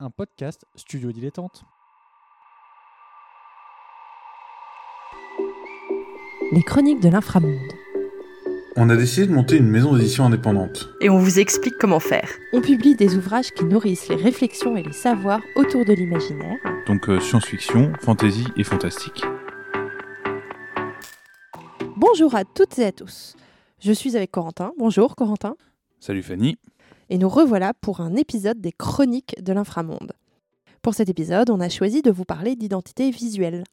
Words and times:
un 0.00 0.08
podcast 0.08 0.64
studio 0.76 1.12
dilettante. 1.12 1.62
Les 6.52 6.62
chroniques 6.62 7.00
de 7.00 7.10
l'inframonde. 7.10 7.72
On 8.76 8.88
a 8.88 8.96
décidé 8.96 9.26
de 9.26 9.32
monter 9.32 9.58
une 9.58 9.68
maison 9.68 9.94
d'édition 9.94 10.24
indépendante. 10.24 10.88
Et 11.02 11.10
on 11.10 11.18
vous 11.18 11.38
explique 11.38 11.74
comment 11.78 12.00
faire. 12.00 12.30
On 12.54 12.62
publie 12.62 12.94
des 12.96 13.14
ouvrages 13.16 13.50
qui 13.50 13.64
nourrissent 13.64 14.08
les 14.08 14.16
réflexions 14.16 14.74
et 14.74 14.82
les 14.82 14.92
savoirs 14.92 15.42
autour 15.54 15.84
de 15.84 15.92
l'imaginaire. 15.92 16.56
Donc 16.86 17.08
euh, 17.10 17.20
science-fiction, 17.20 17.92
fantasy 18.00 18.46
et 18.56 18.64
fantastique. 18.64 19.22
Bonjour 21.96 22.34
à 22.34 22.44
toutes 22.44 22.78
et 22.78 22.86
à 22.86 22.92
tous. 22.92 23.36
Je 23.80 23.92
suis 23.92 24.16
avec 24.16 24.30
Corentin. 24.30 24.72
Bonjour 24.78 25.14
Corentin. 25.14 25.56
Salut 25.98 26.22
Fanny. 26.22 26.56
Et 27.10 27.18
nous 27.18 27.28
revoilà 27.28 27.74
pour 27.74 28.00
un 28.00 28.14
épisode 28.14 28.60
des 28.60 28.70
chroniques 28.70 29.34
de 29.42 29.52
l'inframonde. 29.52 30.12
Pour 30.80 30.94
cet 30.94 31.08
épisode, 31.08 31.50
on 31.50 31.58
a 31.58 31.68
choisi 31.68 32.02
de 32.02 32.10
vous 32.12 32.24
parler 32.24 32.54
d'identité 32.54 33.10
visuelle. 33.10 33.64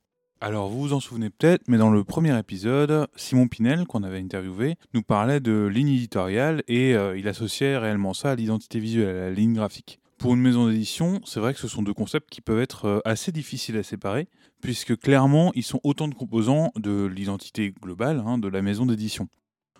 Alors 0.41 0.69
vous 0.69 0.79
vous 0.79 0.93
en 0.93 0.99
souvenez 0.99 1.29
peut-être, 1.29 1.61
mais 1.67 1.77
dans 1.77 1.91
le 1.91 2.03
premier 2.03 2.37
épisode, 2.37 3.07
Simon 3.15 3.47
Pinel, 3.47 3.85
qu'on 3.85 4.01
avait 4.01 4.19
interviewé, 4.19 4.75
nous 4.95 5.03
parlait 5.03 5.39
de 5.39 5.67
ligne 5.67 5.89
éditoriale 5.89 6.63
et 6.67 6.95
euh, 6.95 7.17
il 7.17 7.27
associait 7.27 7.77
réellement 7.77 8.15
ça 8.15 8.31
à 8.31 8.35
l'identité 8.35 8.79
visuelle, 8.79 9.15
à 9.15 9.29
la 9.29 9.31
ligne 9.31 9.53
graphique. 9.53 9.99
Pour 10.17 10.33
une 10.33 10.41
maison 10.41 10.67
d'édition, 10.67 11.21
c'est 11.23 11.39
vrai 11.39 11.53
que 11.53 11.59
ce 11.59 11.67
sont 11.67 11.83
deux 11.83 11.93
concepts 11.93 12.29
qui 12.31 12.41
peuvent 12.41 12.59
être 12.59 12.85
euh, 12.85 12.99
assez 13.05 13.31
difficiles 13.31 13.77
à 13.77 13.83
séparer, 13.83 14.27
puisque 14.61 14.97
clairement, 14.97 15.51
ils 15.53 15.63
sont 15.63 15.79
autant 15.83 16.07
de 16.07 16.15
composants 16.15 16.71
de 16.75 17.05
l'identité 17.05 17.71
globale 17.83 18.23
hein, 18.25 18.39
de 18.39 18.47
la 18.47 18.63
maison 18.63 18.87
d'édition. 18.87 19.27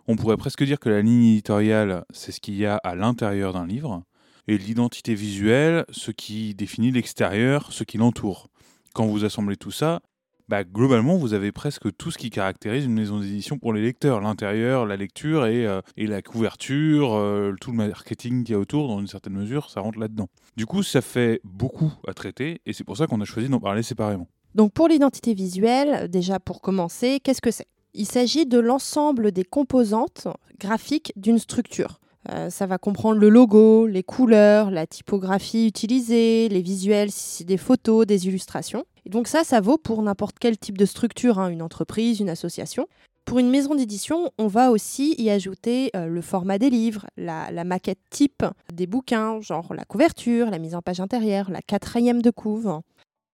On 0.10 0.16
pourrait 0.16 0.38
presque 0.38 0.64
dire 0.64 0.80
que 0.80 0.88
la 0.90 1.02
ligne 1.02 1.26
éditoriale, 1.26 2.06
c'est 2.12 2.32
ce 2.32 2.40
qu'il 2.40 2.56
y 2.56 2.66
a 2.66 2.78
à 2.78 2.96
l'intérieur 2.96 3.52
d'un 3.52 3.68
livre, 3.68 4.04
et 4.48 4.58
l'identité 4.58 5.14
visuelle, 5.14 5.84
ce 5.90 6.12
qui 6.12 6.56
définit 6.56 6.92
l'extérieur, 6.92 7.74
ce 7.74 7.84
qui 7.84 7.98
l'entoure. 7.98 8.48
Quand 8.94 9.06
vous 9.06 9.26
assemblez 9.26 9.58
tout 9.58 9.72
ça, 9.72 10.00
bah, 10.48 10.64
globalement, 10.64 11.18
vous 11.18 11.34
avez 11.34 11.52
presque 11.52 11.94
tout 11.98 12.10
ce 12.10 12.18
qui 12.18 12.30
caractérise 12.30 12.86
une 12.86 12.94
maison 12.94 13.20
d'édition 13.20 13.58
pour 13.58 13.74
les 13.74 13.82
lecteurs. 13.82 14.22
L'intérieur, 14.22 14.86
la 14.86 14.96
lecture 14.96 15.46
et, 15.46 15.66
euh, 15.66 15.82
la 15.98 16.22
couverture, 16.22 17.14
euh, 17.16 17.54
tout 17.60 17.72
le 17.72 17.78
marketing 17.78 18.46
qu'il 18.46 18.54
y 18.54 18.56
a 18.56 18.60
autour, 18.60 18.88
dans 18.88 19.02
une 19.02 19.08
certaine 19.08 19.34
mesure, 19.34 19.70
ça 19.70 19.82
rentre 19.82 20.00
là-dedans. 20.00 20.30
Du 20.56 20.66
coup, 20.66 20.84
ça 20.84 21.02
fait 21.02 21.42
beaucoup 21.44 21.92
à 22.08 22.14
traiter 22.14 22.62
et 22.66 22.72
c'est 22.72 22.86
pour 22.86 22.96
ça 22.96 23.08
qu'on 23.08 23.20
a 23.20 23.26
choisi 23.26 23.50
d'en 23.50 23.60
parler 23.60 23.84
séparément. 23.84 24.30
Donc 24.56 24.72
pour 24.72 24.88
l'identité 24.88 25.34
visuelle, 25.34 26.10
déjà 26.10 26.40
pour 26.40 26.62
commencer, 26.62 27.20
qu'est-ce 27.22 27.42
que 27.42 27.52
c'est? 27.52 27.68
Il 27.94 28.06
s'agit 28.06 28.46
de 28.46 28.60
l'ensemble 28.60 29.32
des 29.32 29.44
composantes 29.44 30.28
graphiques 30.60 31.14
d'une 31.16 31.40
structure. 31.40 32.00
Euh, 32.30 32.50
ça 32.50 32.66
va 32.66 32.78
comprendre 32.78 33.20
le 33.20 33.30
logo, 33.30 33.88
les 33.88 34.04
couleurs, 34.04 34.70
la 34.70 34.86
typographie 34.86 35.68
utilisée, 35.68 36.50
les 36.50 36.62
visuels, 36.62 37.12
si 37.12 37.38
c'est 37.38 37.44
des 37.46 37.58
photos, 37.58 38.06
des 38.06 38.28
illustrations. 38.28 38.84
Et 39.06 39.10
donc 39.10 39.28
ça, 39.28 39.44
ça 39.44 39.62
vaut 39.62 39.78
pour 39.78 40.02
n'importe 40.02 40.38
quel 40.40 40.58
type 40.58 40.78
de 40.78 40.86
structure, 40.86 41.40
hein, 41.40 41.50
une 41.50 41.62
entreprise, 41.62 42.20
une 42.20 42.30
association. 42.30 42.88
Pour 43.24 43.40
une 43.40 43.50
maison 43.50 43.76
d'édition, 43.76 44.32
on 44.38 44.48
va 44.48 44.72
aussi 44.72 45.16
y 45.18 45.30
ajouter 45.30 45.92
euh, 45.96 46.08
le 46.08 46.22
format 46.22 46.58
des 46.58 46.70
livres, 46.70 47.08
la, 47.18 47.52
la, 47.52 47.64
maquette 47.64 48.00
type 48.10 48.46
des 48.74 48.88
bouquins, 48.88 49.42
genre 49.42 49.74
la 49.74 49.84
couverture, 49.84 50.50
la 50.50 50.60
mise 50.60 50.76
en 50.76 50.82
page 50.82 51.00
intérieure, 51.00 51.50
la 51.52 51.62
quatrième 51.62 52.22
de 52.22 52.30
couve. 52.30 52.82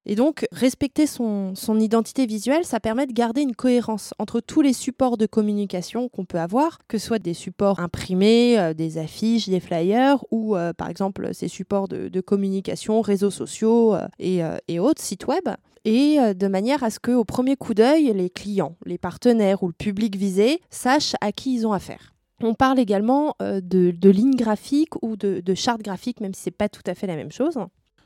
Et 0.06 0.16
donc, 0.16 0.46
respecter 0.52 1.08
son, 1.08 1.54
identité 1.80 2.26
visuelle, 2.26 2.66
ça 2.66 2.80
permet 2.80 3.08
de 3.08 3.14
garder 3.14 3.42
une 3.42 3.56
cohérence 3.56 4.14
entre 4.20 4.42
tous 4.42 4.62
les 4.62 4.74
supports 4.74 5.18
de 5.18 5.26
communication 5.26 6.10
qu'on 6.10 6.26
peut 6.26 6.40
avoir, 6.40 6.80
que 6.88 6.98
ce 6.98 7.08
soit 7.08 7.20
des 7.20 7.34
supports 7.34 7.80
imprimés, 7.80 8.60
euh, 8.60 8.74
des 8.74 8.98
affiches, 8.98 9.48
des 9.48 9.60
flyers, 9.60 10.24
ou 10.30 10.56
euh, 10.56 10.74
par 10.74 10.90
exemple 10.90 11.30
ces 11.34 11.48
supports 11.48 11.88
de, 11.88 12.22
communication, 12.22 13.02
réseaux 13.02 13.32
sociaux 13.32 13.96
euh, 13.96 14.58
et, 14.68 14.80
autres, 14.80 15.02
sites 15.02 15.28
web. 15.28 15.50
Et 15.86 16.18
de 16.34 16.48
manière 16.48 16.84
à 16.84 16.90
ce 16.90 17.00
qu'au 17.00 17.26
premier 17.26 17.58
coup 17.58 17.74
d'œil, 17.74 18.14
les 18.14 18.30
clients, 18.30 18.78
les 18.86 18.98
partenaires 18.98 19.64
ou 19.64 19.68
le 19.68 19.74
public 19.74 20.16
visé 20.16 20.62
sachent 20.70 21.16
à 21.20 21.34
qui 21.34 21.56
ils 21.56 21.68
ont 21.68 21.74
affaire. 21.74 22.14
On 22.42 22.54
parle 22.54 22.80
également 22.80 23.36
de, 23.42 24.10
lignes 24.10 24.36
graphiques 24.36 24.96
ou 25.02 25.18
de, 25.18 25.42
de 25.42 25.82
graphiques, 25.84 26.22
même 26.22 26.34
si 26.34 26.44
ce 26.44 26.50
n'est 26.50 26.56
pas 26.56 26.70
tout 26.70 26.84
à 26.86 26.96
fait 26.96 27.08
la 27.08 27.18
même 27.18 27.34
chose. 27.34 27.58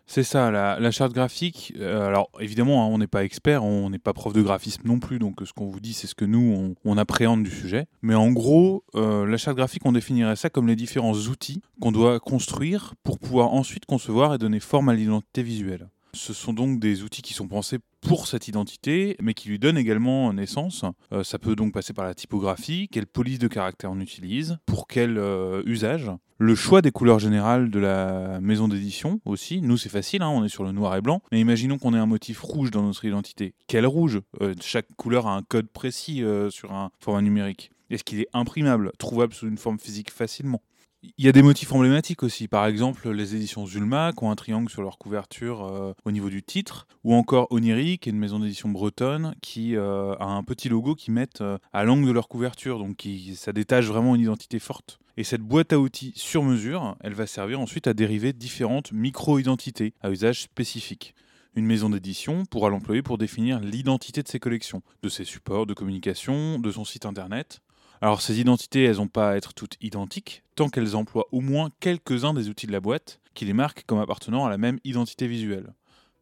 C'est 0.10 0.24
ça, 0.24 0.52
la, 0.52 0.92
charte 0.92 1.12
graphique. 1.12 1.74
Euh, 1.78 2.08
alors 2.08 2.32
évidemment, 2.40 2.84
hein, 2.84 2.88
on 2.90 2.98
n'est 2.98 3.08
pas 3.08 3.26
expert, 3.26 3.66
on 3.66 3.90
n'est 3.90 4.00
pas 4.00 4.14
prof 4.14 4.32
de 4.32 4.42
graphisme 4.42 4.84
non 4.86 5.00
plus, 5.00 5.20
donc 5.20 5.42
ce 5.46 5.52
qu'on 5.52 5.68
vous 5.68 5.82
dit, 5.82 5.92
c'est 5.92 6.08
ce 6.08 6.16
que 6.16 6.24
nous, 6.24 6.40
on, 6.40 6.76
on, 6.90 6.98
appréhende 6.98 7.44
du 7.44 7.52
sujet. 7.52 7.88
Mais 8.02 8.16
en 8.16 8.32
gros, 8.32 8.86
euh, 8.96 9.26
la 9.26 9.36
charte 9.36 9.58
graphique, 9.58 9.86
on 9.86 9.92
définirait 9.92 10.38
ça 10.38 10.50
comme 10.50 10.68
les 10.68 10.78
différents 10.78 11.14
outils 11.14 11.62
qu'on 11.82 11.92
doit 11.92 12.22
construire 12.22 12.94
pour 13.04 13.20
pouvoir 13.20 13.54
ensuite 13.54 13.86
concevoir 13.86 14.34
et 14.34 14.38
donner 14.38 14.62
forme 14.62 14.88
à 14.88 14.94
l'identité 14.94 15.44
visuelle. 15.44 15.90
Ce 16.14 16.34
sont 16.34 16.54
donc 16.54 16.80
des 16.80 17.04
outils 17.04 17.22
qui 17.22 17.34
sont 17.34 17.48
pensés 17.48 17.80
pour 18.02 18.28
cette 18.28 18.48
identité, 18.48 19.16
mais 19.22 19.34
qui 19.34 19.50
lui 19.50 19.60
donnent 19.60 19.78
également 19.78 20.32
naissance. 20.34 20.86
Euh, 21.12 21.24
ça 21.24 21.40
peut 21.40 21.56
donc 21.56 21.74
passer 21.74 21.94
par 21.94 22.06
la 22.06 22.14
typographie, 22.14 22.88
quelle 22.92 23.08
police 23.08 23.40
de 23.40 23.48
caractère 23.48 23.92
on 23.92 24.00
utilise, 24.00 24.58
pour 24.66 24.88
quel 24.88 25.18
euh, 25.18 25.62
usage. 25.66 26.12
Le 26.40 26.56
choix 26.56 26.82
des 26.82 26.92
couleurs 26.92 27.20
générales 27.20 27.72
de 27.72 27.80
la 27.80 28.40
maison 28.40 28.68
d'édition 28.68 29.20
aussi. 29.26 29.62
Nous, 29.62 29.78
c'est 29.78 29.90
facile, 29.90 30.22
hein, 30.22 30.30
on 30.30 30.44
est 30.44 30.50
sur 30.50 30.64
le 30.64 30.72
noir 30.72 30.96
et 30.96 31.02
blanc. 31.02 31.22
Mais 31.32 31.40
imaginons 31.40 31.78
qu'on 31.78 31.94
ait 31.94 32.00
un 32.00 32.06
motif 32.06 32.42
rouge 32.42 32.72
dans 32.72 32.84
notre 32.84 33.04
identité. 33.06 33.56
Quel 33.68 33.88
rouge? 33.88 34.22
Euh, 34.42 34.54
Chaque 34.62 34.88
couleur 34.96 35.28
a 35.28 35.36
un 35.36 35.42
code 35.42 35.68
précis 35.68 36.24
sur 36.50 36.74
un 36.74 36.92
format 37.00 37.22
numérique. 37.22 37.72
Est-ce 37.90 38.04
qu'il 38.04 38.20
est 38.20 38.28
imprimable, 38.34 38.92
trouvable 39.00 39.34
sous 39.34 39.48
une 39.48 39.58
forme 39.58 39.80
physique 39.80 40.12
facilement? 40.12 40.62
Il 41.04 41.26
y 41.26 41.28
a 41.28 41.32
des 41.32 41.44
motifs 41.44 41.72
emblématiques 41.72 42.24
aussi, 42.24 42.48
par 42.48 42.66
exemple 42.66 43.10
les 43.10 43.36
éditions 43.36 43.66
Zulma 43.66 44.12
qui 44.18 44.24
ont 44.24 44.32
un 44.32 44.36
triangle 44.36 44.70
sur 44.70 44.82
leur 44.82 44.98
couverture 44.98 45.64
euh, 45.64 45.94
au 46.06 46.12
niveau 46.12 46.30
du 46.30 46.42
titre, 46.44 46.88
ou 47.04 47.14
encore 47.14 47.48
Oniric, 47.52 48.02
qui 48.02 48.10
est 48.10 48.12
une 48.12 48.18
maison 48.18 48.40
d'édition 48.40 48.70
bretonne 48.70 49.36
qui 49.42 49.76
euh, 49.76 50.16
a 50.16 50.26
un 50.26 50.44
petit 50.44 50.70
logo 50.70 50.96
qu'ils 50.96 51.14
mettent 51.14 51.42
euh, 51.42 51.58
à 51.72 51.84
l'angle 51.84 52.08
de 52.08 52.12
leur 52.12 52.28
couverture, 52.28 52.80
donc 52.80 52.98
qui, 52.98 53.36
ça 53.36 53.54
détache 53.54 53.86
vraiment 53.86 54.16
une 54.16 54.22
identité 54.22 54.60
forte. 54.60 55.00
Et 55.18 55.24
cette 55.24 55.42
boîte 55.42 55.74
à 55.74 55.80
outils 55.80 56.14
sur 56.16 56.44
mesure, 56.44 56.96
elle 57.02 57.14
va 57.14 57.28
servir 57.28 57.60
ensuite 57.60 57.88
à 57.88 57.94
dériver 57.94 58.34
différentes 58.34 58.92
micro-identités 58.92 59.94
à 60.02 60.10
usage 60.10 60.42
spécifique. 60.44 61.16
Une 61.56 61.66
maison 61.66 61.90
d'édition 61.90 62.46
pourra 62.46 62.70
l'employer 62.70 63.02
pour 63.02 63.18
définir 63.18 63.60
l'identité 63.60 64.22
de 64.22 64.28
ses 64.28 64.40
collections, 64.40 64.84
de 65.02 65.10
ses 65.10 65.24
supports 65.24 65.66
de 65.66 65.74
communication, 65.74 66.60
de 66.60 66.72
son 66.72 66.86
site 66.86 67.08
internet, 67.08 67.62
alors 68.02 68.22
ces 68.22 68.40
identités, 68.40 68.84
elles 68.84 68.98
n'ont 68.98 69.08
pas 69.08 69.32
à 69.32 69.36
être 69.36 69.54
toutes 69.54 69.78
identiques, 69.82 70.44
tant 70.56 70.70
qu'elles 70.70 70.96
emploient 70.96 71.28
au 71.32 71.42
moins 71.42 71.70
quelques-uns 71.80 72.34
des 72.34 72.50
outils 72.50 72.68
de 72.68 72.72
la 72.72 72.80
boîte 72.80 73.20
qui 73.34 73.46
les 73.46 73.54
marquent 73.54 73.84
comme 73.86 74.00
appartenant 74.00 74.46
à 74.46 74.50
la 74.50 74.58
même 74.58 74.80
identité 74.84 75.28
visuelle. 75.28 75.74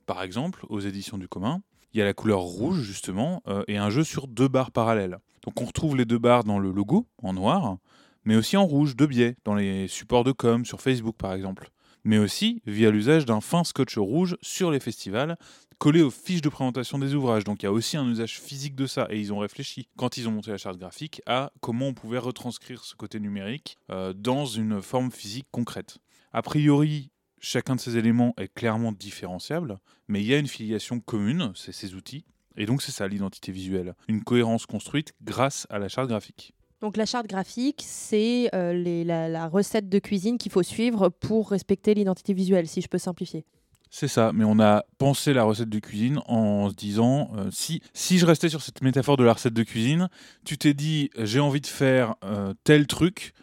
Par 0.06 0.22
exemple, 0.22 0.66
aux 0.70 0.80
éditions 0.80 1.18
du 1.18 1.28
commun, 1.28 1.62
il 1.94 2.00
y 2.00 2.02
a 2.02 2.06
la 2.06 2.14
couleur 2.14 2.42
rouge 2.42 2.82
justement 2.82 3.42
euh, 3.48 3.64
et 3.68 3.78
un 3.78 3.90
jeu 3.90 4.04
sur 4.04 4.28
deux 4.28 4.48
barres 4.48 4.72
parallèles. 4.72 5.18
Donc 5.44 5.62
on 5.62 5.66
retrouve 5.66 5.96
les 5.96 6.06
deux 6.06 6.18
barres 6.18 6.44
dans 6.44 6.60
le 6.60 6.72
logo, 6.72 7.08
en 7.24 7.34
noir, 7.34 7.78
mais 8.26 8.36
aussi 8.36 8.58
en 8.58 8.66
rouge, 8.66 8.96
de 8.96 9.06
biais, 9.06 9.36
dans 9.46 9.56
les 9.56 9.88
supports 9.88 10.24
de 10.24 10.32
com, 10.32 10.66
sur 10.66 10.82
Facebook 10.82 11.16
par 11.18 11.34
exemple. 11.34 11.70
Mais 12.06 12.18
aussi 12.18 12.62
via 12.66 12.92
l'usage 12.92 13.26
d'un 13.26 13.42
fin 13.42 13.64
scotch 13.64 13.98
rouge 13.98 14.38
sur 14.42 14.72
les 14.72 14.80
festivals 14.80 15.38
collé 15.78 16.02
aux 16.02 16.12
fiches 16.12 16.42
de 16.42 16.50
présentation 16.50 17.00
des 17.00 17.14
ouvrages. 17.16 17.44
Donc 17.44 17.62
il 17.62 17.66
y 17.66 17.70
a 17.70 17.72
aussi 17.72 17.98
un 17.98 18.10
usage 18.10 18.40
physique 18.40 18.76
de 18.76 18.88
ça. 18.88 19.08
Et 19.10 19.20
ils 19.20 19.34
ont 19.34 19.40
réfléchi, 19.40 19.88
quand 19.98 20.18
ils 20.18 20.28
ont 20.28 20.32
monté 20.32 20.52
la 20.52 20.58
charte 20.58 20.78
graphique, 20.78 21.22
à 21.26 21.52
comment 21.62 21.88
on 21.88 21.94
pouvait 21.94 22.18
retranscrire 22.18 22.84
ce 22.84 22.96
côté 22.96 23.20
numérique 23.20 23.78
euh, 23.92 24.14
dans 24.14 24.46
une 24.46 24.82
forme 24.82 25.12
physique 25.12 25.48
concrète. 25.52 25.98
A 26.32 26.42
priori, 26.42 27.12
chacun 27.40 27.76
de 27.76 27.80
ces 27.80 27.98
éléments 27.98 28.34
est 28.38 28.54
clairement 28.54 28.92
différenciable, 28.92 29.80
mais 30.08 30.22
il 30.22 30.28
y 30.28 30.34
a 30.34 30.40
une 30.40 30.48
filiation 30.48 31.00
commune, 31.00 31.52
c'est 31.56 31.72
ces 31.72 31.94
outils. 31.94 32.26
Et 32.58 32.66
donc 32.66 32.82
c'est 32.82 32.94
ça 32.94 33.08
l'identité 33.08 33.52
visuelle, 33.52 33.96
une 34.08 34.24
cohérence 34.24 34.66
construite 34.66 35.14
grâce 35.22 35.68
à 35.70 35.78
la 35.78 35.90
charte 35.90 36.08
graphique. 36.08 36.55
Donc 36.82 36.98
la 36.98 37.06
charte 37.06 37.28
graphique, 37.28 37.84
c'est 37.86 38.50
euh, 38.54 39.04
la, 39.06 39.48
recette 39.48 39.90
de 39.90 40.00
cuisine 40.00 40.38
qu'il 40.38 40.52
faut 40.52 40.64
suivre 40.64 41.10
pour 41.10 41.50
respecter 41.50 41.94
l'identité 41.94 42.34
visuelle, 42.34 42.68
si 42.68 42.82
je 42.82 42.88
peux 42.88 42.98
simplifier. 42.98 43.46
C'est 43.90 44.10
ça, 44.10 44.32
mais 44.34 44.44
on 44.44 44.60
a 44.60 44.84
pensé 44.98 45.34
la 45.34 45.44
recette 45.44 45.70
de 45.70 45.80
cuisine 45.80 46.20
en 46.26 46.70
se 46.70 46.76
disant 46.76 47.32
euh, 47.38 47.50
si, 47.52 47.82
je 48.18 48.26
restais 48.26 48.50
sur 48.50 48.62
cette 48.62 48.82
métaphore 48.82 49.16
de 49.16 49.24
la 49.24 49.34
recette 49.34 49.54
de 49.54 49.64
cuisine, 49.64 50.10
tu 50.44 50.58
t'es 50.58 50.74
dit 50.74 51.10
j'ai 51.18 51.40
envie 51.40 51.62
de 51.62 51.68
faire 51.68 52.16
euh, 52.24 52.54
tel 52.64 52.88
truc, 52.88 53.34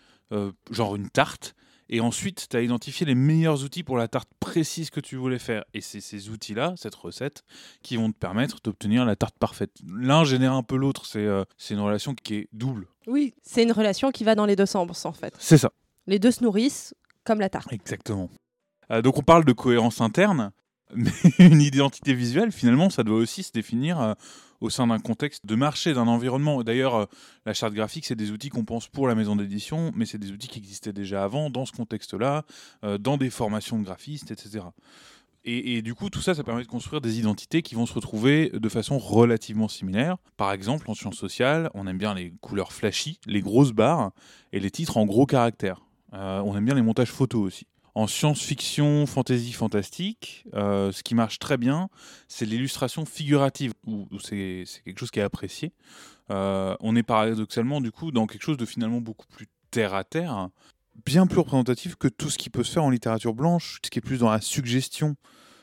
genre 0.70 0.96
une 0.96 1.10
tarte, 1.10 1.54
et 1.92 2.00
ensuite 2.00 2.48
tu 2.50 2.56
as 2.56 2.62
identifié 2.62 3.06
les 3.06 3.14
meilleurs 3.14 3.62
outils 3.62 3.84
pour 3.84 3.96
la 3.96 4.08
tarte 4.08 4.28
précise 4.40 4.90
que 4.90 4.98
tu 4.98 5.14
voulais 5.14 5.38
faire. 5.38 5.64
Et 5.74 5.80
c'est 5.80 6.00
ces 6.00 6.30
outils-là, 6.30 6.74
cette 6.76 6.94
recette, 6.96 7.44
qui 7.82 7.96
vont 7.96 8.10
te 8.10 8.18
permettre 8.18 8.58
d'obtenir 8.64 9.04
la 9.04 9.14
tarte 9.14 9.38
parfaite. 9.38 9.70
L'un 9.86 10.24
génère 10.24 10.54
un 10.54 10.64
peu 10.64 10.76
l'autre, 10.76 11.06
c'est 11.06 11.28
c'est 11.56 11.74
une 11.74 11.80
relation 11.80 12.14
qui 12.14 12.34
est 12.34 12.48
double. 12.52 12.88
Oui, 13.06 13.34
c'est 13.42 13.62
une 13.62 13.72
relation 13.72 14.10
qui 14.10 14.24
va 14.24 14.34
dans 14.34 14.46
les 14.46 14.56
deux 14.56 14.66
sens 14.66 15.04
en 15.04 15.12
fait. 15.12 15.34
C'est 15.38 15.58
ça. 15.58 15.70
Les 16.06 16.18
deux 16.18 16.32
se 16.32 16.42
nourrissent 16.42 16.94
comme 17.24 17.40
la 17.40 17.48
tarte. 17.48 17.72
Exactement. 17.72 18.30
Euh, 18.90 19.02
donc 19.02 19.18
on 19.18 19.22
parle 19.22 19.44
de 19.44 19.52
cohérence 19.52 20.00
interne, 20.00 20.50
mais 20.94 21.10
une 21.38 21.60
identité 21.60 22.14
visuelle, 22.14 22.52
finalement, 22.52 22.90
ça 22.90 23.02
doit 23.04 23.16
aussi 23.16 23.42
se 23.42 23.52
définir 23.52 24.00
euh, 24.00 24.14
au 24.60 24.70
sein 24.70 24.86
d'un 24.86 24.98
contexte 24.98 25.46
de 25.46 25.54
marché, 25.54 25.94
d'un 25.94 26.06
environnement. 26.06 26.62
D'ailleurs, 26.62 26.94
euh, 26.94 27.06
la 27.46 27.54
charte 27.54 27.74
graphique, 27.74 28.06
c'est 28.06 28.16
des 28.16 28.30
outils 28.30 28.48
qu'on 28.48 28.64
pense 28.64 28.88
pour 28.88 29.08
la 29.08 29.14
maison 29.14 29.36
d'édition, 29.36 29.92
mais 29.94 30.06
c'est 30.06 30.18
des 30.18 30.30
outils 30.30 30.48
qui 30.48 30.58
existaient 30.58 30.92
déjà 30.92 31.24
avant, 31.24 31.50
dans 31.50 31.66
ce 31.66 31.72
contexte-là, 31.72 32.44
dans 33.00 33.16
des 33.16 33.30
formations 33.30 33.78
de 33.78 33.84
graphistes, 33.84 34.30
etc. 34.30 34.64
Et, 35.44 35.76
et 35.76 35.82
du 35.82 35.94
coup, 35.94 36.08
tout 36.08 36.20
ça, 36.20 36.34
ça 36.34 36.44
permet 36.44 36.62
de 36.62 36.68
construire 36.68 37.00
des 37.00 37.18
identités 37.18 37.62
qui 37.62 37.74
vont 37.74 37.86
se 37.86 37.94
retrouver 37.94 38.50
de 38.50 38.68
façon 38.68 38.98
relativement 38.98 39.68
similaire. 39.68 40.16
Par 40.36 40.52
exemple, 40.52 40.88
en 40.90 40.94
sciences 40.94 41.16
sociales, 41.16 41.70
on 41.74 41.86
aime 41.86 41.98
bien 41.98 42.14
les 42.14 42.32
couleurs 42.40 42.72
flashy, 42.72 43.18
les 43.26 43.40
grosses 43.40 43.72
barres 43.72 44.12
et 44.52 44.60
les 44.60 44.70
titres 44.70 44.96
en 44.96 45.04
gros 45.04 45.26
caractères. 45.26 45.80
Euh, 46.14 46.40
on 46.44 46.56
aime 46.56 46.64
bien 46.64 46.74
les 46.74 46.82
montages 46.82 47.10
photos 47.10 47.42
aussi. 47.42 47.66
En 47.94 48.06
science-fiction, 48.06 49.06
fantasy, 49.06 49.52
fantastique, 49.52 50.46
euh, 50.54 50.92
ce 50.92 51.02
qui 51.02 51.14
marche 51.14 51.38
très 51.38 51.58
bien, 51.58 51.90
c'est 52.26 52.46
l'illustration 52.46 53.04
figurative, 53.04 53.74
où, 53.86 54.06
c'est 54.18 54.64
quelque 54.84 54.98
chose 54.98 55.10
qui 55.10 55.20
est 55.20 55.22
apprécié. 55.22 55.72
Euh, 56.30 56.74
on 56.80 56.96
est 56.96 57.02
paradoxalement, 57.02 57.82
du 57.82 57.92
coup, 57.92 58.10
dans 58.10 58.26
quelque 58.26 58.44
chose 58.44 58.56
de 58.56 58.64
finalement 58.64 59.02
beaucoup 59.02 59.26
plus 59.26 59.46
terre 59.70 59.92
à 59.92 60.04
terre, 60.04 60.48
bien 61.04 61.26
plus 61.26 61.38
représentatif 61.38 61.96
que 61.96 62.08
tout 62.08 62.30
ce 62.30 62.38
qui 62.38 62.48
peut 62.48 62.64
se 62.64 62.72
faire 62.72 62.84
en 62.84 62.90
littérature 62.90 63.34
blanche, 63.34 63.78
ce 63.84 63.90
qui 63.90 63.98
est 63.98 64.02
plus 64.02 64.18
dans 64.18 64.30
la 64.30 64.40
suggestion. 64.40 65.16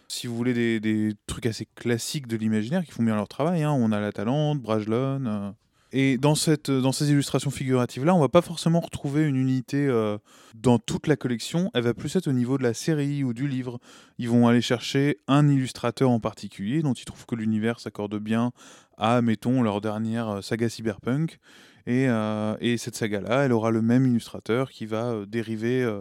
Si 0.08 0.28
vous 0.28 0.36
voulez 0.36 0.80
des, 0.80 1.14
trucs 1.26 1.48
assez 1.48 1.68
classiques 1.76 2.28
de 2.28 2.36
l'imaginaire 2.36 2.84
qui 2.84 2.92
font 2.92 3.04
bien 3.04 3.16
leur 3.16 3.28
travail, 3.28 3.64
hein, 3.64 3.72
on 3.72 3.92
a 3.92 4.00
La 4.00 4.12
Talente, 4.12 4.60
Brajlon. 4.60 5.26
euh. 5.26 5.52
Et 5.92 6.20
dans, 6.20 6.36
cette, 6.36 6.70
dans 6.70 6.92
ces 6.92 7.10
illustrations 7.10 7.50
figuratives-là, 7.50 8.14
on 8.14 8.20
va 8.20 8.30
pas 8.30 8.44
forcément 8.44 8.80
retrouver 8.80 9.24
une 9.26 9.36
unité 9.36 9.88
euh, 9.88 10.20
dans 10.56 10.78
toute 10.78 11.08
la 11.08 11.16
collection. 11.16 11.72
Elle 11.74 11.84
va 11.84 11.96
plus 11.96 12.16
être 12.16 12.28
au 12.28 12.32
niveau 12.32 12.60
de 12.60 12.64
la 12.64 12.76
série 12.76 13.24
ou 13.24 13.34
du 13.34 13.48
livre. 13.48 13.80
Ils 14.20 14.30
vont 14.30 14.48
aller 14.48 14.62
chercher 14.62 15.18
un 15.28 15.48
illustrateur 15.50 16.12
en 16.12 16.20
particulier 16.20 16.84
dont 16.84 16.94
ils 16.94 17.06
trouvent 17.06 17.26
que 17.26 17.34
l'univers 17.34 17.80
s'accorde 17.80 18.20
bien 18.20 18.52
à, 18.98 19.24
mettons, 19.24 19.64
leur 19.64 19.82
dernière 19.82 20.30
euh, 20.30 20.42
saga 20.42 20.70
cyberpunk. 20.70 21.40
Et, 21.88 22.08
euh, 22.08 22.56
et 22.62 22.78
cette 22.78 22.96
saga-là, 22.96 23.46
elle 23.46 23.52
aura 23.54 23.72
le 23.72 23.82
même 23.82 24.06
illustrateur 24.06 24.70
qui 24.70 24.86
va 24.86 25.26
dériver 25.28 25.92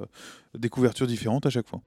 des 0.58 0.69
couvertures 0.69 1.06
différentes 1.06 1.46
à 1.46 1.50
chaque 1.50 1.67
fois. 1.67 1.81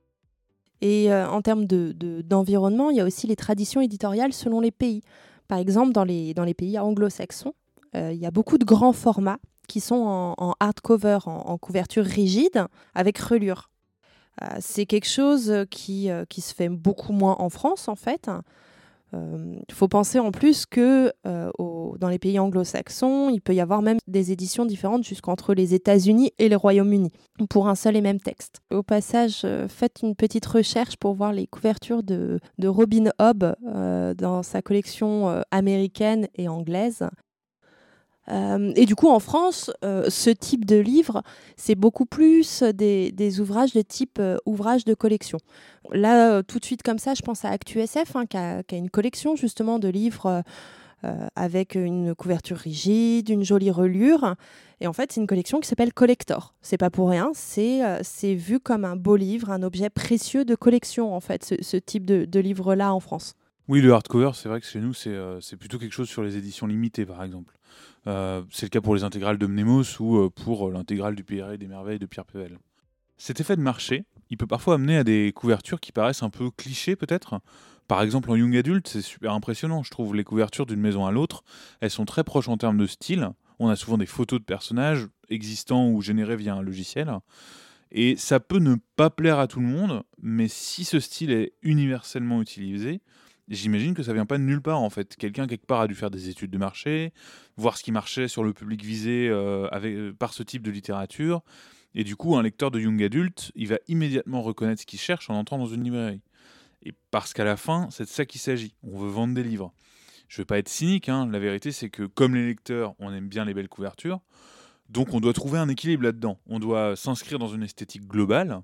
Et 0.82 1.14
en 1.14 1.44
termes 1.44 1.68
de- 1.68 1.92
de- 1.96 2.22
d'environnement, 2.22 2.90
il 2.90 2.98
y 2.98 3.00
a 3.02 3.06
aussi 3.06 3.28
les 3.28 3.36
traditions 3.36 3.80
éditoriales 3.80 4.34
selon 4.34 4.60
les 4.60 4.72
pays. 4.72 5.02
Par 5.48 5.60
exemple, 5.60 5.92
dans 5.92 6.04
les, 6.06 6.34
dans 6.34 6.46
les 6.46 6.56
pays 6.56 6.80
anglo-saxons, 6.80 7.54
il 7.94 8.18
y 8.18 8.26
a 8.26 8.32
beaucoup 8.32 8.58
de 8.58 8.66
grands 8.66 8.94
formats 8.94 9.40
qui 9.68 9.80
sont 9.80 10.34
en, 10.38 10.54
hardcover, 10.60 11.20
en, 11.26 11.58
couverture 11.58 12.06
rigide, 12.06 12.66
avec 12.94 13.18
reliure. 13.18 13.70
Euh, 14.42 14.48
C'est 14.60 14.86
quelque 14.86 15.08
chose 15.08 15.66
qui, 15.70 16.10
euh, 16.10 16.26
qui 16.28 16.42
se 16.42 16.54
fait 16.54 16.70
beaucoup 16.70 17.14
moins 17.14 17.36
en 17.40 17.50
France, 17.50 17.88
en 17.88 17.96
fait. 17.96 18.30
Il 19.14 19.74
faut 19.74 19.90
penser 19.90 20.20
en 20.20 20.32
plus 20.32 20.66
que 20.66 21.12
euh, 21.28 21.52
dans 22.00 22.10
les 22.10 22.20
pays 22.20 22.40
anglo-saxons, 22.40 23.30
il 23.30 23.42
peut 23.42 23.54
y 23.54 23.62
avoir 23.62 23.82
même 23.82 23.98
des 24.08 24.32
éditions 24.32 24.66
différentes 24.66 25.04
jusqu'entre 25.04 25.54
les 25.54 25.74
États-Unis 25.74 26.32
et 26.40 26.50
le 26.50 26.56
Royaume-Uni 26.56 27.12
pour 27.50 27.68
un 27.68 27.76
seul 27.76 27.96
et 27.96 28.02
même 28.02 28.20
texte. 28.20 28.62
Au 28.72 28.84
passage, 28.84 29.42
euh, 29.44 29.68
faites 29.68 30.00
une 30.04 30.16
petite 30.16 30.46
recherche 30.46 30.98
pour 30.98 31.14
voir 31.14 31.34
les 31.34 31.48
couvertures 31.48 32.04
de, 32.04 32.40
de 32.58 32.68
Robin 32.68 33.12
Hobb 33.20 33.56
euh, 33.66 34.14
dans 34.14 34.44
sa 34.44 34.62
collection 34.62 35.30
euh, 35.30 35.42
américaine 35.52 36.28
et 36.36 36.48
anglaise. 36.48 37.08
Euh, 38.32 38.72
et 38.76 38.86
du 38.86 38.96
coup, 38.96 39.10
en 39.10 39.20
France, 39.20 39.72
euh, 39.84 40.10
ce 40.10 40.30
type 40.30 40.66
de 40.66 40.78
livre, 40.78 41.22
c'est 41.58 41.76
beaucoup 41.76 42.06
plus 42.06 42.64
des, 42.64 43.40
ouvrages 43.40 43.74
de 43.74 43.82
type 43.82 44.18
euh, 44.20 44.38
ouvrage 44.46 44.86
de 44.86 44.94
collection. 44.94 45.38
Là, 45.92 46.32
euh, 46.32 46.42
tout 46.42 46.60
de 46.60 46.66
suite 46.66 46.84
comme 46.84 47.00
ça, 47.00 47.14
je 47.14 47.22
pense 47.22 47.44
à 47.44 47.50
ActuSF, 47.50 48.16
hein, 48.16 48.26
qui, 48.26 48.38
a, 48.38 48.64
une 48.72 48.90
collection 48.90 49.36
justement 49.36 49.80
de 49.80 49.88
livres 49.88 50.44
avec 51.36 51.74
une 51.74 52.14
couverture 52.14 52.58
rigide, 52.58 53.30
une 53.30 53.44
jolie 53.44 53.72
relure. 53.72 54.36
Et 54.82 54.88
en 54.88 54.94
fait, 54.94 55.12
c'est 55.12 55.20
une 55.20 55.26
collection 55.26 55.60
qui 55.60 55.68
s'appelle 55.68 55.94
Collector. 55.94 56.54
C'est 56.62 56.78
pas 56.78 56.92
pour 56.92 57.10
rien, 57.10 57.32
c'est 57.34 58.36
vu 58.36 58.60
comme 58.60 58.86
un 58.86 58.96
beau 58.96 59.16
livre, 59.16 59.50
un 59.50 59.64
objet 59.64 59.90
précieux 59.90 60.46
de 60.46 60.54
collection, 60.54 61.16
en 61.16 61.20
fait, 61.20 61.56
ce, 61.60 61.78
type 61.78 62.06
de, 62.06 62.40
livre-là 62.40 62.94
en 62.94 63.00
France. 63.00 63.34
Oui, 63.68 63.82
le 63.82 63.92
hardcover, 63.92 64.32
c'est 64.36 64.48
vrai 64.48 64.62
que 64.62 64.68
chez 64.68 64.80
nous, 64.80 64.94
c'est 64.94 65.58
plutôt 65.58 65.80
quelque 65.80 65.94
chose 65.94 66.08
sur 66.08 66.22
les 66.22 66.38
éditions 66.38 66.68
limitées, 66.68 67.08
par 67.08 67.24
exemple. 67.24 67.58
Euh, 68.08 68.42
c'est 68.52 68.66
le 68.66 68.70
cas 68.70 68.82
pour 68.82 68.96
les 68.96 69.04
intégrales 69.04 69.38
de 69.38 69.46
Mnemos 69.46 69.84
ou 70.00 70.18
euh, 70.18 70.30
pour 70.30 70.68
euh, 70.68 70.72
l'intégrale 70.72 71.16
du 71.16 71.24
et 71.30 71.58
des 71.58 71.68
merveilles 71.68 72.00
de 72.00 72.06
Pierre 72.06 72.26
Pevel. 72.26 72.58
Cet 73.18 73.40
effet 73.40 73.56
de 73.56 73.62
marché, 73.62 74.06
il 74.30 74.38
peut 74.38 74.48
parfois 74.48 74.76
amener 74.76 74.98
à 74.98 75.04
des 75.04 75.32
couvertures 75.36 75.80
qui 75.80 75.92
paraissent 75.92 76.24
un 76.24 76.32
peu 76.32 76.50
clichés, 76.50 76.96
peut-être. 76.96 77.40
Par 77.88 78.02
exemple, 78.02 78.32
en 78.32 78.36
Young 78.36 78.56
Adult, 78.56 78.88
c'est 78.88 79.02
super 79.02 79.34
impressionnant. 79.34 79.84
Je 79.84 79.92
trouve 79.92 80.16
les 80.16 80.24
couvertures 80.24 80.66
d'une 80.66 80.80
maison 80.80 81.06
à 81.06 81.12
l'autre, 81.12 81.44
elles 81.82 81.92
sont 81.92 82.06
très 82.06 82.24
proches 82.24 82.48
en 82.48 82.58
termes 82.58 82.78
de 82.78 82.88
style. 82.88 83.30
On 83.60 83.70
a 83.70 83.76
souvent 83.76 83.98
des 83.98 84.08
photos 84.08 84.40
de 84.40 84.46
personnages 84.46 85.08
existants 85.30 85.88
ou 85.90 86.02
générés 86.02 86.36
via 86.36 86.56
un 86.56 86.62
logiciel. 86.62 87.12
Et 87.92 88.16
ça 88.16 88.40
peut 88.40 88.60
ne 88.60 88.76
pas 88.96 89.10
plaire 89.10 89.38
à 89.38 89.48
tout 89.48 89.60
le 89.60 89.68
monde, 89.68 90.04
mais 90.22 90.48
si 90.48 90.86
ce 90.86 91.00
style 91.00 91.32
est 91.32 91.54
universellement 91.62 92.42
utilisé, 92.42 93.02
j'imagine 93.56 93.94
que 93.94 94.04
ça 94.04 94.14
vient 94.14 94.26
pas 94.26 94.38
de 94.38 94.44
nulle 94.44 94.62
part 94.62 94.82
en 94.82 94.90
fait. 94.90 95.16
Quelqu'un 95.16 95.48
quelque 95.48 95.66
part 95.66 95.82
a 95.82 95.88
dû 95.88 95.96
faire 95.96 96.12
des 96.12 96.30
études 96.30 96.52
de 96.52 96.58
marché, 96.58 97.14
voir 97.58 97.78
ce 97.78 97.84
qui 97.84 97.92
marchait 97.92 98.28
sur 98.28 98.44
le 98.44 98.54
public 98.54 98.84
visé 98.84 99.28
euh, 99.30 99.68
euh, 99.74 100.14
par 100.14 100.34
ce 100.34 100.44
type 100.44 100.64
de 100.64 100.72
littérature. 100.72 101.42
Et 101.94 102.04
du 102.04 102.16
coup, 102.16 102.38
un 102.38 102.44
lecteur 102.44 102.72
de 102.72 102.80
Young 102.80 103.04
Adult, 103.04 103.52
il 103.56 103.68
va 103.68 103.78
immédiatement 103.88 104.42
reconnaître 104.42 104.82
ce 104.82 104.86
qu'il 104.86 105.00
cherche 105.00 105.30
en 105.30 105.36
entrant 105.36 105.58
dans 105.58 105.68
une 105.68 105.84
librairie. 105.84 106.22
Et 106.84 106.94
parce 107.12 107.34
qu'à 107.34 107.44
la 107.44 107.58
fin, 107.58 107.90
c'est 107.92 108.06
de 108.06 108.10
ça 108.10 108.26
qu'il 108.26 108.40
s'agit. 108.40 108.74
On 108.84 108.98
veut 108.98 109.10
vendre 109.10 109.34
des 109.34 109.44
livres. 109.44 109.74
Je 110.30 110.42
veux 110.42 110.46
pas 110.46 110.58
être 110.58 110.70
cynique, 110.70 111.10
hein. 111.10 111.28
la 111.30 111.40
vérité 111.40 111.74
c'est 111.74 111.90
que 111.90 112.04
comme 112.04 112.36
les 112.36 112.48
lecteurs, 112.48 112.96
on 113.00 113.14
aime 113.14 113.28
bien 113.28 113.44
les 113.44 113.54
belles 113.54 113.68
couvertures, 113.68 114.22
donc 114.88 115.14
on 115.14 115.20
doit 115.20 115.34
trouver 115.34 115.60
un 115.60 115.68
équilibre 115.68 116.04
là-dedans. 116.04 116.38
On 116.48 116.60
doit 116.60 116.96
s'inscrire 116.96 117.38
dans 117.38 117.50
une 117.50 117.64
esthétique 117.64 118.08
globale 118.08 118.62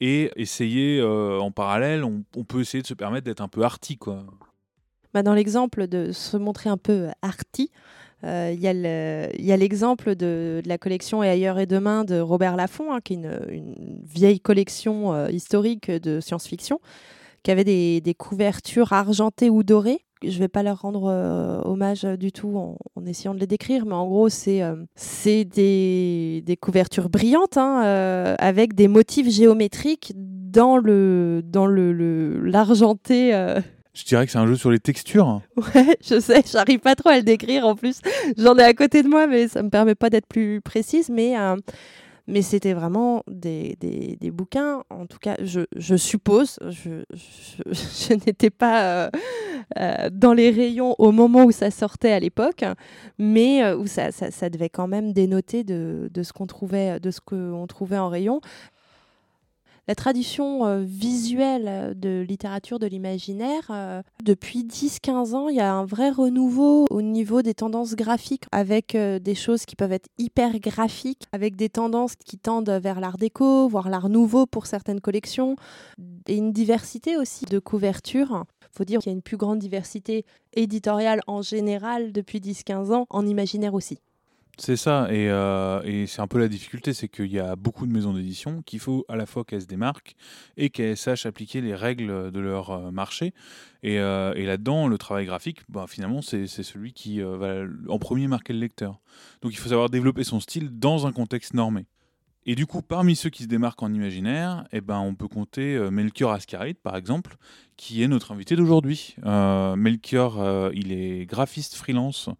et 0.00 0.30
essayer 0.36 0.98
euh, 1.00 1.38
en 1.38 1.50
parallèle, 1.50 2.04
on, 2.04 2.44
peut 2.44 2.60
essayer 2.60 2.82
de 2.82 2.86
se 2.86 2.94
permettre 2.94 3.24
d'être 3.24 3.40
un 3.40 3.48
peu 3.48 3.62
arty 3.62 3.98
quoi. 3.98 4.24
Bah, 5.12 5.22
dans 5.22 5.34
l'exemple 5.34 5.86
de 5.88 6.12
se 6.12 6.36
montrer 6.36 6.70
un 6.70 6.76
peu 6.76 7.08
arty, 7.22 7.70
euh, 8.24 8.52
il 8.54 8.60
y 8.60 9.52
a 9.52 9.56
l'exemple 9.56 10.14
de, 10.14 10.62
la 10.66 10.78
collection 10.78 11.22
Et 11.22 11.28
ailleurs 11.28 11.58
et 11.58 11.66
demain 11.66 12.04
de 12.04 12.20
Robert 12.20 12.56
Laffont, 12.56 12.92
hein, 12.92 13.00
qui 13.02 13.14
est 13.14 13.16
une, 13.16 14.00
vieille 14.04 14.40
collection 14.40 15.12
euh, 15.12 15.30
historique 15.30 15.90
de 15.90 16.20
science-fiction, 16.20 16.80
qui 17.42 17.50
avait 17.50 17.64
des 17.64 18.14
couvertures 18.16 18.92
argentées 18.92 19.50
ou 19.50 19.62
dorées. 19.62 20.04
Je 20.22 20.34
ne 20.34 20.38
vais 20.38 20.48
pas 20.48 20.62
leur 20.62 20.82
rendre 20.82 21.06
euh, 21.10 21.60
hommage 21.64 22.04
euh, 22.04 22.16
du 22.16 22.30
tout 22.30 22.56
en, 22.56 22.76
en 22.94 23.06
essayant 23.06 23.34
de 23.34 23.40
les 23.40 23.46
décrire, 23.46 23.86
mais 23.86 23.94
en 23.94 24.06
gros, 24.06 24.28
c'est 24.28 24.62
euh, 24.62 24.76
c'est 24.94 25.44
des, 25.44 26.42
des 26.44 26.56
couvertures 26.56 27.08
brillantes 27.08 27.56
hein, 27.56 28.36
avec 28.38 28.74
des 28.74 28.88
motifs 28.88 29.28
géométriques 29.30 30.12
dans 30.16 30.76
le 30.76 31.42
dans 31.44 31.66
le 31.66 32.38
l'argenté. 32.40 33.32
Je 33.92 34.04
dirais 34.04 34.24
que 34.26 34.32
c'est 34.32 34.38
un 34.38 34.46
jeu 34.46 34.56
sur 34.56 34.70
les 34.70 34.78
textures. 34.78 35.40
Ouais, 35.56 35.96
je 36.06 36.20
sais, 36.20 36.42
j'arrive 36.50 36.78
pas 36.80 36.94
trop 36.94 37.08
à 37.08 37.16
le 37.16 37.22
décrire 37.22 37.66
en 37.66 37.74
plus. 37.74 38.00
J'en 38.36 38.56
ai 38.56 38.62
à 38.62 38.74
côté 38.74 39.02
de 39.02 39.08
moi, 39.08 39.26
mais 39.26 39.48
ça 39.48 39.62
me 39.62 39.70
permet 39.70 39.94
pas 39.94 40.10
d'être 40.10 40.26
plus 40.26 40.60
précise. 40.60 41.08
Mais, 41.10 41.34
mais 42.26 42.42
c'était 42.42 42.72
vraiment 42.72 43.22
des, 43.26 43.76
des, 43.80 44.30
bouquins, 44.30 44.84
en 44.90 45.06
tout 45.06 45.18
cas, 45.18 45.36
je, 45.42 45.96
suppose, 45.96 46.58
je, 46.70 48.14
n'étais 48.26 48.50
pas 48.50 48.82
euh, 48.82 49.10
euh, 49.78 50.10
dans 50.12 50.32
les 50.32 50.50
rayons 50.50 50.94
au 50.98 51.12
moment 51.12 51.44
où 51.44 51.52
ça 51.52 51.70
sortait 51.70 52.12
à 52.12 52.20
l'époque, 52.20 52.64
mais 53.18 53.62
euh, 53.64 53.76
où 53.76 53.86
ça, 53.86 54.12
ça, 54.12 54.30
ça 54.30 54.50
devait 54.50 54.68
quand 54.68 54.86
même 54.86 55.12
dénoter 55.12 55.64
de, 55.64 56.08
de 56.12 56.22
ce 56.22 56.32
qu'on 56.32 56.46
trouvait, 56.46 57.00
de 57.00 57.10
ce 57.10 57.20
qu'on 57.20 57.66
trouvait 57.66 57.98
en 57.98 58.08
rayon. 58.08 58.40
La 59.88 59.94
tradition 59.94 60.66
euh, 60.66 60.80
visuelle 60.80 61.66
euh, 61.66 61.94
de 61.94 62.24
littérature 62.26 62.78
de 62.78 62.86
l'imaginaire, 62.86 63.68
euh, 63.70 64.02
depuis 64.22 64.64
10-15 64.64 65.34
ans, 65.34 65.48
il 65.48 65.56
y 65.56 65.60
a 65.60 65.72
un 65.72 65.84
vrai 65.84 66.10
renouveau 66.10 66.86
au 66.90 67.02
niveau 67.02 67.42
des 67.42 67.54
tendances 67.54 67.94
graphiques, 67.94 68.44
avec 68.52 68.96
des 68.96 69.34
choses 69.34 69.64
qui 69.64 69.76
peuvent 69.76 69.92
être 69.92 70.08
hyper 70.18 70.58
graphiques, 70.58 71.26
avec 71.32 71.56
des 71.56 71.68
tendances 71.68 72.16
qui 72.16 72.38
tendent 72.38 72.70
vers 72.70 73.00
l'art 73.00 73.16
déco, 73.16 73.68
voire 73.68 73.88
l'art 73.88 74.08
nouveau 74.08 74.46
pour 74.46 74.66
certaines 74.66 75.00
collections, 75.00 75.56
et 76.26 76.36
une 76.36 76.52
diversité 76.52 77.16
aussi 77.16 77.44
de 77.46 77.58
couvertures. 77.58 78.44
Il 78.62 78.76
faut 78.76 78.84
dire 78.84 79.00
qu'il 79.00 79.10
y 79.10 79.14
a 79.14 79.16
une 79.16 79.22
plus 79.22 79.36
grande 79.36 79.58
diversité 79.58 80.24
éditoriale 80.52 81.20
en 81.26 81.42
général 81.42 82.12
depuis 82.12 82.38
10-15 82.38 82.92
ans, 82.92 83.06
en 83.10 83.26
imaginaire 83.26 83.74
aussi. 83.74 83.98
C'est 84.62 84.76
ça, 84.76 85.08
et, 85.10 85.30
euh, 85.30 85.80
et 85.84 86.06
c'est 86.06 86.20
un 86.20 86.26
peu 86.26 86.38
la 86.38 86.46
difficulté, 86.46 86.92
c'est 86.92 87.08
qu'il 87.08 87.32
y 87.32 87.38
a 87.38 87.56
beaucoup 87.56 87.86
de 87.86 87.92
maisons 87.92 88.12
d'édition 88.12 88.60
qu'il 88.60 88.78
faut 88.78 89.06
à 89.08 89.16
la 89.16 89.24
fois 89.24 89.42
qu'elles 89.42 89.62
se 89.62 89.66
démarquent 89.66 90.14
et 90.58 90.68
qu'elles 90.68 90.98
sachent 90.98 91.24
appliquer 91.24 91.62
les 91.62 91.74
règles 91.74 92.30
de 92.30 92.40
leur 92.40 92.68
euh, 92.68 92.90
marché. 92.90 93.32
Et, 93.82 93.98
euh, 93.98 94.34
et 94.34 94.44
là-dedans, 94.44 94.86
le 94.86 94.98
travail 94.98 95.24
graphique, 95.24 95.60
bah, 95.70 95.86
finalement, 95.88 96.20
c'est 96.20 96.46
celui 96.46 96.92
qui 96.92 97.22
va 97.22 97.62
en 97.88 97.98
premier 97.98 98.28
marquer 98.28 98.52
le 98.52 98.58
lecteur. 98.58 99.00
Donc 99.40 99.52
il 99.52 99.56
faut 99.56 99.70
savoir 99.70 99.88
développer 99.88 100.24
son 100.24 100.40
style 100.40 100.78
dans 100.78 101.06
un 101.06 101.12
contexte 101.12 101.54
normé. 101.54 101.86
Et 102.46 102.54
du 102.54 102.66
coup, 102.66 102.80
parmi 102.80 103.16
ceux 103.16 103.28
qui 103.28 103.42
se 103.42 103.48
démarquent 103.48 103.82
en 103.82 103.92
imaginaire, 103.92 104.64
eh 104.72 104.80
ben, 104.80 104.98
on 104.98 105.14
peut 105.14 105.28
compter 105.28 105.76
euh, 105.76 105.90
Melchior 105.90 106.32
Ascaride, 106.32 106.78
par 106.78 106.96
exemple, 106.96 107.36
qui 107.76 108.02
est 108.02 108.08
notre 108.08 108.32
invité 108.32 108.56
d'aujourd'hui. 108.56 109.14
Euh, 109.26 109.76
Melchior, 109.76 110.40
euh, 110.40 110.70
il 110.72 110.90
est 110.90 111.26
graphiste 111.26 111.74
freelance, 111.74 112.30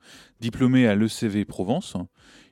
diplômé 0.40 0.86
à 0.86 0.94
l'ECV 0.94 1.44
Provence. 1.44 1.96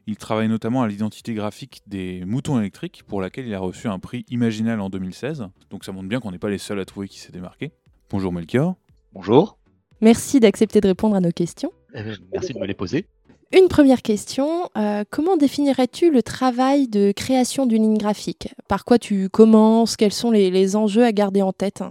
Il 0.06 0.16
travaille 0.16 0.48
notamment 0.48 0.82
à 0.82 0.88
l'identité 0.88 1.32
graphique 1.34 1.80
des 1.86 2.22
moutons 2.26 2.58
électriques, 2.58 3.02
pour 3.06 3.20
laquelle 3.22 3.46
il 3.46 3.54
a 3.54 3.60
reçu 3.60 3.88
un 3.88 3.98
prix 3.98 4.26
Imaginal 4.28 4.80
en 4.80 4.90
2016. 4.90 5.46
Donc 5.70 5.84
ça 5.84 5.92
montre 5.92 6.08
bien 6.08 6.20
qu'on 6.20 6.32
n'est 6.32 6.38
pas 6.38 6.50
les 6.50 6.58
seuls 6.58 6.80
à 6.80 6.84
trouver 6.84 7.08
qui 7.08 7.18
s'est 7.18 7.32
démarqué. 7.32 7.72
Bonjour 8.10 8.32
Melchior. 8.32 8.76
Bonjour. 9.12 9.58
Merci 10.00 10.40
d'accepter 10.40 10.80
de 10.80 10.88
répondre 10.88 11.16
à 11.16 11.20
nos 11.20 11.32
questions. 11.32 11.72
Eh 11.94 12.02
ben, 12.02 12.16
merci 12.32 12.52
de 12.52 12.58
me 12.58 12.66
les 12.66 12.74
poser. 12.74 13.06
Une 13.50 13.68
première 13.68 14.02
question, 14.02 14.68
euh, 14.76 15.04
comment 15.08 15.38
définirais-tu 15.38 16.10
le 16.10 16.22
travail 16.22 16.86
de 16.86 17.12
création 17.12 17.64
d'une 17.64 17.82
ligne 17.82 17.96
graphique? 17.96 18.54
Par 18.68 18.84
quoi 18.84 18.98
tu 18.98 19.30
commences? 19.30 19.96
Quels 19.96 20.12
sont 20.12 20.30
les, 20.30 20.76
enjeux 20.76 21.02
à 21.02 21.12
garder 21.12 21.40
en 21.40 21.54
tête? 21.54 21.82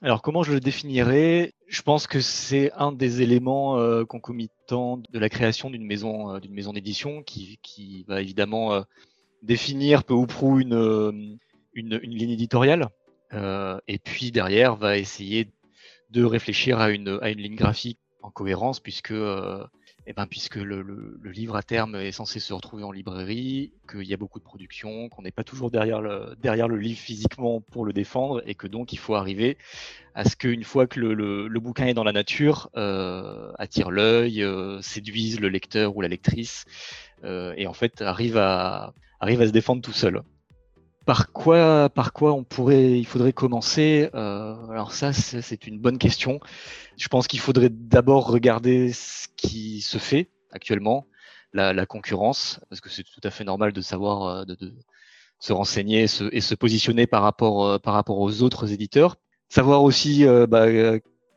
Alors 0.00 0.22
comment 0.22 0.42
je 0.42 0.52
le 0.52 0.60
définirais? 0.60 1.52
Je 1.68 1.82
pense 1.82 2.06
que 2.06 2.20
c'est 2.20 2.72
un 2.72 2.92
des 2.92 3.20
éléments 3.20 3.78
euh, 3.78 4.04
concomitants 4.04 4.96
de 4.96 5.18
la 5.18 5.28
création 5.28 5.68
d'une 5.68 5.84
maison, 5.84 6.34
euh, 6.34 6.40
maison 6.48 6.72
d'édition 6.72 7.22
qui, 7.22 7.58
va 8.08 8.22
évidemment 8.22 8.82
définir 9.42 10.02
peu 10.02 10.14
ou 10.14 10.26
prou 10.26 10.60
une, 10.60 11.38
une, 11.74 11.98
ligne 11.98 12.30
éditoriale. 12.30 12.88
Et 13.86 13.98
puis 13.98 14.30
derrière 14.30 14.76
va 14.76 14.96
essayer 14.96 15.50
de 16.08 16.24
réfléchir 16.24 16.78
à 16.78 16.88
une, 16.88 17.18
ligne 17.22 17.56
graphique 17.56 17.98
en 18.22 18.30
cohérence 18.30 18.80
puisque 18.80 19.12
eh 20.08 20.12
ben, 20.12 20.26
puisque 20.26 20.56
le, 20.56 21.18
livre 21.24 21.56
à 21.56 21.62
terme 21.62 21.96
est 21.96 22.12
censé 22.12 22.38
se 22.38 22.52
retrouver 22.52 22.84
en 22.84 22.92
librairie, 22.92 23.72
qu'il 23.90 24.04
y 24.04 24.14
a 24.14 24.16
beaucoup 24.16 24.38
de 24.38 24.44
production, 24.44 25.08
qu'on 25.08 25.22
n'est 25.22 25.32
pas 25.32 25.42
toujours 25.42 25.70
derrière 25.70 26.00
le, 26.00 26.76
livre 26.76 26.98
physiquement 26.98 27.60
pour 27.60 27.84
le 27.84 27.92
défendre, 27.92 28.40
et 28.46 28.54
que 28.54 28.68
donc 28.68 28.92
il 28.92 28.98
faut 28.98 29.16
arriver 29.16 29.58
à 30.14 30.24
ce 30.24 30.36
qu'une 30.36 30.62
fois 30.62 30.86
que 30.86 31.00
le, 31.00 31.60
bouquin 31.60 31.86
est 31.86 31.94
dans 31.94 32.04
la 32.04 32.12
nature, 32.12 32.70
euh, 32.76 33.52
attire 33.58 33.90
l'œil, 33.90 34.42
euh, 34.42 34.80
séduise 34.80 35.40
le 35.40 35.48
lecteur 35.48 35.96
ou 35.96 36.00
la 36.00 36.08
lectrice, 36.08 36.64
euh, 37.24 37.52
et 37.56 37.66
en 37.66 37.72
fait 37.72 38.00
arrive 38.00 38.36
à, 38.36 38.94
arrive 39.18 39.40
à 39.40 39.46
se 39.48 39.52
défendre 39.52 39.82
tout 39.82 39.92
seul. 39.92 40.22
Par 41.06 41.32
quoi, 41.32 41.88
par 41.88 42.12
quoi 42.12 42.32
on 42.34 42.42
pourrait, 42.42 42.98
il 42.98 43.06
faudrait 43.06 43.32
commencer 43.32 44.10
euh, 44.14 44.56
Alors 44.70 44.92
ça, 44.92 45.12
c'est 45.12 45.66
une 45.68 45.78
bonne 45.78 45.98
question. 45.98 46.40
Je 46.98 47.06
pense 47.06 47.28
qu'il 47.28 47.38
faudrait 47.38 47.68
d'abord 47.70 48.26
regarder 48.26 48.92
ce 48.92 49.28
qui 49.36 49.82
se 49.82 49.98
fait 49.98 50.30
actuellement, 50.50 51.06
la, 51.52 51.72
la 51.72 51.86
concurrence, 51.86 52.58
parce 52.68 52.80
que 52.80 52.88
c'est 52.88 53.04
tout 53.04 53.20
à 53.22 53.30
fait 53.30 53.44
normal 53.44 53.72
de 53.72 53.80
savoir, 53.80 54.24
euh, 54.24 54.44
de, 54.44 54.56
de 54.56 54.74
se 55.38 55.52
renseigner 55.52 56.02
et 56.02 56.06
se, 56.08 56.24
et 56.32 56.40
se, 56.40 56.56
positionner 56.56 57.06
par 57.06 57.22
rapport, 57.22 57.64
euh, 57.64 57.78
par 57.78 57.94
rapport 57.94 58.18
aux 58.18 58.42
autres 58.42 58.72
éditeurs. 58.72 59.16
Savoir 59.48 59.84
aussi 59.84 60.26
euh, 60.26 60.48
bah, 60.48 60.66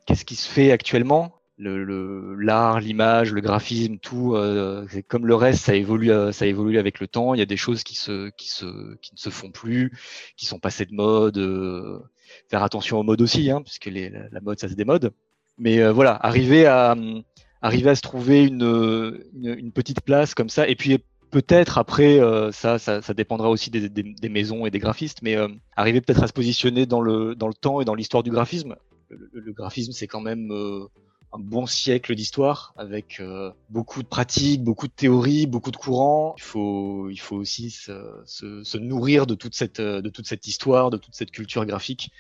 qu'est-ce 0.07 0.25
qui 0.25 0.35
se 0.35 0.49
fait 0.49 0.71
actuellement, 0.71 1.38
le 1.59 2.35
l'art, 2.35 2.79
l'image, 2.79 3.33
le 3.33 3.41
graphisme, 3.41 3.97
tout, 3.97 4.35
euh, 4.35 4.87
comme 5.07 5.25
le 5.25 5.35
reste, 5.35 5.65
ça 5.65 5.75
évolue, 5.75 6.11
euh, 6.11 6.31
ça 6.31 6.45
évolue 6.45 6.77
avec 6.79 6.99
le 6.99 7.07
temps. 7.07 7.33
Il 7.33 7.39
y 7.39 7.43
a 7.43 7.45
des 7.45 7.57
choses 7.57 7.83
qui 7.83 7.95
se, 7.95 8.29
qui 8.31 8.49
se, 8.49 8.95
qui 9.01 9.13
ne 9.13 9.19
se 9.19 9.29
font 9.29 9.51
plus, 9.51 9.91
qui 10.37 10.45
sont 10.45 10.59
passées 10.59 10.85
de 10.85 10.93
mode. 10.93 11.37
Euh, 11.37 11.99
faire 12.47 12.63
attention 12.63 12.99
aux 12.99 13.03
modes 13.03 13.21
aussi, 13.21 13.49
hein, 13.51 13.61
puisque 13.61 13.85
les, 13.85 14.09
la, 14.09 14.41
mode, 14.41 14.59
ça 14.59 14.69
se 14.69 14.75
démode. 14.75 15.11
Mais 15.57 15.79
euh, 15.79 15.91
voilà, 15.91 16.15
arriver 16.15 16.65
à, 16.65 16.95
arriver 17.61 17.89
à 17.89 17.95
se 17.95 18.01
trouver 18.01 18.45
une, 18.45 19.21
une, 19.35 19.59
une, 19.59 19.71
petite 19.71 20.01
place 20.01 20.33
comme 20.33 20.49
ça, 20.49 20.67
et 20.67 20.75
puis 20.75 20.97
peut-être 21.31 21.77
après, 21.77 22.19
euh, 22.19 22.51
ça, 22.51 22.79
ça, 22.79 23.01
ça, 23.01 23.13
dépendra 23.13 23.49
aussi 23.49 23.69
des, 23.69 23.89
des, 23.89 24.29
maisons 24.29 24.65
et 24.65 24.71
des 24.71 24.79
graphistes, 24.79 25.21
mais 25.21 25.35
euh, 25.35 25.47
arriver 25.75 26.01
peut-être 26.01 26.23
à 26.23 26.27
se 26.27 26.33
positionner 26.33 26.85
dans 26.85 27.01
le, 27.01 27.35
dans 27.35 27.47
le 27.47 27.53
temps 27.53 27.81
et 27.81 27.85
dans 27.85 27.95
l'histoire 27.95 28.23
du 28.23 28.31
graphisme. 28.31 28.75
Le, 29.09 29.29
le, 29.33 29.39
le 29.41 29.53
graphisme, 29.53 29.91
c'est 29.91 30.07
quand 30.07 30.21
même 30.21 30.51
un 31.31 31.39
bon 31.39 31.65
siècle 31.65 32.15
d'histoire 32.15 32.74
avec 32.75 33.19
euh, 33.19 33.51
beaucoup 33.69 34.01
de 34.01 34.07
pratiques, 34.07 34.63
beaucoup 34.63 34.88
de 34.88 34.93
théories, 34.93 35.45
beaucoup 35.45 35.71
de 35.71 35.77
courants. 35.77 36.36
Il 36.38 36.43
faut, 36.43 37.09
il 37.09 37.19
faut 37.19 37.36
aussi 37.36 37.69
se, 37.69 37.91
se, 38.25 38.63
se 38.63 38.77
nourrir 38.77 39.27
de 39.27 39.36
toute 39.36 39.55
cette, 39.55 39.81
de 39.81 40.09
toute 40.09 40.27
cette 40.27 40.48
histoire, 40.48 40.89
de 40.89 40.98
toute 40.98 41.13
cette 41.13 41.31
culture 41.31 41.65
graphique. 41.65 42.12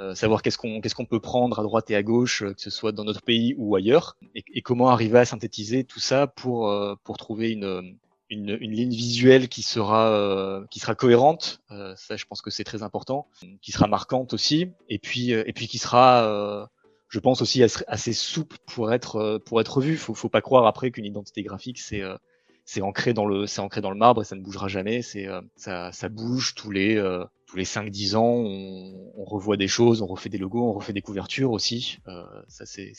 Euh, 0.00 0.14
savoir 0.14 0.42
qu'est-ce 0.42 0.58
qu'on 0.58 0.80
qu'est-ce 0.80 0.94
qu'on 0.94 1.06
peut 1.06 1.18
prendre 1.18 1.58
à 1.58 1.62
droite 1.64 1.90
et 1.90 1.96
à 1.96 2.04
gauche, 2.04 2.44
que 2.44 2.60
ce 2.60 2.70
soit 2.70 2.92
dans 2.92 3.02
notre 3.02 3.22
pays 3.22 3.56
ou 3.58 3.74
ailleurs, 3.74 4.16
et, 4.36 4.44
et 4.54 4.62
comment 4.62 4.90
arriver 4.90 5.18
à 5.18 5.24
synthétiser 5.24 5.82
tout 5.82 5.98
ça 5.98 6.28
pour 6.28 6.68
euh, 6.68 6.94
pour 7.02 7.16
trouver 7.16 7.50
une, 7.50 7.96
une, 8.30 8.56
une 8.60 8.70
ligne 8.70 8.92
visuelle 8.92 9.48
qui 9.48 9.62
sera 9.62 10.12
euh, 10.12 10.64
qui 10.70 10.78
sera 10.78 10.94
cohérente. 10.94 11.62
ça, 11.96 12.16
je 12.16 12.24
pense 12.26 12.42
que 12.42 12.50
c'est 12.50 12.62
très 12.62 12.84
important, 12.84 13.26
qui 13.60 13.72
sera 13.72 13.88
marquante 13.88 14.34
aussi, 14.34 14.68
et 14.88 15.00
puis 15.00 15.32
et 15.32 15.52
puis 15.52 15.66
qui 15.66 15.78
sera 15.78 16.68
je 17.08 17.18
pense 17.20 17.40
aussi 17.42 17.62
assez 17.62 18.12
souple 18.12 18.56
pour 18.66 18.92
être 18.92 19.16
euh, 19.16 19.38
pour 19.38 19.60
être 19.60 19.80
vu. 19.80 19.96
Faut 19.96 20.14
faut 20.14 20.28
pas 20.28 20.40
croire 20.40 20.66
après 20.66 20.90
qu'une 20.90 21.06
identité 21.06 21.42
graphique 21.42 21.78
c'est 21.78 22.02
euh, 22.02 22.16
c'est 22.64 22.82
ancré 22.82 23.14
dans 23.14 23.24
le 23.24 23.46
c'est 23.46 23.60
ancré 23.60 23.80
dans 23.80 23.90
le 23.90 23.96
marbre 23.96 24.22
et 24.22 24.24
ça 24.24 24.36
ne 24.36 24.42
bougera 24.42 24.68
jamais. 24.68 25.02
C'est 25.02 25.26
euh, 25.26 25.40
ça 25.56 25.90
ça 25.92 26.08
bouge 26.08 26.54
tous 26.54 26.70
les 26.70 26.96
tous 27.46 27.56
les 27.56 27.64
5-10 27.64 28.16
ans. 28.16 28.34
On, 28.34 29.10
on, 29.16 29.24
revoit 29.24 29.56
des 29.56 29.68
choses, 29.68 30.02
on 30.02 30.06
refait 30.06 30.28
des 30.28 30.38
logos, 30.38 30.68
on 30.68 30.72
refait 30.72 30.92
des 30.92 31.02
couvertures 31.02 31.52
aussi. 31.52 31.98
ça 32.48 32.66
c'est 32.66 32.92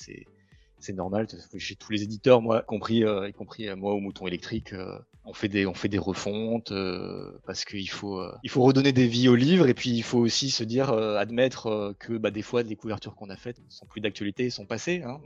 c'est 0.79 0.93
normal. 0.93 1.27
Chez 1.57 1.75
tous 1.75 1.91
les 1.91 2.03
éditeurs, 2.03 2.41
moi, 2.41 2.61
y 2.63 2.65
compris, 2.65 3.03
euh, 3.03 3.29
y 3.29 3.33
compris 3.33 3.67
moi 3.75 3.93
au 3.93 3.99
Mouton 3.99 4.27
électrique, 4.27 4.73
euh, 4.73 4.97
on 5.25 5.33
fait 5.33 5.49
des, 5.49 5.65
on 5.65 5.73
fait 5.73 5.89
des 5.89 5.97
refontes 5.97 6.71
euh, 6.71 7.31
parce 7.45 7.65
qu'il 7.65 7.89
faut, 7.89 8.23
il 8.43 8.49
faut 8.49 8.63
redonner 8.63 8.93
des 8.93 9.05
vies 9.05 9.27
aux 9.27 9.35
livres 9.35 9.67
et 9.67 9.73
puis 9.73 9.91
il 9.91 10.01
faut 10.01 10.19
aussi 10.19 10.49
se 10.49 10.63
dire, 10.63 10.91
admettre 10.91 11.93
que 11.99 12.17
bah, 12.17 12.31
des 12.31 12.41
fois 12.41 12.63
les 12.63 12.75
couvertures 12.75 13.15
qu'on 13.15 13.29
a 13.29 13.35
faites 13.35 13.61
sont 13.69 13.85
plus 13.85 14.01
d'actualité, 14.01 14.49
sont 14.49 14.65
passées. 14.65 15.03
Hein. 15.05 15.19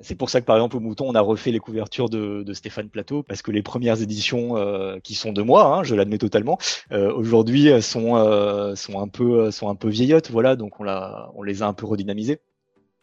C'est 0.00 0.14
pour 0.14 0.30
ça 0.30 0.40
que 0.40 0.46
par 0.46 0.56
exemple 0.56 0.76
au 0.76 0.80
Mouton, 0.80 1.06
on 1.08 1.14
a 1.14 1.20
refait 1.20 1.50
les 1.50 1.58
couvertures 1.58 2.08
de, 2.08 2.44
de 2.44 2.52
Stéphane 2.52 2.88
Plateau 2.88 3.24
parce 3.24 3.42
que 3.42 3.50
les 3.50 3.62
premières 3.62 4.00
éditions 4.00 4.54
qui 5.02 5.14
sont 5.14 5.32
de 5.32 5.42
moi, 5.42 5.78
hein, 5.78 5.82
je 5.82 5.94
l'admets 5.94 6.18
totalement, 6.18 6.58
aujourd'hui 6.90 7.82
sont, 7.82 8.74
sont 8.76 9.00
un 9.00 9.08
peu, 9.08 9.50
sont 9.50 9.68
un 9.68 9.74
peu 9.74 9.88
vieillottes. 9.88 10.30
Voilà, 10.30 10.54
donc 10.54 10.78
on, 10.78 10.86
on 11.34 11.42
les 11.42 11.62
a 11.62 11.66
un 11.66 11.74
peu 11.74 11.86
redynamisées. 11.86 12.38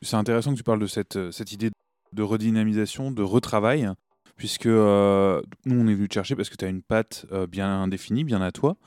C'est 0.01 0.15
intéressant 0.15 0.51
que 0.51 0.57
tu 0.57 0.63
parles 0.63 0.79
de 0.79 0.87
cette, 0.87 1.31
cette 1.31 1.51
idée 1.51 1.71
de 2.15 2.23
redynamisation, 2.23 3.11
de 3.11 3.21
retravail, 3.21 3.91
puisque 4.35 4.65
euh, 4.65 5.41
nous, 5.65 5.79
on 5.79 5.87
est 5.87 5.93
venu 5.93 6.07
te 6.07 6.13
chercher 6.13 6.35
parce 6.35 6.49
que 6.49 6.55
tu 6.55 6.65
as 6.65 6.67
une 6.67 6.81
patte 6.81 7.25
euh, 7.31 7.47
bien 7.47 7.87
définie, 7.87 8.23
bien 8.23 8.41
à 8.41 8.51
toi, 8.51 8.77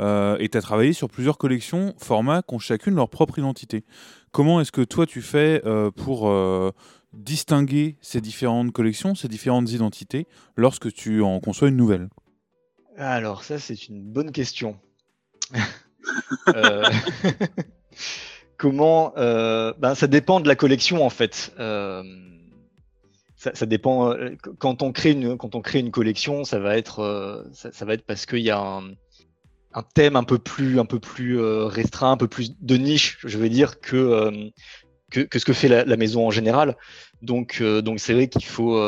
euh, 0.00 0.36
et 0.38 0.48
tu 0.48 0.58
as 0.58 0.62
travaillé 0.62 0.92
sur 0.92 1.08
plusieurs 1.08 1.38
collections, 1.38 1.94
formats 1.98 2.42
qui 2.42 2.54
ont 2.54 2.58
chacune 2.58 2.94
leur 2.94 3.08
propre 3.08 3.38
identité. 3.38 3.84
Comment 4.32 4.60
est-ce 4.60 4.72
que 4.72 4.82
toi, 4.82 5.06
tu 5.06 5.22
fais 5.22 5.62
euh, 5.64 5.90
pour 5.90 6.28
euh, 6.28 6.72
distinguer 7.12 7.96
ces 8.00 8.20
différentes 8.20 8.72
collections, 8.72 9.14
ces 9.14 9.28
différentes 9.28 9.70
identités, 9.70 10.26
lorsque 10.56 10.92
tu 10.92 11.22
en 11.22 11.40
conçois 11.40 11.68
une 11.68 11.76
nouvelle? 11.76 12.08
Alors, 12.96 13.44
ça, 13.44 13.58
c'est 13.58 13.88
une 13.88 14.02
bonne 14.02 14.32
question. 14.32 14.76
Comment 18.56 19.12
ben, 19.16 19.94
Ça 19.94 20.06
dépend 20.06 20.40
de 20.40 20.48
la 20.48 20.56
collection, 20.56 21.04
en 21.04 21.10
fait 21.10 21.52
ça, 23.36 23.54
ça, 23.54 23.66
dépend. 23.66 24.12
Euh, 24.12 24.34
quand 24.58 24.82
on 24.82 24.92
crée 24.92 25.12
une 25.12 25.36
quand 25.36 25.54
on 25.54 25.60
crée 25.60 25.80
une 25.80 25.90
collection, 25.90 26.44
ça 26.44 26.58
va 26.58 26.76
être 26.76 27.00
euh, 27.00 27.44
ça, 27.52 27.70
ça, 27.70 27.84
va 27.84 27.94
être 27.94 28.06
parce 28.06 28.24
qu'il 28.24 28.40
y 28.40 28.50
a 28.50 28.58
un, 28.58 28.92
un, 29.74 29.82
thème 29.94 30.16
un 30.16 30.24
peu 30.24 30.38
plus 30.38 30.80
un 30.80 30.86
peu 30.86 30.98
plus 30.98 31.38
euh, 31.38 31.66
restreint, 31.66 32.12
un 32.12 32.16
peu 32.16 32.28
plus 32.28 32.58
de 32.58 32.76
niche, 32.76 33.18
je 33.24 33.38
vais 33.38 33.50
dire 33.50 33.80
que 33.80 34.50
que, 35.10 35.20
que, 35.20 35.38
ce 35.38 35.44
que 35.44 35.52
fait 35.52 35.68
la, 35.68 35.84
la, 35.84 35.96
maison 35.96 36.26
en 36.26 36.30
général. 36.30 36.76
Donc 37.20 37.62
donc 37.62 38.00
c'est 38.00 38.14
vrai 38.14 38.28
qu'il 38.28 38.44
faut. 38.44 38.80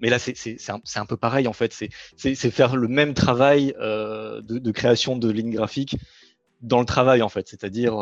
mais 0.00 0.10
là 0.10 0.18
c'est 0.18 0.56
un, 0.68 0.80
un, 0.94 1.06
peu 1.06 1.16
pareil 1.16 1.48
en 1.48 1.52
fait. 1.52 1.72
C'est 2.16 2.50
faire 2.50 2.76
le 2.76 2.88
même 2.88 3.14
travail 3.14 3.74
de, 3.78 4.40
de, 4.40 4.70
création 4.70 5.16
de 5.16 5.28
lignes 5.30 5.52
graphiques 5.52 5.96
dans 6.60 6.80
le 6.80 6.86
travail 6.86 7.22
en 7.22 7.28
fait, 7.28 7.48
c'est-à-dire 7.48 7.94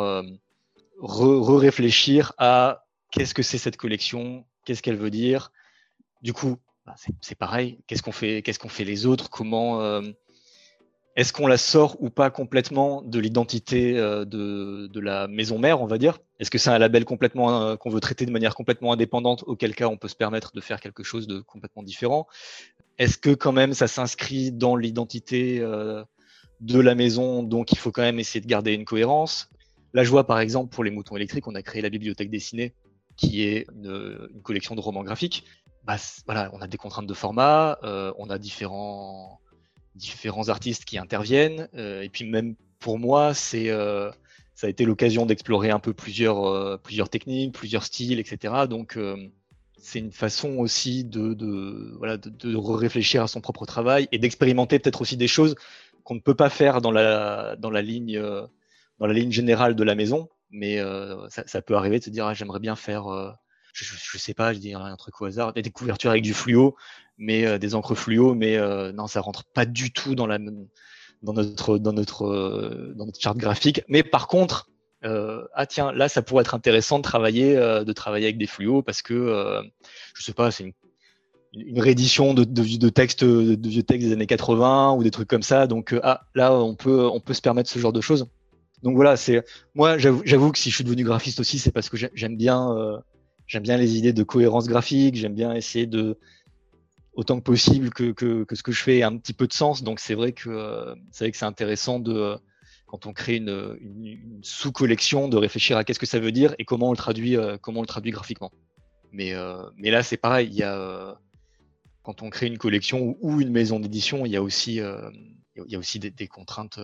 re-réfléchir 1.00 2.32
à 2.38 2.84
qu'est-ce 3.10 3.34
que 3.34 3.42
c'est 3.42 3.58
cette 3.58 3.76
collection, 3.76 4.44
qu'est-ce 4.64 4.82
qu'elle 4.82 4.96
veut 4.96 5.10
dire 5.10 5.50
du 6.26 6.32
coup, 6.32 6.56
bah, 6.84 6.96
c'est 7.20 7.38
pareil. 7.38 7.78
Qu'est-ce 7.86 8.02
qu'on 8.02 8.10
fait, 8.10 8.42
qu'est-ce 8.42 8.58
qu'on 8.58 8.68
fait 8.68 8.82
les 8.82 9.06
autres? 9.06 9.30
Comment 9.30 9.80
euh, 9.80 10.02
est-ce 11.14 11.32
qu'on 11.32 11.46
la 11.46 11.56
sort 11.56 11.96
ou 12.02 12.10
pas 12.10 12.30
complètement 12.30 13.00
de 13.02 13.20
l'identité 13.20 13.96
euh, 13.96 14.24
de, 14.24 14.98
la 14.98 15.28
maison 15.28 15.60
mère, 15.60 15.80
on 15.80 15.86
va 15.86 15.98
dire? 15.98 16.18
Est-ce 16.40 16.50
que 16.50 16.58
c'est 16.58 16.70
un 16.70 16.78
label 16.78 17.04
complètement 17.04 17.62
euh, 17.62 17.76
qu'on 17.76 17.90
veut 17.90 18.00
traiter 18.00 18.26
de 18.26 18.32
manière 18.32 18.56
complètement 18.56 18.92
indépendante, 18.92 19.44
auquel 19.46 19.72
cas 19.76 19.86
on 19.86 19.96
peut 19.96 20.08
se 20.08 20.16
permettre 20.16 20.50
de 20.52 20.60
faire 20.60 20.80
quelque 20.80 21.04
chose 21.04 21.28
de 21.28 21.38
complètement 21.38 21.84
différent? 21.84 22.26
Est-ce 22.98 23.18
que 23.18 23.30
quand 23.30 23.52
même 23.52 23.72
ça 23.72 23.86
s'inscrit 23.86 24.50
dans 24.50 24.74
l'identité 24.74 25.60
de 25.60 26.80
la 26.80 26.94
maison, 26.96 27.44
donc 27.44 27.70
il 27.70 27.78
faut 27.78 27.92
quand 27.92 28.02
même 28.02 28.18
essayer 28.18 28.40
de 28.40 28.48
garder 28.48 28.72
une 28.72 28.84
cohérence? 28.84 29.48
Là, 29.94 30.02
je 30.02 30.10
vois 30.10 30.26
par 30.26 30.40
exemple 30.40 30.74
pour 30.74 30.82
les 30.82 30.90
moutons 30.90 31.14
électriques, 31.14 31.46
on 31.46 31.54
a 31.54 31.62
créé 31.62 31.82
la 31.82 31.90
bibliothèque 31.90 32.30
dessinée, 32.30 32.74
qui 33.16 33.44
est 33.44 33.68
une 33.72 34.42
collection 34.42 34.74
de 34.74 34.80
romans 34.80 35.04
graphiques 35.04 35.44
bah, 35.86 35.96
voilà, 36.26 36.50
on 36.52 36.60
a 36.60 36.66
des 36.66 36.76
contraintes 36.76 37.06
de 37.06 37.14
format, 37.14 37.78
euh, 37.84 38.12
on 38.18 38.28
a 38.28 38.38
différents, 38.38 39.40
différents 39.94 40.48
artistes 40.48 40.84
qui 40.84 40.98
interviennent, 40.98 41.68
euh, 41.74 42.02
et 42.02 42.08
puis 42.08 42.28
même 42.28 42.56
pour 42.80 42.98
moi, 42.98 43.34
c'est, 43.34 43.70
euh, 43.70 44.10
ça 44.54 44.66
a 44.66 44.70
été 44.70 44.84
l'occasion 44.84 45.26
d'explorer 45.26 45.70
un 45.70 45.78
peu 45.78 45.94
plusieurs, 45.94 46.46
euh, 46.46 46.76
plusieurs 46.76 47.08
techniques, 47.08 47.54
plusieurs 47.54 47.84
styles, 47.84 48.18
etc. 48.18 48.66
Donc, 48.68 48.96
euh, 48.96 49.16
c'est 49.78 50.00
une 50.00 50.12
façon 50.12 50.58
aussi 50.58 51.04
de, 51.04 51.34
de, 51.34 51.94
voilà, 51.98 52.16
de, 52.16 52.30
de 52.30 52.56
réfléchir 52.56 53.22
à 53.22 53.28
son 53.28 53.40
propre 53.40 53.66
travail 53.66 54.08
et 54.10 54.18
d'expérimenter 54.18 54.78
peut-être 54.78 55.02
aussi 55.02 55.16
des 55.16 55.28
choses 55.28 55.54
qu'on 56.02 56.14
ne 56.14 56.20
peut 56.20 56.34
pas 56.34 56.50
faire 56.50 56.80
dans 56.80 56.90
la, 56.90 57.56
dans 57.56 57.70
la, 57.70 57.82
ligne, 57.82 58.20
dans 58.98 59.06
la 59.06 59.12
ligne 59.12 59.30
générale 59.30 59.76
de 59.76 59.84
la 59.84 59.94
maison. 59.94 60.28
Mais 60.50 60.80
euh, 60.80 61.28
ça, 61.28 61.44
ça, 61.46 61.62
peut 61.62 61.76
arriver 61.76 61.98
de 61.98 62.04
se 62.04 62.10
dire, 62.10 62.26
ah, 62.26 62.34
j'aimerais 62.34 62.60
bien 62.60 62.76
faire, 62.76 63.08
euh, 63.08 63.30
je, 63.84 63.94
je, 64.12 64.18
sais 64.18 64.34
pas, 64.34 64.52
je 64.52 64.58
dis 64.58 64.74
un 64.74 64.96
truc 64.96 65.20
au 65.20 65.26
hasard, 65.26 65.52
des 65.52 65.62
couvertures 65.70 66.10
avec 66.10 66.22
du 66.22 66.34
fluo, 66.34 66.76
mais 67.18 67.46
euh, 67.46 67.58
des 67.58 67.74
encres 67.74 67.94
fluo, 67.94 68.34
mais 68.34 68.56
euh, 68.56 68.92
non, 68.92 69.06
ça 69.06 69.20
rentre 69.20 69.44
pas 69.44 69.66
du 69.66 69.92
tout 69.92 70.14
dans 70.14 70.26
notre 70.26 71.78
dans 71.78 71.92
notre 71.92 72.28
dans 72.94 73.06
notre 73.06 73.20
charte 73.20 73.38
graphique. 73.38 73.82
Mais 73.88 74.02
par 74.02 74.28
contre, 74.28 74.68
euh, 75.04 75.46
ah 75.54 75.66
tiens, 75.66 75.92
là, 75.92 76.08
ça 76.08 76.22
pourrait 76.22 76.42
être 76.42 76.54
intéressant 76.54 76.98
de 76.98 77.02
travailler, 77.02 77.56
euh, 77.56 77.84
de 77.84 77.92
travailler 77.92 78.26
avec 78.26 78.38
des 78.38 78.46
fluos 78.46 78.82
parce 78.82 79.02
que, 79.02 79.14
euh, 79.14 79.62
je 80.14 80.22
sais 80.22 80.32
pas, 80.32 80.50
c'est 80.50 80.64
une, 80.64 80.72
une, 81.52 81.80
réédition 81.80 82.34
de, 82.34 82.44
de, 82.44 82.76
de 82.76 82.88
textes, 82.88 83.24
de 83.24 83.68
vieux 83.68 83.82
textes 83.82 84.06
des 84.08 84.12
années 84.12 84.26
80 84.26 84.94
ou 84.94 85.02
des 85.04 85.10
trucs 85.10 85.28
comme 85.28 85.42
ça. 85.42 85.66
Donc, 85.66 85.94
ah, 86.02 86.22
là, 86.34 86.52
on 86.54 86.74
peut, 86.74 87.06
on 87.06 87.20
peut 87.20 87.34
se 87.34 87.42
permettre 87.42 87.70
ce 87.70 87.78
genre 87.78 87.92
de 87.92 88.00
choses. 88.00 88.26
Donc 88.82 88.96
voilà, 88.96 89.16
c'est 89.16 89.44
moi, 89.74 89.96
j'avoue 89.98 90.52
que 90.52 90.58
si 90.58 90.70
je 90.70 90.74
suis 90.74 90.84
devenu 90.84 91.02
graphiste 91.02 91.40
aussi, 91.40 91.58
c'est 91.58 91.72
parce 91.72 91.88
que 91.88 91.96
j'aime 91.96 92.36
bien, 92.36 93.00
j'aime 93.46 93.62
bien 93.62 93.76
les 93.76 93.96
idées 93.96 94.12
de 94.12 94.22
cohérence 94.22 94.68
graphique. 94.68 95.16
J'aime 95.16 95.34
bien 95.34 95.54
essayer 95.54 95.86
de 95.86 96.18
autant 97.12 97.38
que 97.38 97.44
possible 97.44 97.90
que, 97.90 98.12
que, 98.12 98.44
que, 98.44 98.54
ce 98.54 98.62
que 98.62 98.72
je 98.72 98.82
fais 98.82 98.98
ait 98.98 99.02
un 99.02 99.16
petit 99.16 99.32
peu 99.32 99.46
de 99.46 99.52
sens. 99.52 99.82
Donc 99.82 100.00
c'est 100.00 100.14
vrai 100.14 100.32
que 100.32 100.94
c'est 101.10 101.24
vrai 101.24 101.32
que 101.32 101.36
c'est 101.36 101.44
intéressant 101.44 101.98
de 101.98 102.36
quand 102.86 103.06
on 103.06 103.12
crée 103.12 103.36
une, 103.36 103.76
une, 103.80 104.40
sous-collection, 104.42 105.28
de 105.28 105.36
réfléchir 105.36 105.76
à 105.76 105.84
qu'est-ce 105.84 105.98
que 105.98 106.06
ça 106.06 106.20
veut 106.20 106.32
dire 106.32 106.54
et 106.58 106.64
comment 106.64 106.88
on 106.88 106.92
le 106.92 106.96
traduit, 106.96 107.36
euh, 107.36 107.58
comment 107.60 107.80
on 107.80 107.82
le 107.82 107.88
traduit 107.88 108.12
graphiquement. 108.12 108.52
Mais, 109.12 109.34
euh, 109.34 109.62
mais 109.76 109.90
là, 109.90 110.02
c'est 110.02 110.16
pareil. 110.16 110.48
Il 110.48 110.54
y 110.54 110.62
a, 110.62 110.76
euh, 110.76 111.14
quand 112.02 112.22
on 112.22 112.30
crée 112.30 112.46
une 112.46 112.58
collection 112.58 113.16
ou, 113.20 113.40
une 113.40 113.50
maison 113.50 113.80
d'édition, 113.80 114.24
il 114.24 114.32
y 114.32 114.36
a 114.36 114.42
aussi, 114.42 114.80
euh, 114.80 115.10
il 115.56 115.70
y 115.70 115.74
a 115.74 115.78
aussi 115.78 115.98
des, 115.98 116.10
des 116.10 116.28
contraintes 116.28 116.78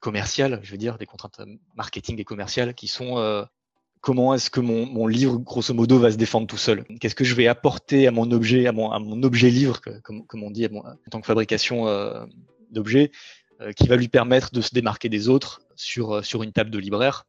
commerciales, 0.00 0.60
je 0.62 0.70
veux 0.70 0.78
dire, 0.78 0.98
des 0.98 1.06
contraintes 1.06 1.40
marketing 1.76 2.20
et 2.20 2.24
commerciales 2.24 2.74
qui 2.74 2.88
sont 2.88 3.46
comment 4.00 4.34
est-ce 4.34 4.50
que 4.50 4.60
mon, 4.60 5.06
livre, 5.06 5.36
grosso 5.38 5.74
modo, 5.74 5.98
va 5.98 6.10
se 6.10 6.16
défendre 6.16 6.46
tout 6.46 6.56
seul? 6.56 6.84
Qu'est-ce 7.00 7.14
que 7.14 7.24
je 7.24 7.34
vais 7.34 7.46
apporter 7.46 8.06
à 8.06 8.10
mon 8.10 8.30
objet, 8.30 8.66
à 8.66 8.72
mon, 8.72 9.22
objet 9.22 9.50
livre, 9.50 9.80
comme, 10.02 10.42
on 10.42 10.50
dit, 10.50 10.66
en 10.66 10.94
tant 11.10 11.20
que 11.20 11.26
fabrication 11.26 11.86
euh, 11.86 12.24
d'objets 12.70 13.10
euh, 13.60 13.72
qui 13.72 13.86
va 13.88 13.96
lui 13.96 14.08
permettre 14.08 14.52
de 14.52 14.60
se 14.60 14.72
démarquer 14.72 15.08
des 15.08 15.28
autres 15.28 15.60
sur, 15.76 16.16
euh, 16.16 16.22
sur 16.22 16.42
une 16.42 16.52
table 16.52 16.70
de 16.70 16.78
libraire? 16.78 17.26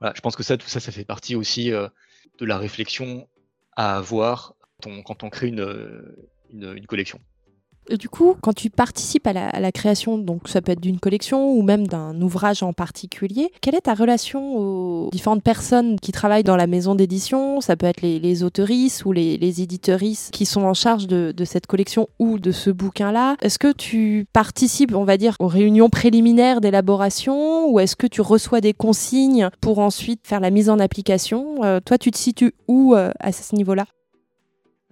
Voilà, 0.00 0.14
je 0.16 0.20
pense 0.20 0.36
que 0.36 0.42
ça, 0.42 0.56
tout 0.56 0.68
ça, 0.68 0.80
ça 0.80 0.90
fait 0.90 1.04
partie 1.04 1.36
aussi 1.36 1.72
euh, 1.72 1.88
de 2.38 2.46
la 2.46 2.58
réflexion 2.58 3.28
à 3.76 3.96
avoir 3.96 4.54
quand 4.82 5.22
on, 5.22 5.30
crée 5.30 5.48
une 5.48 6.86
collection. 6.86 7.18
Du 7.90 8.08
coup, 8.08 8.34
quand 8.40 8.52
tu 8.52 8.70
participes 8.70 9.26
à 9.26 9.32
la, 9.32 9.72
création, 9.72 10.18
donc 10.18 10.48
ça 10.48 10.62
peut 10.62 10.72
être 10.72 10.80
d'une 10.80 10.98
collection 10.98 11.52
ou 11.52 11.62
même 11.62 11.86
d'un 11.86 12.20
ouvrage 12.20 12.62
en 12.62 12.72
particulier, 12.72 13.50
quelle 13.60 13.74
est 13.74 13.82
ta 13.82 13.94
relation 13.94 14.56
aux 14.56 15.10
différentes 15.10 15.42
personnes 15.42 15.98
qui 16.00 16.12
travaillent 16.12 16.44
dans 16.44 16.56
la 16.56 16.66
maison 16.66 16.94
d'édition? 16.94 17.60
Ça 17.60 17.76
peut 17.76 17.86
être 17.86 18.02
les, 18.02 18.18
les 18.18 18.42
ou 18.42 19.12
les, 19.12 19.36
les 19.36 19.66
qui 20.32 20.46
sont 20.46 20.62
en 20.62 20.74
charge 20.74 21.06
de, 21.06 21.32
de 21.36 21.44
cette 21.44 21.66
collection 21.66 22.08
ou 22.18 22.38
de 22.38 22.52
ce 22.52 22.70
bouquin-là. 22.70 23.36
Est-ce 23.42 23.58
que 23.58 23.72
tu 23.72 24.26
participes, 24.32 24.94
on 24.94 25.04
va 25.04 25.16
dire, 25.16 25.36
aux 25.40 25.48
réunions 25.48 25.88
préliminaires 25.88 26.60
d'élaboration 26.60 27.68
ou 27.68 27.80
est-ce 27.80 27.96
que 27.96 28.06
tu 28.06 28.20
reçois 28.20 28.60
des 28.60 28.74
consignes 28.74 29.50
pour 29.60 29.78
ensuite 29.78 30.20
faire 30.24 30.40
la 30.40 30.50
mise 30.50 30.70
en 30.70 30.78
application? 30.78 31.64
Euh, 31.64 31.80
Toi, 31.84 31.98
tu 31.98 32.10
te 32.10 32.18
situes 32.18 32.54
où 32.68 32.94
euh, 32.94 33.10
à 33.20 33.32
ce 33.32 33.54
niveau-là? 33.54 33.86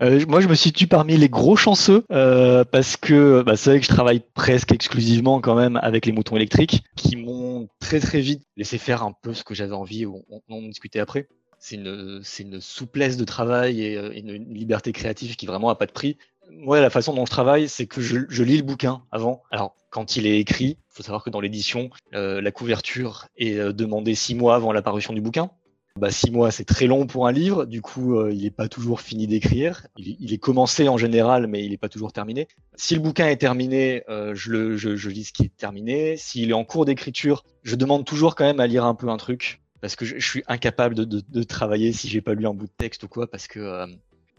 Euh, 0.02 0.24
moi, 0.26 0.40
je 0.40 0.48
me 0.48 0.54
situe 0.54 0.86
parmi 0.86 1.16
les 1.16 1.28
gros 1.28 1.56
chanceux 1.56 2.04
euh, 2.10 2.64
parce 2.64 2.96
que 2.96 3.42
bah, 3.42 3.56
c'est 3.56 3.70
vrai 3.70 3.80
que 3.80 3.86
je 3.86 3.90
travaille 3.90 4.22
presque 4.34 4.72
exclusivement 4.72 5.40
quand 5.40 5.54
même 5.54 5.78
avec 5.82 6.06
les 6.06 6.12
moutons 6.12 6.36
électriques 6.36 6.82
qui 6.96 7.16
m'ont 7.16 7.68
très 7.78 8.00
très 8.00 8.20
vite 8.20 8.42
laissé 8.56 8.78
faire 8.78 9.04
un 9.04 9.12
peu 9.22 9.34
ce 9.34 9.44
que 9.44 9.54
j'avais 9.54 9.74
envie. 9.74 10.04
On, 10.06 10.24
on, 10.30 10.40
on 10.48 10.62
discutait 10.62 10.98
après. 10.98 11.28
C'est 11.58 11.76
une, 11.76 12.22
une 12.40 12.60
souplesse 12.60 13.16
de 13.16 13.24
travail 13.24 13.82
et 13.82 13.96
euh, 13.96 14.12
une, 14.14 14.52
liberté 14.52 14.92
créative 14.92 15.36
qui 15.36 15.46
vraiment 15.46 15.70
a 15.70 15.76
pas 15.76 15.86
de 15.86 15.92
prix. 15.92 16.18
Moi, 16.50 16.80
la 16.80 16.90
façon 16.90 17.14
dont 17.14 17.24
je 17.24 17.30
travaille, 17.30 17.70
c'est 17.70 17.86
que 17.86 18.02
je, 18.02 18.18
je, 18.28 18.42
lis 18.42 18.58
le 18.58 18.64
bouquin 18.64 19.02
avant. 19.10 19.42
Alors, 19.50 19.74
quand 19.88 20.16
il 20.16 20.26
est 20.26 20.38
écrit, 20.38 20.76
il 20.76 20.76
faut 20.90 21.02
savoir 21.02 21.24
que 21.24 21.30
dans 21.30 21.40
l'édition, 21.40 21.88
euh, 22.12 22.42
la 22.42 22.50
couverture 22.50 23.28
est 23.38 23.56
euh, 23.56 23.72
demandée 23.72 24.14
six 24.14 24.34
mois 24.34 24.56
avant 24.56 24.72
l'apparition 24.72 25.14
du 25.14 25.22
bouquin 25.22 25.50
bah, 25.98 26.10
six 26.10 26.30
mois, 26.32 26.50
c'est 26.50 26.64
très 26.64 26.86
long 26.86 27.06
pour 27.06 27.28
un 27.28 27.32
livre. 27.32 27.66
Du 27.66 27.80
coup, 27.80 28.18
euh, 28.18 28.32
il 28.32 28.42
n'est 28.42 28.50
pas 28.50 28.68
toujours 28.68 29.00
fini 29.00 29.26
d'écrire. 29.26 29.86
Il, 29.96 30.32
est 30.32 30.38
commencé 30.38 30.88
en 30.88 30.96
général, 30.96 31.46
mais 31.46 31.64
il 31.64 31.70
n'est 31.70 31.76
pas 31.76 31.88
toujours 31.88 32.12
terminé. 32.12 32.48
Si 32.74 32.94
le 32.94 33.00
bouquin 33.00 33.28
est 33.28 33.36
terminé, 33.36 34.02
euh, 34.08 34.34
je, 34.34 34.50
le, 34.50 34.76
je, 34.76 35.08
lis 35.08 35.24
ce 35.24 35.32
qui 35.32 35.44
est 35.44 35.56
terminé. 35.56 36.16
S'il 36.16 36.50
est 36.50 36.54
en 36.54 36.64
cours 36.64 36.84
d'écriture, 36.84 37.44
je 37.62 37.76
demande 37.76 38.04
toujours 38.04 38.34
quand 38.34 38.44
même 38.44 38.60
à 38.60 38.66
lire 38.66 38.84
un 38.84 38.94
peu 38.94 39.08
un 39.08 39.16
truc 39.16 39.60
parce 39.80 39.96
que 39.96 40.04
je, 40.04 40.18
suis 40.18 40.42
incapable 40.48 40.94
de, 40.94 41.04
de, 41.04 41.42
travailler 41.42 41.92
si 41.92 42.08
j'ai 42.08 42.22
pas 42.22 42.32
lu 42.32 42.46
un 42.46 42.54
bout 42.54 42.66
de 42.66 42.72
texte 42.76 43.02
ou 43.02 43.08
quoi, 43.08 43.30
parce 43.30 43.46
que 43.46 43.60
euh, 43.60 43.86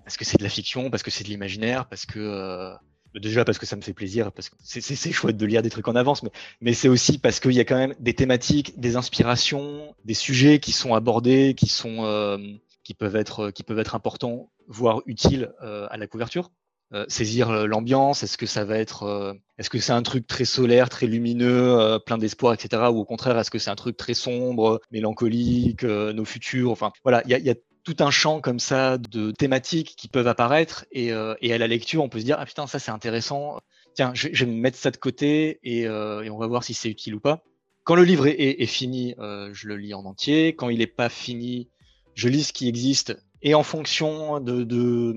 parce 0.04 0.18
que 0.18 0.26
c'est 0.26 0.40
de 0.40 0.44
la 0.44 0.50
fiction, 0.50 0.90
parce 0.90 1.04
que 1.04 1.12
c'est 1.12 1.24
de 1.24 1.30
l'imaginaire, 1.30 1.88
parce 1.88 2.08
que 2.08 2.74
déjà 3.20 3.46
parce 3.46 3.58
que 3.58 3.66
ça 3.66 3.76
me 3.76 3.82
fait 3.82 3.94
plaisir, 3.94 4.32
parce 4.32 4.50
que 4.50 4.56
c'est 4.64 5.12
chouette 5.12 5.38
de 5.38 5.46
lire 5.46 5.62
des 5.62 5.70
trucs 5.70 5.88
en 5.88 5.96
avance, 5.96 6.24
mais, 6.24 6.32
mais 6.62 6.74
c'est 6.74 6.90
aussi 6.90 7.18
parce 7.18 7.40
qu'il 7.40 7.54
y 7.54 7.60
a 7.60 7.66
quand 7.66 7.78
même 7.78 7.96
des 8.00 8.14
thématiques, 8.14 8.80
des 8.80 8.96
inspirations, 8.96 9.96
des 10.06 10.14
sujets 10.14 10.60
qui 10.60 10.72
sont 10.72 10.94
abordés, 10.94 11.54
qui 11.56 11.68
sont 11.68 12.06
euh, 12.06 12.38
qui 12.84 12.94
peuvent 12.94 13.16
être 13.16 13.52
qui 13.52 13.64
peuvent 13.64 13.80
être 13.80 13.96
importants, 13.96 14.52
voire 14.68 15.02
utiles 15.06 15.54
euh, 15.64 15.88
à 15.90 15.98
la 15.98 16.08
couverture. 16.08 16.52
Euh, 16.94 17.04
saisir 17.08 17.66
l'ambiance, 17.66 18.22
est-ce 18.22 18.38
que 18.38 18.46
ça 18.46 18.64
va 18.64 18.78
être, 18.78 19.04
euh, 19.04 19.34
est-ce 19.58 19.72
que 19.72 19.80
c'est 19.80 19.92
un 19.92 20.04
truc 20.04 20.28
très 20.28 20.46
solaire, 20.46 20.88
très 20.88 21.08
lumineux, 21.08 21.80
euh, 21.80 21.98
plein 21.98 22.20
d'espoir, 22.20 22.54
etc. 22.54 22.84
Ou 22.92 23.00
au 23.00 23.06
contraire, 23.06 23.38
est-ce 23.40 23.50
que 23.50 23.58
c'est 23.58 23.72
un 23.72 23.76
truc 23.76 23.98
très 23.98 24.14
sombre, 24.14 24.80
mélancolique, 24.92 25.84
nos 25.84 26.26
futurs, 26.26 26.70
enfin 26.70 26.92
voilà, 27.04 27.24
il 27.26 27.32
y 27.32 27.34
a, 27.34 27.40
y 27.40 27.50
a 27.50 27.56
tout 27.86 27.96
un 28.00 28.12
champ 28.12 28.42
comme 28.42 28.60
ça 28.60 28.98
de 28.98 29.32
thématiques 29.32 29.96
qui 29.96 30.08
peuvent 30.08 30.28
apparaître 30.28 30.86
et, 30.92 31.14
euh, 31.14 31.36
et 31.40 31.54
à 31.54 31.58
la 31.58 31.68
lecture 31.68 32.04
on 32.04 32.10
peut 32.10 32.20
se 32.20 32.26
dire 32.26 32.36
ah 32.40 32.46
putain 32.46 32.68
ça 32.68 32.80
c'est 32.80 32.92
intéressant. 32.92 33.60
Tiens 33.94 34.12
je, 34.14 34.28
vais 34.28 34.52
me 34.52 34.60
mettre 34.60 34.78
ça 34.78 34.92
de 34.92 34.98
côté 34.98 35.60
et, 35.64 35.88
euh, 35.88 36.24
et 36.24 36.30
on 36.30 36.38
va 36.38 36.48
voir 36.48 36.64
si 36.64 36.74
c'est 36.74 36.90
utile 36.90 37.16
ou 37.16 37.20
pas. 37.20 37.44
Quand 37.84 37.96
le 37.96 38.04
livre 38.04 38.26
est, 38.28 38.66
fini 38.66 39.14
euh, 39.20 39.52
je 39.54 39.68
le 39.68 39.78
lis 39.78 39.94
en 39.94 40.04
entier. 40.06 40.56
Quand 40.56 40.70
il 40.70 40.80
n'est 40.80 40.88
pas 40.88 41.10
fini 41.10 41.70
je 42.16 42.28
lis 42.28 42.46
ce 42.46 42.54
qui 42.54 42.68
existe. 42.68 43.16
Et 43.44 43.54
en 43.54 43.64
fonction 43.64 44.40
de, 44.40 45.16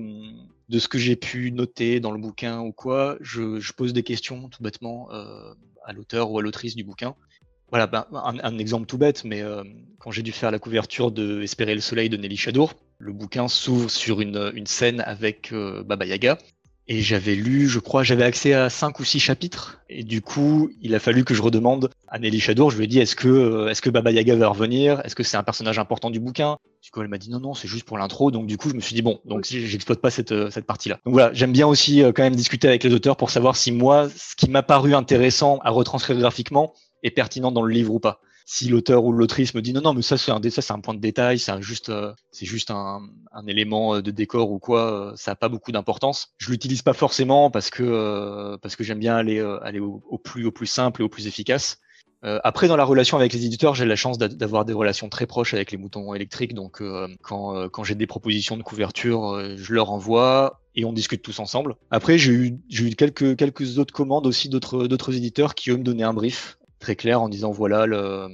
ce 0.71 0.87
que 0.87 0.99
j'ai 0.99 1.15
pu 1.15 1.51
noter 1.51 1.99
dans 1.99 2.11
le 2.11 2.19
bouquin 2.19 2.59
ou 2.61 2.71
quoi 2.71 3.17
je, 3.21 3.73
pose 3.73 3.91
des 3.93 4.03
questions 4.03 4.47
tout 4.49 4.61
bêtement 4.61 5.09
à 5.09 5.93
l'auteur 5.93 6.29
ou 6.29 6.37
à 6.37 6.43
l'autrice 6.43 6.75
du 6.75 6.83
bouquin 6.83 7.15
voilà, 7.71 7.87
ben, 7.87 8.05
un, 8.11 8.39
un, 8.41 8.57
exemple 8.57 8.85
tout 8.85 8.97
bête, 8.97 9.23
mais 9.23 9.41
euh, 9.41 9.63
quand 9.99 10.11
j'ai 10.11 10.23
dû 10.23 10.31
faire 10.31 10.51
la 10.51 10.59
couverture 10.59 11.11
de 11.11 11.41
Espérer 11.41 11.75
le 11.75 11.81
soleil 11.81 12.09
de 12.09 12.17
Nelly 12.17 12.37
Chadour, 12.37 12.73
le 12.97 13.13
bouquin 13.13 13.47
s'ouvre 13.47 13.89
sur 13.89 14.21
une, 14.21 14.51
une, 14.55 14.67
scène 14.67 15.01
avec 15.01 15.51
euh, 15.51 15.83
Baba 15.83 16.05
Yaga. 16.05 16.37
Et 16.91 17.01
j'avais 17.01 17.35
lu, 17.35 17.67
je 17.67 17.77
crois, 17.77 18.01
j'avais 18.01 18.23
accès 18.23 18.53
à 18.53 18.71
cinq 18.71 18.99
ou 18.99 19.03
six 19.03 19.19
chapitres. 19.19 19.79
Et 19.89 20.03
du 20.03 20.23
coup, 20.23 20.71
il 20.81 20.95
a 20.95 20.99
fallu 20.99 21.23
que 21.23 21.35
je 21.35 21.41
redemande 21.43 21.91
à 22.07 22.17
Nelly 22.17 22.39
Chadour. 22.39 22.71
Je 22.71 22.77
lui 22.77 22.85
ai 22.85 22.87
dit, 22.87 22.97
est-ce 22.97 23.15
que, 23.15 23.27
euh, 23.27 23.69
est-ce 23.69 23.83
que 23.83 23.91
Baba 23.91 24.11
Yaga 24.11 24.35
va 24.35 24.47
revenir? 24.47 24.99
Est-ce 25.05 25.15
que 25.15 25.21
c'est 25.21 25.37
un 25.37 25.43
personnage 25.43 25.77
important 25.77 26.09
du 26.09 26.19
bouquin? 26.19 26.57
Du 26.81 26.89
coup, 26.89 27.01
elle 27.01 27.07
m'a 27.07 27.19
dit 27.19 27.29
non, 27.29 27.39
non, 27.39 27.53
c'est 27.53 27.67
juste 27.67 27.85
pour 27.85 27.99
l'intro. 27.99 28.31
Donc, 28.31 28.47
du 28.47 28.57
coup, 28.57 28.69
je 28.69 28.73
me 28.73 28.79
suis 28.79 28.95
dit 28.95 29.03
bon, 29.03 29.19
donc 29.25 29.45
j'exploite 29.45 30.01
pas 30.01 30.09
cette, 30.09 30.49
cette 30.49 30.65
partie-là. 30.65 30.99
Donc 31.05 31.13
voilà, 31.13 31.31
j'aime 31.31 31.51
bien 31.51 31.67
aussi 31.67 32.01
quand 32.15 32.23
même 32.23 32.35
discuter 32.35 32.67
avec 32.67 32.83
les 32.83 32.91
auteurs 32.91 33.17
pour 33.17 33.29
savoir 33.29 33.55
si 33.55 33.71
moi, 33.71 34.09
ce 34.09 34.35
qui 34.35 34.49
m'a 34.49 34.63
paru 34.63 34.95
intéressant 34.95 35.59
à 35.59 35.69
retranscrire 35.69 36.17
graphiquement, 36.17 36.73
est 37.03 37.11
pertinent 37.11 37.51
dans 37.51 37.61
le 37.61 37.73
livre 37.73 37.93
ou 37.93 37.99
pas. 37.99 38.21
Si 38.51 38.67
l'auteur 38.67 39.03
ou 39.03 39.11
l'autrice 39.11 39.53
me 39.53 39.61
dit 39.61 39.73
non 39.73 39.81
non 39.81 39.93
mais 39.93 40.01
ça 40.01 40.17
c'est 40.17 40.31
un 40.31 40.41
ça 40.49 40.63
c'est 40.63 40.73
un 40.73 40.79
point 40.79 40.95
de 40.95 40.99
détail, 40.99 41.37
c'est 41.37 41.61
juste 41.61 41.89
euh, 41.89 42.13
c'est 42.31 42.47
juste 42.47 42.71
un, 42.71 42.99
un, 43.31 43.45
élément 43.45 43.93
euh, 43.93 44.01
de 44.01 44.09
décor 44.09 44.49
ou 44.49 44.57
quoi, 44.57 45.11
euh, 45.11 45.15
ça 45.15 45.33
a 45.33 45.35
pas 45.35 45.49
beaucoup 45.49 45.71
d'importance. 45.71 46.29
Je 46.39 46.49
l'utilise 46.49 46.81
pas 46.81 46.93
forcément 46.93 47.51
parce 47.51 47.69
que 47.69 47.83
euh, 47.83 48.57
parce 48.57 48.75
que 48.75 48.83
j'aime 48.83 48.97
bien 48.97 49.15
aller 49.15 49.37
euh, 49.37 49.63
aller 49.63 49.79
au, 49.79 50.01
plus 50.17 50.47
au 50.47 50.51
plus 50.51 50.65
simple 50.65 51.03
et 51.03 51.05
au 51.05 51.09
plus 51.09 51.27
efficace. 51.27 51.77
après 52.23 52.67
dans 52.67 52.75
la 52.75 52.85
relation 52.85 53.17
avec 53.17 53.33
les 53.33 53.45
éditeurs, 53.45 53.75
j'ai 53.75 53.85
la 53.85 53.95
chance 53.95 54.17
d'avoir 54.17 54.65
des 54.65 54.73
relations 54.73 55.09
très 55.09 55.27
proches 55.27 55.53
avec 55.53 55.71
les 55.71 55.77
moutons 55.77 56.15
électriques, 56.15 56.55
donc 56.55 56.81
quand 57.21 57.69
quand 57.69 57.83
j'ai 57.83 57.95
des 57.95 58.07
propositions 58.07 58.57
de 58.57 58.63
couverture, 58.63 59.21
je 59.55 59.73
leur 59.73 59.91
envoie 59.91 60.59
et 60.75 60.85
on 60.85 60.93
discute 60.93 61.21
tous 61.21 61.39
ensemble. 61.39 61.75
Après, 61.91 62.17
j'ai 62.17 62.31
eu, 62.31 62.59
eu 62.71 62.95
quelques, 62.95 63.35
quelques 63.37 63.77
autres 63.77 63.93
commandes 63.93 64.27
aussi 64.27 64.49
d'autres 64.49 65.15
éditeurs 65.15 65.55
qui 65.55 65.71
eux 65.71 65.77
me 65.77 65.83
donnaient 65.83 66.03
un 66.03 66.13
brief 66.13 66.58
très 66.79 66.95
clair 66.95 67.21
en 67.21 67.29
disant 67.29 67.51
voilà 67.51 67.85
le 67.85 68.27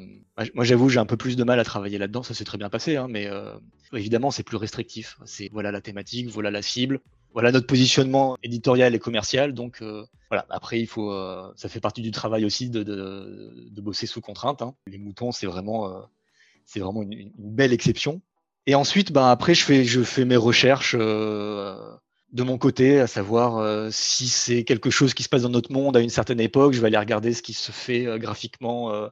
moi 0.53 0.65
j'avoue 0.65 0.89
j'ai 0.89 0.99
un 0.99 1.05
peu 1.05 1.17
plus 1.17 1.35
de 1.35 1.43
mal 1.43 1.59
à 1.59 1.63
travailler 1.63 1.97
là-dedans. 1.97 2.23
Ça 2.23 2.33
s'est 2.33 2.43
très 2.43 2.57
bien 2.57 2.69
passé 2.69 2.95
hein, 2.95 3.07
mais 3.09 3.27
euh, 3.27 3.53
évidemment 3.93 4.31
c'est 4.31 4.43
plus 4.43 4.57
restrictif. 4.57 5.17
C'est 5.25 5.49
voilà 5.51 5.71
la 5.71 5.81
thématique 5.81 6.29
voilà 6.29 6.51
la 6.51 6.61
cible 6.61 6.99
voilà 7.33 7.51
notre 7.51 7.67
positionnement 7.67 8.37
éditorial 8.43 8.95
et 8.95 8.99
commercial. 8.99 9.53
Donc 9.53 9.81
euh, 9.81 10.05
voilà. 10.29 10.45
Après 10.49 10.79
il 10.79 10.87
faut 10.87 11.11
euh, 11.11 11.51
ça 11.55 11.69
fait 11.69 11.79
partie 11.79 12.01
du 12.01 12.11
travail 12.11 12.45
aussi 12.45 12.69
de, 12.69 12.83
de, 12.83 13.69
de 13.69 13.81
bosser 13.81 14.07
sous 14.07 14.21
contrainte 14.21 14.61
hein. 14.61 14.75
les 14.87 14.97
moutons 14.97 15.31
c'est 15.31 15.47
vraiment 15.47 15.89
euh, 15.89 16.01
c'est 16.65 16.79
vraiment 16.79 17.03
une, 17.03 17.31
belle 17.37 17.73
exception. 17.73 18.21
Et 18.67 18.75
ensuite, 18.75 19.11
ben 19.11 19.27
après, 19.27 19.53
je 19.53 19.63
fais, 19.63 19.83
je 19.83 20.01
fais 20.01 20.25
mes 20.25 20.35
recherches 20.35 20.95
euh, 20.97 21.95
de 22.35 22.43
mon 22.43 22.57
côté, 22.57 22.99
à 22.99 23.07
savoir 23.07 23.57
euh, 23.57 23.89
si 23.91 24.27
c'est 24.27 24.63
quelque 24.65 24.89
chose 24.89 25.13
qui 25.13 25.23
se 25.23 25.29
passe 25.29 25.43
dans 25.43 25.49
notre 25.49 25.71
monde 25.71 25.95
à 25.95 26.01
une 26.01 26.09
certaine 26.09 26.41
époque. 26.41 26.73
Je 26.73 26.81
vais 26.81 26.87
aller 26.87 26.97
regarder 26.97 27.33
ce 27.33 27.41
qui 27.41 27.53
se 27.53 27.71
fait 27.71 28.05
euh, 28.05 28.17
graphiquement 28.17 28.91
euh, 28.91 29.07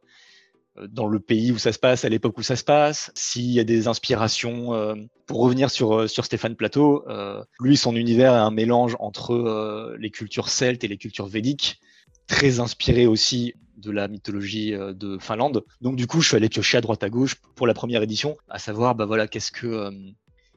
dans 0.89 1.07
le 1.07 1.19
pays 1.19 1.51
où 1.53 1.57
ça 1.57 1.71
se 1.71 1.79
passe, 1.79 2.03
à 2.03 2.09
l'époque 2.09 2.37
où 2.37 2.43
ça 2.43 2.57
se 2.57 2.65
passe. 2.65 3.11
S'il 3.15 3.49
y 3.51 3.61
a 3.61 3.63
des 3.63 3.87
inspirations. 3.87 4.73
euh, 4.73 4.95
pour 5.25 5.39
revenir 5.39 5.71
sur, 5.71 5.93
euh, 5.93 6.07
sur 6.07 6.25
Stéphane 6.25 6.55
Plateau, 6.55 7.05
euh, 7.07 7.41
lui, 7.61 7.77
son 7.77 7.95
univers 7.95 8.33
est 8.33 8.37
un 8.37 8.51
mélange 8.51 8.97
entre 8.99 9.33
euh, 9.33 9.95
les 9.99 10.09
cultures 10.09 10.49
celtes 10.49 10.83
et 10.83 10.89
les 10.89 10.97
cultures 10.97 11.27
védiques, 11.27 11.79
très 12.27 12.59
inspiré 12.59 13.07
aussi 13.07 13.53
de 13.77 13.91
la 13.91 14.09
mythologie 14.09 14.73
euh, 14.73 14.93
de 14.93 15.17
Finlande. 15.17 15.63
Donc 15.79 15.95
du 15.95 16.07
coup, 16.07 16.19
je 16.19 16.27
suis 16.27 16.35
allé 16.35 16.49
piocher 16.49 16.77
à 16.77 16.81
droite 16.81 17.03
à 17.03 17.09
gauche 17.09 17.35
pour 17.55 17.67
la 17.67 17.73
première 17.73 18.01
édition, 18.01 18.35
à 18.49 18.59
savoir, 18.59 18.95
bah 18.95 19.05
voilà, 19.05 19.27
qu'est-ce 19.27 19.51
que 19.51 19.67
euh, 19.67 19.91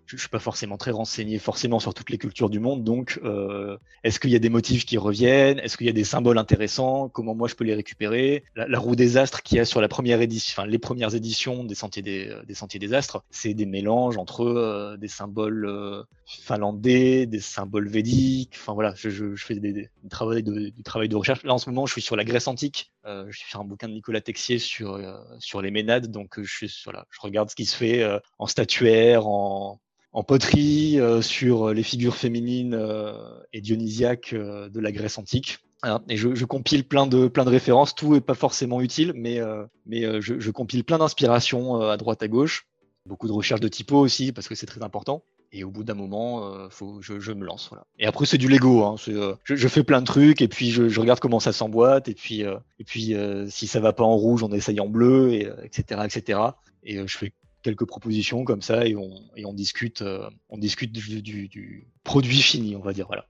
je, 0.06 0.16
je 0.16 0.20
suis 0.20 0.28
pas 0.28 0.38
forcément 0.38 0.76
très 0.76 0.90
renseigné 0.90 1.38
forcément 1.38 1.78
sur 1.80 1.94
toutes 1.94 2.10
les 2.10 2.18
cultures 2.18 2.50
du 2.50 2.60
monde, 2.60 2.84
donc 2.84 3.20
euh, 3.24 3.76
est-ce 4.04 4.20
qu'il 4.20 4.30
y 4.30 4.36
a 4.36 4.38
des 4.38 4.48
motifs 4.48 4.84
qui 4.86 4.98
reviennent, 4.98 5.58
est-ce 5.58 5.76
qu'il 5.76 5.86
y 5.86 5.90
a 5.90 5.92
des 5.92 6.04
symboles 6.04 6.38
intéressants, 6.38 7.08
comment 7.08 7.34
moi 7.34 7.48
je 7.48 7.54
peux 7.54 7.64
les 7.64 7.74
récupérer? 7.74 8.44
La, 8.54 8.78
roue 8.78 8.96
des 8.96 9.16
astres 9.16 9.42
qu'il 9.42 9.58
y 9.58 9.60
a 9.60 9.64
sur 9.64 9.80
la 9.80 9.88
première 9.88 10.20
édition, 10.20 10.54
enfin 10.56 10.68
les 10.68 10.78
premières 10.78 11.14
éditions 11.14 11.64
des 11.64 11.74
sentiers 11.74 12.02
des, 12.02 12.28
euh, 12.28 12.42
des 12.44 12.54
sentiers 12.54 12.80
des 12.80 12.94
astres, 12.94 13.24
c'est 13.30 13.54
des 13.54 13.66
mélanges 13.66 14.16
entre 14.16 14.44
euh, 14.44 14.96
des 14.96 15.08
symboles 15.08 15.66
euh, 15.66 16.02
finlandais, 16.24 17.26
des 17.26 17.40
symboles 17.40 17.88
védiques. 17.88 18.54
Enfin 18.56 18.74
voilà, 18.74 18.94
je, 18.96 19.10
je, 19.10 19.34
je 19.34 19.44
fais 19.44 19.54
des, 19.54 19.72
des- 19.72 19.88
du 20.02 20.08
travail 20.08 20.42
de, 20.42 20.70
du 20.70 20.82
travail 20.82 21.08
de 21.08 21.16
recherche. 21.16 21.42
Là 21.44 21.54
en 21.54 21.58
ce 21.58 21.68
moment, 21.70 21.86
je 21.86 21.92
suis 21.92 22.02
sur 22.02 22.16
la 22.16 22.24
Grèce 22.24 22.46
antique. 22.48 22.92
Euh, 23.06 23.26
je 23.30 23.38
suis 23.38 23.48
sur 23.50 23.60
un 23.60 23.64
bouquin 23.64 23.88
de 23.88 23.94
Nicolas 23.94 24.20
Texier 24.20 24.58
sur 24.58 24.94
euh, 24.94 25.16
sur 25.38 25.62
les 25.62 25.70
Ménades, 25.70 26.10
donc 26.10 26.40
je 26.40 26.52
suis 26.52 26.72
voilà, 26.84 27.06
je 27.10 27.20
regarde 27.20 27.50
ce 27.50 27.56
qui 27.56 27.66
se 27.66 27.76
fait 27.76 28.04
en 28.38 28.46
statuaire, 28.46 29.26
en 29.26 29.80
en 30.16 30.22
poterie, 30.22 30.98
euh, 30.98 31.20
sur 31.20 31.74
les 31.74 31.82
figures 31.82 32.16
féminines 32.16 32.72
euh, 32.72 33.12
et 33.52 33.60
dionysiaques 33.60 34.32
euh, 34.32 34.70
de 34.70 34.80
la 34.80 34.90
Grèce 34.90 35.18
antique. 35.18 35.58
Voilà. 35.82 36.02
Et 36.08 36.16
je, 36.16 36.34
je 36.34 36.44
compile 36.46 36.84
plein 36.84 37.06
de, 37.06 37.28
plein 37.28 37.44
de 37.44 37.50
références. 37.50 37.94
Tout 37.94 38.14
n'est 38.14 38.22
pas 38.22 38.34
forcément 38.34 38.80
utile, 38.80 39.12
mais, 39.14 39.40
mais 39.84 40.22
je, 40.22 40.40
je 40.40 40.50
compile 40.50 40.84
plein 40.84 40.96
d'inspirations 40.96 41.82
à 41.82 41.98
droite 41.98 42.22
à 42.22 42.28
gauche. 42.28 42.66
Beaucoup 43.04 43.28
de 43.28 43.32
recherches 43.32 43.60
de 43.60 43.68
typo 43.68 43.98
aussi, 43.98 44.32
parce 44.32 44.48
que 44.48 44.54
c'est 44.54 44.64
très 44.64 44.82
important. 44.82 45.22
Et 45.52 45.64
au 45.64 45.70
bout 45.70 45.84
d'un 45.84 45.94
moment, 45.94 46.50
euh, 46.50 46.68
faut, 46.70 47.02
je, 47.02 47.20
je 47.20 47.32
me 47.32 47.44
lance. 47.44 47.68
Voilà. 47.68 47.86
Et 47.98 48.06
après, 48.06 48.24
c'est 48.24 48.38
du 48.38 48.48
Lego. 48.48 48.84
Hein. 48.84 48.96
Euh, 49.08 49.34
je, 49.44 49.54
je 49.54 49.68
fais 49.68 49.84
plein 49.84 50.00
de 50.00 50.06
trucs, 50.06 50.40
et 50.40 50.48
puis 50.48 50.70
je, 50.70 50.88
je 50.88 50.98
regarde 50.98 51.20
comment 51.20 51.40
ça 51.40 51.52
s'emboîte, 51.52 52.08
et 52.08 52.14
puis, 52.14 52.42
euh, 52.42 52.56
et 52.78 52.84
puis 52.84 53.14
si 53.48 53.66
ça 53.66 53.80
va 53.80 53.92
pas 53.92 54.04
en 54.04 54.16
rouge, 54.16 54.42
on 54.42 54.52
essaye 54.52 54.80
en 54.80 54.88
bleu, 54.88 55.34
et, 55.34 55.48
etc., 55.62 56.00
etc. 56.04 56.40
Et 56.82 57.06
je 57.06 57.18
fais 57.18 57.32
quelques 57.66 57.84
propositions 57.84 58.44
comme 58.44 58.62
ça, 58.62 58.86
et 58.86 58.94
on, 58.94 59.10
et 59.34 59.44
on 59.44 59.52
discute, 59.52 60.02
euh, 60.02 60.30
on 60.48 60.56
discute 60.56 60.92
du, 60.92 61.20
du, 61.20 61.48
du 61.48 61.88
produit 62.04 62.40
fini, 62.40 62.76
on 62.76 62.80
va 62.80 62.92
dire. 62.92 63.06
Voilà. 63.08 63.26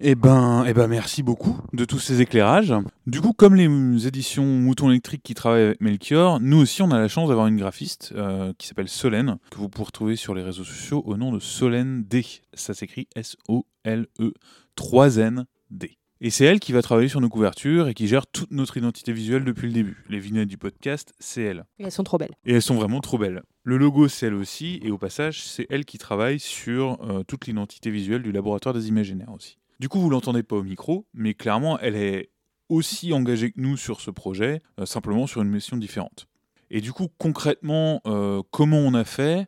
Eh 0.00 0.14
ben, 0.14 0.64
eh 0.66 0.72
ben, 0.72 0.88
merci 0.88 1.22
beaucoup 1.22 1.58
de 1.74 1.84
tous 1.84 1.98
ces 1.98 2.22
éclairages. 2.22 2.72
Du 3.06 3.20
coup, 3.20 3.34
comme 3.34 3.54
les 3.54 4.06
éditions 4.06 4.44
Mouton 4.44 4.90
électrique 4.90 5.22
qui 5.22 5.34
travaillent 5.34 5.64
avec 5.64 5.80
Melchior, 5.82 6.40
nous 6.40 6.58
aussi 6.58 6.80
on 6.80 6.90
a 6.90 6.98
la 6.98 7.08
chance 7.08 7.28
d'avoir 7.28 7.46
une 7.46 7.56
graphiste 7.56 8.12
euh, 8.14 8.52
qui 8.56 8.66
s'appelle 8.66 8.88
Solène, 8.88 9.36
que 9.50 9.58
vous 9.58 9.68
pouvez 9.68 9.84
retrouver 9.84 10.16
sur 10.16 10.34
les 10.34 10.42
réseaux 10.42 10.64
sociaux 10.64 11.02
au 11.04 11.18
nom 11.18 11.32
de 11.32 11.38
Solène 11.38 12.02
D. 12.04 12.24
Ça 12.54 12.72
s'écrit 12.72 13.08
S-O-L-E 13.14 14.32
3-N-D. 14.76 15.98
Et 16.22 16.30
c'est 16.30 16.46
elle 16.46 16.60
qui 16.60 16.72
va 16.72 16.80
travailler 16.80 17.08
sur 17.08 17.20
nos 17.20 17.28
couvertures 17.28 17.88
et 17.88 17.94
qui 17.94 18.06
gère 18.06 18.26
toute 18.26 18.50
notre 18.50 18.78
identité 18.78 19.12
visuelle 19.12 19.44
depuis 19.44 19.66
le 19.66 19.74
début. 19.74 20.02
Les 20.08 20.18
vignettes 20.18 20.48
du 20.48 20.56
podcast, 20.56 21.12
c'est 21.18 21.42
elle. 21.42 21.66
Et 21.78 21.84
elles 21.84 21.92
sont 21.92 22.04
trop 22.04 22.16
belles. 22.16 22.34
Et 22.46 22.54
elles 22.54 22.62
sont 22.62 22.74
vraiment 22.74 23.00
trop 23.00 23.18
belles. 23.18 23.42
Le 23.64 23.76
logo, 23.76 24.08
c'est 24.08 24.26
elle 24.26 24.34
aussi, 24.34 24.80
et 24.82 24.90
au 24.90 24.96
passage, 24.96 25.44
c'est 25.44 25.66
elle 25.68 25.84
qui 25.84 25.98
travaille 25.98 26.40
sur 26.40 26.98
euh, 27.02 27.22
toute 27.22 27.46
l'identité 27.46 27.90
visuelle 27.90 28.22
du 28.22 28.32
laboratoire 28.32 28.74
des 28.74 28.88
imaginaires 28.88 29.32
aussi. 29.32 29.58
Du 29.78 29.90
coup, 29.90 30.00
vous 30.00 30.08
l'entendez 30.08 30.42
pas 30.42 30.56
au 30.56 30.62
micro, 30.62 31.06
mais 31.12 31.34
clairement, 31.34 31.78
elle 31.80 31.96
est 31.96 32.30
aussi 32.70 33.12
engagée 33.12 33.50
que 33.52 33.60
nous 33.60 33.76
sur 33.76 34.00
ce 34.00 34.10
projet, 34.10 34.62
euh, 34.80 34.86
simplement 34.86 35.26
sur 35.26 35.42
une 35.42 35.50
mission 35.50 35.76
différente. 35.76 36.28
Et 36.70 36.80
du 36.80 36.92
coup, 36.92 37.08
concrètement, 37.18 38.00
euh, 38.06 38.42
comment 38.50 38.78
on 38.78 38.94
a 38.94 39.04
fait? 39.04 39.46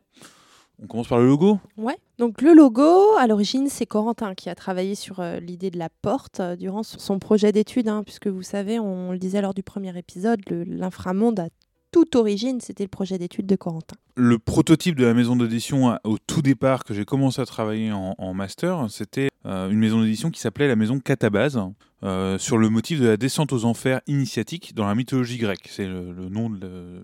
On 0.81 0.87
commence 0.87 1.07
par 1.07 1.17
le 1.17 1.25
logo? 1.25 1.59
Ouais. 1.77 1.97
Donc 2.19 2.41
le 2.41 2.53
logo, 2.53 3.15
à 3.17 3.27
l'origine, 3.27 3.69
c'est 3.69 3.85
Corentin 3.85 4.35
qui 4.35 4.49
a 4.49 4.55
travaillé 4.55 4.93
sur 4.93 5.21
euh, 5.21 5.39
l'idée 5.39 5.71
de 5.71 5.79
la 5.79 5.87
porte 6.01 6.41
euh, 6.41 6.57
durant 6.57 6.83
son- 6.83 7.17
projet 7.17 7.53
d'étude, 7.53 7.87
hein, 7.87 8.03
puisque 8.03 8.27
vous 8.27 8.43
savez, 8.43 8.77
on 8.77 9.13
le 9.13 9.17
disait 9.17 9.41
lors 9.41 9.53
du 9.53 9.63
premier 9.63 9.97
épisode, 9.97 10.41
l'inframonde 10.49 11.39
a 11.39 11.47
toute 11.91 12.17
origine, 12.17 12.59
c'était 12.59 12.83
le 12.83 12.89
projet 12.89 13.17
d'étude 13.17 13.45
de 13.45 13.55
Corentin. 13.55 13.95
Le 14.15 14.37
prototype 14.37 14.97
de 14.97 15.05
la 15.05 15.13
maison 15.13 15.37
d'édition 15.37 15.89
à- 15.89 16.01
au 16.03 16.17
tout 16.17 16.41
départ 16.41 16.83
que 16.83 16.93
j'ai 16.93 17.05
commencé 17.05 17.41
à 17.41 17.45
travailler 17.45 17.91
en, 17.93 18.33
master, 18.33 18.87
c'était 18.89 19.29
euh, 19.45 19.69
une 19.69 19.79
maison 19.79 20.01
d'édition 20.01 20.29
qui 20.29 20.41
s'appelait 20.41 20.67
la 20.67 20.75
maison 20.75 20.99
Catabase, 20.99 21.57
sur 22.37 22.57
le 22.57 22.69
motif 22.69 22.99
de 22.99 23.07
la 23.07 23.17
descente 23.17 23.53
aux 23.53 23.63
enfers 23.63 24.01
initiatique 24.07 24.75
dans 24.75 24.87
la 24.87 24.95
mythologie 24.95 25.37
grecque. 25.37 25.67
C'est 25.69 25.87
le, 25.87 26.13
nom 26.29 26.49
de, 26.49 27.03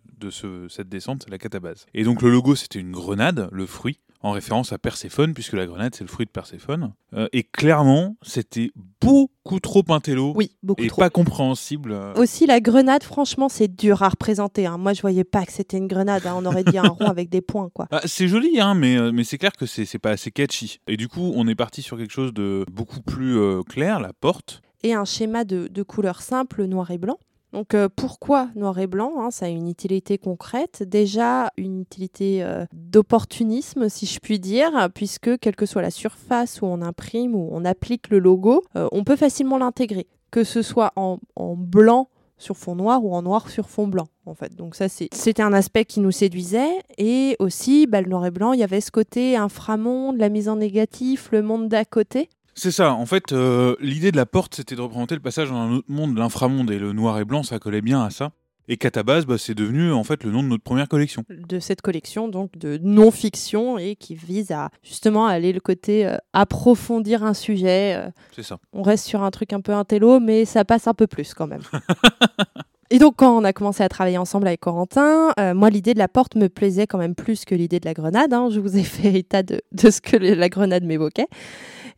cette 0.70 0.90
descente, 0.90 1.26
la 1.30 1.38
Catabase. 1.38 1.86
Et 1.94 2.04
donc 2.04 2.22
le 2.22 2.30
logo, 2.30 2.56
c'était 2.56 2.80
une 2.80 2.92
grenade, 2.92 3.48
le 3.52 3.66
fruit, 3.66 4.00
en 4.22 4.32
référence 4.32 4.74
à 4.74 4.78
Perséphone, 4.78 5.34
puisque 5.34 5.54
la 5.54 5.66
grenade, 5.68 5.94
c'est 5.96 6.04
le 6.04 6.10
fruit 6.10 6.26
de 6.26 6.32
Perséphone. 6.32 6.94
Euh, 7.14 7.28
et 7.32 7.44
clairement, 7.44 8.16
c'était 8.24 8.72
beaucoup 9.02 9.60
trop 9.60 9.84
intello 9.90 10.34
Oui, 10.36 10.56
beaucoup 10.64 10.82
et 10.84 10.88
trop. 10.88 11.00
pas 11.02 11.10
compréhensible. 11.10 11.92
euh, 11.92 12.14
Aussi, 12.16 12.46
la 12.48 12.60
grenade, 12.60 13.04
franchement, 13.04 13.50
c'est 13.50 13.68
dur 13.68 14.02
à 14.04 14.10
représenter. 14.10 14.66
hein. 14.66 14.78
Moi, 14.78 14.94
je 14.94 15.02
voyais 15.02 15.24
pas 15.24 15.46
que 15.46 15.52
c'était 15.52 15.78
une 15.78 15.88
grenade. 15.88 16.26
hein. 16.26 16.34
On 16.38 16.46
aurait 16.46 16.64
dit 16.64 16.78
un 16.78 16.88
rond 16.88 17.06
avec 17.06 17.30
des 17.30 17.42
points, 17.42 17.70
quoi. 17.74 17.88
Ah, 17.92 18.02
c'est 18.06 18.28
joli, 18.28 18.60
hein, 18.60 18.74
mais, 18.74 18.98
euh, 18.98 19.12
mais 19.14 19.24
c'est 19.24 19.38
clair 19.38 19.52
que 19.54 19.66
c'est 19.66 20.00
pas 20.00 20.12
assez 20.12 20.32
catchy. 20.32 20.80
Et 20.88 20.98
du 20.98 21.08
coup, 21.08 21.32
on 21.36 21.48
est 21.48 21.56
parti 21.56 21.82
sur 21.82 21.98
quelque 21.98 22.12
chose 22.14 22.34
de 22.34 22.66
beaucoup 22.72 23.02
plus 23.02 23.38
euh, 23.38 23.62
clair, 23.62 24.00
la 24.00 24.12
porte. 24.14 24.62
et 24.84 24.94
un 24.94 25.06
schéma 25.06 25.44
de, 25.44 25.68
de 25.68 25.84
couleur 25.84 26.22
simple, 26.22 26.66
noir 26.66 26.90
et 26.92 26.98
blanc. 26.98 27.18
Donc 27.56 27.74
euh, 27.74 27.88
pourquoi 27.88 28.50
noir 28.56 28.78
et 28.80 28.86
blanc 28.86 29.14
hein, 29.18 29.32
Ça 29.32 29.46
a 29.46 29.48
une 29.48 29.70
utilité 29.70 30.18
concrète? 30.18 30.84
Déjà 30.84 31.54
une 31.56 31.80
utilité 31.80 32.44
euh, 32.44 32.66
d'opportunisme, 32.74 33.88
si 33.88 34.06
je 34.06 34.20
puis 34.20 34.42
dire, 34.42 34.90
puisque 34.94 35.38
quelle 35.40 35.56
que 35.56 35.66
soit 35.66 35.82
la 35.82 35.90
surface 35.90 36.62
où 36.62 36.66
on 36.66 36.82
imprime 36.82 37.34
ou 37.34 37.48
on 37.54 37.64
applique 37.64 38.10
le 38.10 38.20
logo, 38.20 38.62
euh, 38.76 38.90
on 38.92 39.06
peut 39.06 39.16
facilement 39.16 39.58
l'intégrer, 39.58 40.06
que 40.32 40.44
ce 40.44 40.62
soit 40.62 40.92
en, 40.98 41.20
en 41.38 41.56
blanc 41.56 42.10
sur 42.38 42.58
fond 42.58 42.76
noir 42.76 43.06
ou 43.06 43.16
en 43.16 43.22
noir 43.22 43.50
sur 43.50 43.70
fond 43.70 43.88
blanc 43.88 44.10
en 44.26 44.34
fait. 44.34 44.54
Donc 44.54 44.76
ça 44.76 44.90
c'était 44.90 45.42
un 45.42 45.54
aspect 45.54 45.86
qui 45.86 46.02
nous 46.02 46.12
séduisait 46.12 46.82
et 46.98 47.38
aussi 47.40 47.88
bah, 47.88 48.02
le 48.02 48.10
noir 48.10 48.26
et 48.26 48.32
blanc, 48.32 48.52
il 48.52 48.60
y 48.60 48.64
avait 48.64 48.82
ce 48.82 48.92
côté 48.92 49.38
inframonde, 49.38 50.18
la 50.18 50.28
mise 50.28 50.50
en 50.50 50.58
négatif, 50.58 51.30
le 51.32 51.42
monde 51.42 51.70
d'à 51.70 51.86
côté. 51.86 52.28
C'est 52.58 52.72
ça, 52.72 52.94
en 52.94 53.06
fait, 53.06 53.34
euh, 53.34 53.76
l'idée 53.82 54.12
de 54.12 54.18
la 54.18 54.26
porte, 54.26 54.56
c'était 54.56 54.76
de 54.76 54.82
représenter 54.82 55.14
le 55.16 55.22
passage 55.22 55.50
dans 55.50 55.58
un 55.58 55.72
autre 55.74 55.88
monde, 55.90 56.18
l'inframonde, 56.18 56.72
et 56.72 56.80
le 56.80 56.94
noir 56.94 57.20
et 57.20 57.26
blanc, 57.26 57.44
ça 57.44 57.60
collait 57.60 57.82
bien 57.82 58.02
à 58.02 58.10
ça. 58.10 58.32
Et 58.68 58.78
Catabase, 58.78 59.26
bah, 59.28 59.38
c'est 59.38 59.54
devenu 59.54 59.92
en 59.92 60.04
fait 60.04 60.24
le 60.24 60.32
nom 60.32 60.42
de 60.42 60.48
notre 60.48 60.64
première 60.64 60.88
collection. 60.88 61.24
de 61.30 61.60
cette 61.60 61.84
collection 61.84 62.28
donc 62.30 62.58
de 62.58 62.80
non-fiction 62.82 63.78
et 63.78 63.96
qui 63.96 64.16
vise 64.16 64.52
à 64.52 64.70
justement 64.82 65.28
aller 65.28 65.54
le 65.54 65.60
côté 65.60 66.08
euh, 66.08 66.18
approfondir 66.34 67.24
un 67.24 67.36
sujet. 67.36 67.94
euh, 67.96 68.10
C'est 68.36 68.42
ça. 68.42 68.58
on 68.74 68.82
reste 68.82 69.06
sur 69.06 69.22
un 69.22 69.30
truc 69.30 69.54
un 69.54 69.62
peu 69.62 69.74
intello, 69.74 70.20
mais 70.20 70.46
ça 70.46 70.66
passe 70.66 70.88
un 70.88 70.96
peu 70.96 71.06
plus 71.06 71.36
quand 71.36 71.46
même. 71.46 71.62
Et 72.92 72.98
donc, 73.00 73.16
quand 73.18 73.36
on 73.38 73.44
a 73.44 73.52
commencé 73.52 73.84
à 73.84 73.90
travailler 73.90 74.18
ensemble 74.20 74.48
avec 74.48 74.62
Corentin, 74.62 75.32
euh, 75.40 75.54
moi, 75.56 75.70
l'idée 75.72 75.94
de 75.94 76.00
la 76.00 76.08
porte 76.08 76.36
me 76.36 76.48
plaisait 76.50 76.86
quand 76.88 77.00
même 77.00 77.16
plus 77.16 77.44
que 77.44 77.54
l'idée 77.56 77.80
de 77.80 77.86
la 77.86 77.94
grenade. 77.96 78.32
hein. 78.34 78.50
Je 78.52 78.60
vous 78.60 78.78
ai 78.78 78.84
fait 78.84 79.14
état 79.14 79.44
de, 79.44 79.62
de 79.74 79.90
ce 79.90 80.02
que 80.02 80.16
la 80.18 80.50
grenade 80.50 80.84
m'évoquait. 80.84 81.28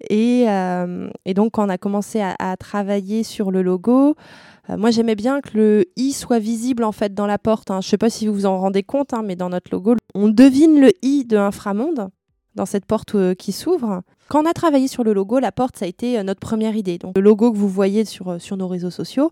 Et, 0.10 0.46
euh, 0.48 1.10
et 1.26 1.34
donc, 1.34 1.54
quand 1.54 1.66
on 1.66 1.70
a 1.70 1.78
commencé 1.78 2.22
à, 2.22 2.36
à 2.40 2.56
travailler 2.58 3.24
sur 3.24 3.52
le 3.52 3.62
logo, 3.62 4.16
euh, 4.70 4.78
moi, 4.78 4.92
j'aimais 4.92 5.16
bien 5.16 5.42
que 5.42 5.58
le 5.58 5.86
i 5.96 6.12
soit 6.12 6.40
visible 6.40 6.84
en 6.84 6.92
fait 6.92 7.14
dans 7.14 7.28
la 7.28 7.38
porte. 7.38 7.72
hein. 7.72 7.82
Je 7.82 7.88
ne 7.88 7.90
sais 7.90 7.98
pas 7.98 8.10
si 8.10 8.28
vous 8.28 8.34
vous 8.34 8.46
en 8.46 8.60
rendez 8.60 8.84
compte, 8.84 9.14
hein, 9.14 9.24
mais 9.24 9.36
dans 9.36 9.50
notre 9.50 9.72
logo, 9.72 9.96
on 10.14 10.28
devine 10.28 10.80
le 10.80 10.92
i 11.02 11.26
de 11.26 11.38
Inframonde 11.38 12.10
dans 12.56 12.66
cette 12.66 12.86
porte 12.86 13.16
euh, 13.16 13.34
qui 13.34 13.52
s'ouvre. 13.52 14.02
Quand 14.30 14.44
on 14.44 14.46
a 14.46 14.54
travaillé 14.54 14.88
sur 14.88 15.04
le 15.04 15.14
logo, 15.14 15.40
la 15.40 15.52
porte, 15.52 15.78
ça 15.78 15.86
a 15.86 15.88
été 15.88 16.20
euh, 16.20 16.24
notre 16.24 16.40
première 16.40 16.76
idée. 16.76 16.98
Donc, 16.98 17.16
le 17.16 17.22
logo 17.22 17.52
que 17.52 17.58
vous 17.58 17.70
voyez 17.70 18.04
sur, 18.06 18.30
euh, 18.30 18.40
sur 18.40 18.58
nos 18.58 18.68
réseaux 18.68 18.90
sociaux, 18.90 19.32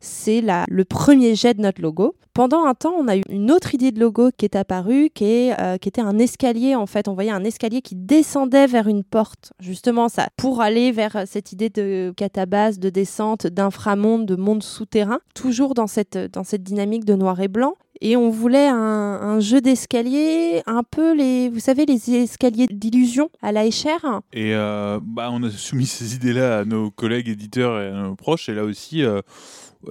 c'est 0.00 0.42
le 0.42 0.84
premier 0.84 1.34
jet 1.34 1.54
de 1.54 1.62
notre 1.62 1.80
logo. 1.80 2.14
Pendant 2.34 2.64
un 2.64 2.74
temps, 2.74 2.94
on 2.98 3.08
a 3.08 3.16
eu 3.16 3.22
une 3.30 3.50
autre 3.50 3.74
idée 3.74 3.90
de 3.90 4.00
logo 4.00 4.30
qui 4.36 4.44
est 4.44 4.56
apparue, 4.56 5.08
qui, 5.14 5.24
est, 5.24 5.60
euh, 5.60 5.78
qui 5.78 5.88
était 5.88 6.02
un 6.02 6.18
escalier. 6.18 6.74
En 6.74 6.86
fait, 6.86 7.08
on 7.08 7.14
voyait 7.14 7.30
un 7.30 7.44
escalier 7.44 7.80
qui 7.80 7.94
descendait 7.94 8.66
vers 8.66 8.86
une 8.86 9.04
porte. 9.04 9.52
Justement, 9.60 10.08
ça, 10.08 10.28
pour 10.36 10.60
aller 10.60 10.92
vers 10.92 11.24
cette 11.26 11.52
idée 11.52 11.70
de 11.70 12.12
catabase, 12.16 12.78
de 12.78 12.90
descente, 12.90 13.46
d'inframonde, 13.46 14.26
de 14.26 14.36
monde 14.36 14.62
souterrain. 14.62 15.20
Toujours 15.34 15.74
dans 15.74 15.86
cette, 15.86 16.18
dans 16.18 16.44
cette 16.44 16.62
dynamique 16.62 17.04
de 17.04 17.14
noir 17.14 17.40
et 17.40 17.48
blanc. 17.48 17.76
Et 18.00 18.16
on 18.16 18.28
voulait 18.28 18.68
un, 18.68 19.40
jeu 19.40 19.60
d'escalier, 19.60 20.62
un 20.66 20.82
peu 20.82 21.14
les, 21.14 21.48
vous 21.48 21.60
savez, 21.60 21.86
les 21.86 22.10
escaliers 22.16 22.66
d'illusion 22.66 23.30
à 23.40 23.52
la 23.52 23.66
Escher. 23.66 23.96
Et 24.36 24.52
euh, 24.52 24.98
bah, 25.00 25.28
on 25.30 25.44
a 25.44 25.50
soumis 25.50 25.86
ces 25.86 26.16
idées-là 26.16 26.58
à 26.58 26.64
nos 26.64 26.90
collègues 26.90 27.28
éditeurs 27.28 27.80
et 27.80 27.86
à 27.86 28.02
nos 28.02 28.16
proches, 28.16 28.48
et 28.48 28.54
là 28.54 28.64
aussi, 28.64 29.04
euh, 29.04 29.22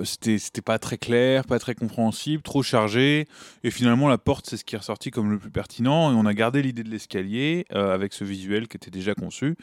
c'était 0.04 0.38
c'était 0.38 0.62
pas 0.62 0.80
très 0.80 0.98
clair, 0.98 1.46
pas 1.46 1.60
très 1.60 1.76
compréhensible, 1.76 2.44
trop 2.44 2.62
chargé. 2.62 3.26
Et 3.64 3.72
finalement, 3.72 4.10
la 4.10 4.18
porte, 4.18 4.50
c'est 4.50 4.58
ce 4.58 4.66
qui 4.66 4.76
est 4.76 4.78
ressorti 4.78 5.12
comme 5.12 5.32
le 5.32 5.40
plus 5.40 5.50
pertinent. 5.50 6.12
Et 6.12 6.16
on 6.16 6.26
a 6.26 6.34
gardé 6.34 6.62
l'idée 6.62 6.84
de 6.84 6.90
l'escalier 6.90 7.66
euh, 7.72 7.94
avec 7.94 8.12
ce 8.12 8.26
visuel 8.26 8.68
qui 8.68 8.76
était 8.76 8.92
déjà 8.92 9.16
conçu 9.16 9.56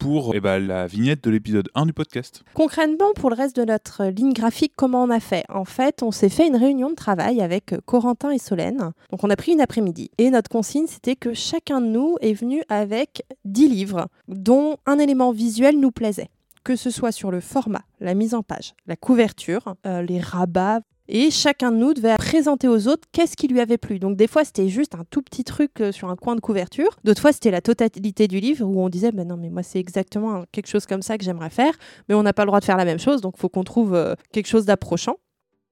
pour 0.00 0.34
eh 0.34 0.40
ben, 0.40 0.58
la 0.66 0.86
vignette 0.86 1.22
de 1.22 1.30
l'épisode 1.30 1.68
1 1.74 1.84
du 1.84 1.92
podcast. 1.92 2.42
Concrètement, 2.54 3.12
pour 3.14 3.28
le 3.28 3.36
reste 3.36 3.54
de 3.54 3.64
notre 3.66 4.06
ligne 4.06 4.32
graphique, 4.32 4.72
comment 4.74 5.04
on 5.04 5.10
a 5.10 5.20
fait? 5.20 5.44
En 5.50 5.66
fait, 5.66 6.02
on 6.02 6.10
s'est 6.10 6.30
fait 6.30 6.48
une 6.48 6.56
réunion 6.56 6.88
de 6.88 6.94
travail 6.94 7.42
avec 7.42 7.74
Corentin 7.84 8.30
et 8.30 8.38
Solène. 8.38 8.92
Donc, 9.10 9.22
on 9.22 9.28
a 9.28 9.36
pris 9.36 9.52
une 9.52 9.60
après-midi. 9.60 10.10
Et 10.16 10.30
notre 10.30 10.48
consigne, 10.48 10.86
c'était 10.86 11.16
que 11.16 11.34
chacun 11.34 11.82
de 11.82 11.86
nous 11.86 12.16
est 12.22 12.32
venu 12.32 12.62
avec 12.70 13.24
10 13.44 13.68
livres, 13.68 14.08
dont 14.26 14.78
un 14.86 14.98
élément 14.98 15.32
visuel 15.32 15.78
nous 15.78 15.90
plaisait. 15.90 16.30
Que 16.64 16.76
ce 16.76 16.88
soit 16.88 17.12
sur 17.12 17.30
le 17.30 17.40
format, 17.40 17.82
la 18.00 18.14
mise 18.14 18.34
en 18.34 18.42
page, 18.42 18.72
la 18.86 18.96
couverture, 18.96 19.74
euh, 19.86 20.00
les 20.00 20.18
rabats, 20.18 20.80
et 21.10 21.30
chacun 21.30 21.72
de 21.72 21.76
nous 21.76 21.92
devait 21.92 22.16
présenter 22.16 22.68
aux 22.68 22.88
autres 22.88 23.06
qu'est-ce 23.12 23.36
qui 23.36 23.48
lui 23.48 23.60
avait 23.60 23.78
plu. 23.78 23.98
Donc 23.98 24.16
des 24.16 24.28
fois 24.28 24.44
c'était 24.44 24.68
juste 24.68 24.94
un 24.94 25.04
tout 25.10 25.20
petit 25.20 25.44
truc 25.44 25.80
euh, 25.80 25.92
sur 25.92 26.08
un 26.08 26.16
coin 26.16 26.36
de 26.36 26.40
couverture, 26.40 26.96
d'autres 27.04 27.20
fois 27.20 27.32
c'était 27.32 27.50
la 27.50 27.60
totalité 27.60 28.28
du 28.28 28.38
livre 28.38 28.64
où 28.64 28.80
on 28.80 28.88
disait 28.88 29.12
ben 29.12 29.26
non 29.26 29.36
mais 29.36 29.50
moi 29.50 29.62
c'est 29.62 29.80
exactement 29.80 30.44
quelque 30.52 30.68
chose 30.68 30.86
comme 30.86 31.02
ça 31.02 31.18
que 31.18 31.24
j'aimerais 31.24 31.50
faire, 31.50 31.74
mais 32.08 32.14
on 32.14 32.22
n'a 32.22 32.32
pas 32.32 32.44
le 32.44 32.46
droit 32.46 32.60
de 32.60 32.64
faire 32.64 32.76
la 32.76 32.84
même 32.84 33.00
chose, 33.00 33.20
donc 33.20 33.34
il 33.36 33.40
faut 33.40 33.48
qu'on 33.48 33.64
trouve 33.64 33.94
euh, 33.94 34.14
quelque 34.32 34.46
chose 34.46 34.64
d'approchant. 34.64 35.16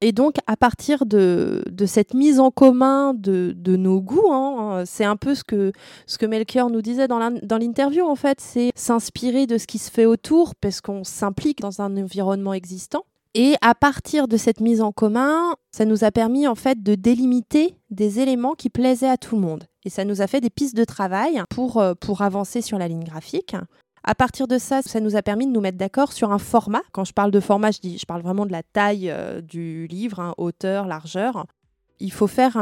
Et 0.01 0.13
donc, 0.13 0.37
à 0.47 0.57
partir 0.57 1.07
de, 1.07 1.65
de, 1.69 1.85
cette 1.85 2.15
mise 2.15 2.39
en 2.39 2.53
commun 2.53 3.15
de, 3.15 3.53
de 3.57 3.75
nos 3.75 4.01
goûts, 4.01 4.31
hein, 4.31 4.85
c'est 4.87 5.05
un 5.05 5.17
peu 5.17 5.35
ce 5.35 5.43
que, 5.43 5.73
ce 6.07 6.19
que 6.19 6.27
Melchior 6.27 6.71
nous 6.71 6.83
disait 6.83 7.09
dans 7.09 7.19
l'interview, 7.59 8.07
en 8.07 8.15
fait, 8.15 8.41
c'est 8.41 8.71
s'inspirer 8.77 9.49
de 9.49 9.59
ce 9.59 9.67
qui 9.67 9.79
se 9.79 9.91
fait 9.91 10.07
autour, 10.07 10.55
parce 10.55 10.81
qu'on 10.81 11.03
s'implique 11.03 11.61
dans 11.61 11.81
un 11.81 11.97
environnement 11.97 12.55
existant. 12.55 13.07
Et 13.35 13.55
à 13.61 13.75
partir 13.75 14.27
de 14.27 14.37
cette 14.37 14.61
mise 14.61 14.81
en 14.81 14.93
commun, 14.93 15.55
ça 15.71 15.85
nous 15.85 16.03
a 16.05 16.11
permis 16.11 16.47
en 16.47 16.55
fait 16.55 16.83
de 16.83 16.95
délimiter 16.95 17.77
des 17.91 18.21
éléments 18.21 18.55
qui 18.55 18.71
plaisaient 18.71 19.09
à 19.09 19.17
tout 19.17 19.37
le 19.37 19.43
monde. 19.43 19.65
Et 19.85 19.91
ça 19.91 20.05
nous 20.05 20.23
a 20.23 20.27
fait 20.27 20.41
des 20.41 20.51
pistes 20.51 20.77
de 20.77 20.85
travail 20.85 21.43
pour, 21.51 21.79
euh, 21.79 21.95
pour 21.95 22.23
avancer 22.23 22.63
sur 22.63 22.79
la 22.79 22.89
ligne 22.89 23.05
graphique. 23.05 23.55
À 24.05 24.15
partir 24.15 24.49
de 24.49 24.59
ça, 24.59 24.81
ça 24.83 25.01
nous 25.01 25.17
a 25.17 25.23
permis 25.23 25.47
de 25.47 25.53
nous 25.53 25.61
mettre 25.61 25.77
d'accord 25.77 26.13
sur 26.13 26.33
un 26.33 26.39
format. 26.39 26.83
Quand 26.93 27.05
je 27.05 27.13
parle 27.13 27.31
de 27.31 27.41
format, 27.41 27.71
je, 27.71 27.81
dis, 27.81 27.99
je 27.99 28.07
parle 28.07 28.23
vraiment 28.23 28.47
de 28.47 28.53
la 28.53 28.63
taille 28.63 29.11
euh, 29.11 29.41
du 29.41 29.87
livre, 29.87 30.21
hein, 30.21 30.35
hauteur, 30.39 30.87
largeur. 30.87 31.47
Il 32.01 32.13
faut 32.13 32.29
faire 32.29 32.57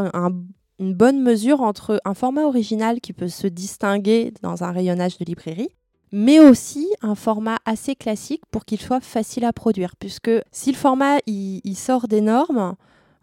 une 0.78 0.94
bonne 0.94 1.22
mesure 1.22 1.60
entre 1.60 2.00
un 2.04 2.14
format 2.14 2.44
original 2.44 3.00
qui 3.00 3.12
peut 3.12 3.28
se 3.28 3.46
distinguer 3.46 4.32
dans 4.42 4.64
un 4.64 4.72
rayonnage 4.72 5.18
de 5.18 5.24
librairie 5.24 5.68
mais 6.12 6.38
aussi 6.40 6.88
un 7.02 7.14
format 7.14 7.58
assez 7.64 7.94
classique 7.94 8.42
pour 8.50 8.64
qu'il 8.64 8.80
soit 8.80 9.00
facile 9.00 9.44
à 9.44 9.52
produire. 9.52 9.96
Puisque 9.96 10.30
si 10.52 10.72
le 10.72 10.76
format 10.76 11.18
il, 11.26 11.76
sort 11.76 12.08
des 12.08 12.20
normes, 12.20 12.74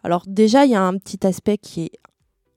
alors 0.02 0.24
déjà 0.26 0.64
il 0.64 0.72
y 0.72 0.76
a 0.76 0.82
un 0.82 0.96
petit 0.98 1.26
aspect 1.26 1.58
qui 1.58 1.84
est 1.84 1.92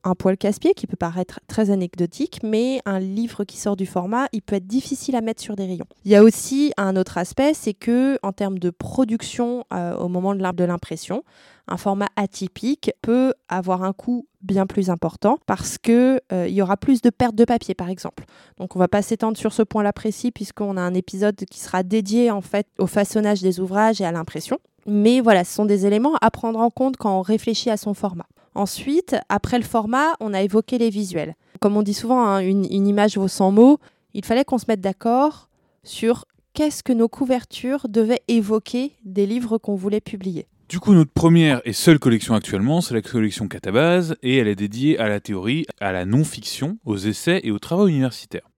un 0.04 0.14
poil 0.14 0.36
casse-pied 0.36 0.74
qui 0.74 0.86
peut 0.86 0.96
paraître 0.96 1.40
très 1.48 1.70
anecdotique, 1.70 2.40
mais 2.42 2.80
un 2.84 2.98
livre 2.98 3.44
qui 3.44 3.56
sort 3.58 3.76
du 3.76 3.86
format, 3.86 4.28
il 4.32 4.42
peut 4.42 4.56
être 4.56 4.66
difficile 4.66 5.16
à 5.16 5.20
mettre 5.20 5.42
sur 5.42 5.56
des 5.56 5.66
rayons. 5.66 5.86
Il 6.04 6.10
y 6.10 6.16
a 6.16 6.22
aussi 6.22 6.72
un 6.76 6.96
autre 6.96 7.18
aspect, 7.18 7.54
c'est 7.54 7.74
que 7.74 8.18
en 8.22 8.32
termes 8.32 8.58
de 8.58 8.70
production 8.70 9.64
euh, 9.72 9.96
au 9.96 10.08
moment 10.08 10.34
de 10.34 10.64
l'impression, 10.64 11.22
un 11.68 11.76
format 11.76 12.08
atypique 12.16 12.90
peut 13.02 13.34
avoir 13.48 13.84
un 13.84 13.92
coût 13.92 14.26
bien 14.40 14.66
plus 14.66 14.90
important 14.90 15.38
parce 15.46 15.78
que 15.78 16.20
euh, 16.32 16.46
il 16.48 16.54
y 16.54 16.62
aura 16.62 16.76
plus 16.76 17.02
de 17.02 17.10
pertes 17.10 17.34
de 17.34 17.44
papier 17.44 17.74
par 17.74 17.90
exemple. 17.90 18.24
Donc 18.58 18.76
on 18.76 18.78
va 18.78 18.88
pas 18.88 19.02
s'étendre 19.02 19.36
sur 19.36 19.52
ce 19.52 19.62
point-là 19.62 19.92
précis 19.92 20.30
puisqu'on 20.30 20.76
a 20.76 20.80
un 20.80 20.94
épisode 20.94 21.36
qui 21.36 21.60
sera 21.60 21.82
dédié 21.82 22.30
en 22.30 22.40
fait 22.40 22.66
au 22.78 22.86
façonnage 22.86 23.42
des 23.42 23.60
ouvrages 23.60 24.00
et 24.00 24.04
à 24.04 24.12
l'impression. 24.12 24.58
Mais 24.86 25.20
voilà, 25.20 25.44
ce 25.44 25.54
sont 25.54 25.66
des 25.66 25.84
éléments 25.84 26.14
à 26.22 26.30
prendre 26.30 26.58
en 26.60 26.70
compte 26.70 26.96
quand 26.96 27.18
on 27.18 27.20
réfléchit 27.20 27.68
à 27.68 27.76
son 27.76 27.92
format. 27.92 28.26
Ensuite, 28.58 29.14
après 29.28 29.56
le 29.56 29.64
format, 29.64 30.16
on 30.18 30.34
a 30.34 30.42
évoqué 30.42 30.78
les 30.78 30.90
visuels. 30.90 31.36
Comme 31.60 31.76
on 31.76 31.84
dit 31.84 31.94
souvent, 31.94 32.26
hein, 32.26 32.40
une, 32.40 32.64
image 32.88 33.16
vaut 33.16 33.28
100 33.28 33.52
mots. 33.52 33.78
Il 34.14 34.24
fallait 34.24 34.44
qu'on 34.44 34.58
se 34.58 34.64
mette 34.66 34.80
d'accord 34.80 35.48
sur 35.84 36.24
qu'est-ce 36.54 36.82
que 36.82 36.92
nos 36.92 37.06
couvertures 37.06 37.86
devaient 37.88 38.22
évoquer 38.26 38.96
des 39.04 39.26
livres 39.26 39.58
qu'on 39.58 39.76
voulait 39.76 40.00
publier. 40.00 40.48
Du 40.68 40.80
coup, 40.80 40.92
notre 40.92 41.12
première 41.12 41.62
et 41.66 41.72
seule 41.72 42.00
collection 42.00 42.34
actuellement, 42.34 42.80
c'est 42.80 42.94
la 42.94 43.00
collection 43.00 43.46
Catabase, 43.46 44.16
et 44.24 44.38
elle 44.38 44.48
est 44.48 44.56
dédiée 44.56 44.98
à 44.98 45.08
la 45.08 45.20
théorie, 45.20 45.64
à 45.80 45.92
la 45.92 46.04
non-fiction, 46.04 46.78
aux 46.84 46.96
essais 46.96 47.40
et 47.44 47.52
aux 47.52 47.60
travaux 47.60 47.86
universitaires. 47.86 48.50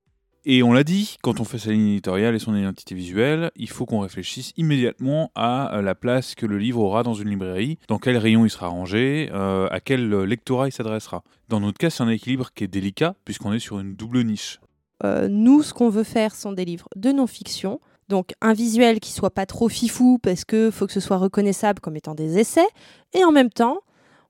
Et 0.46 0.62
on 0.62 0.72
l'a 0.72 0.84
dit, 0.84 1.18
quand 1.22 1.38
on 1.40 1.44
fait 1.44 1.58
sa 1.58 1.70
ligne 1.70 1.88
éditoriale 1.88 2.34
et 2.34 2.38
son 2.38 2.56
identité 2.56 2.94
visuelle, 2.94 3.50
il 3.56 3.68
faut 3.68 3.84
qu'on 3.84 4.00
réfléchisse 4.00 4.52
immédiatement 4.56 5.30
à 5.34 5.80
la 5.82 5.94
place 5.94 6.34
que 6.34 6.46
le 6.46 6.56
livre 6.56 6.80
aura 6.80 7.02
dans 7.02 7.12
une 7.12 7.28
librairie, 7.28 7.78
dans 7.88 7.98
quel 7.98 8.16
rayon 8.16 8.46
il 8.46 8.50
sera 8.50 8.68
rangé, 8.68 9.28
euh, 9.32 9.68
à 9.70 9.80
quel 9.80 10.08
lectorat 10.08 10.68
il 10.68 10.72
s'adressera. 10.72 11.22
Dans 11.48 11.60
notre 11.60 11.76
cas, 11.76 11.90
c'est 11.90 12.02
un 12.02 12.08
équilibre 12.08 12.50
qui 12.54 12.64
est 12.64 12.68
délicat, 12.68 13.14
puisqu'on 13.26 13.52
est 13.52 13.58
sur 13.58 13.80
une 13.80 13.94
double 13.94 14.22
niche. 14.22 14.60
Euh, 15.04 15.28
nous, 15.28 15.62
ce 15.62 15.74
qu'on 15.74 15.90
veut 15.90 16.04
faire 16.04 16.34
sont 16.34 16.52
des 16.52 16.64
livres 16.64 16.88
de 16.96 17.12
non-fiction, 17.12 17.80
donc 18.08 18.32
un 18.40 18.54
visuel 18.54 18.98
qui 18.98 19.12
soit 19.12 19.30
pas 19.30 19.46
trop 19.46 19.68
fifou 19.68 20.18
parce 20.22 20.44
que 20.44 20.70
faut 20.70 20.86
que 20.86 20.92
ce 20.92 21.00
soit 21.00 21.16
reconnaissable 21.18 21.80
comme 21.80 21.96
étant 21.96 22.14
des 22.14 22.38
essais. 22.38 22.66
Et 23.12 23.24
en 23.24 23.30
même 23.30 23.50
temps, 23.50 23.78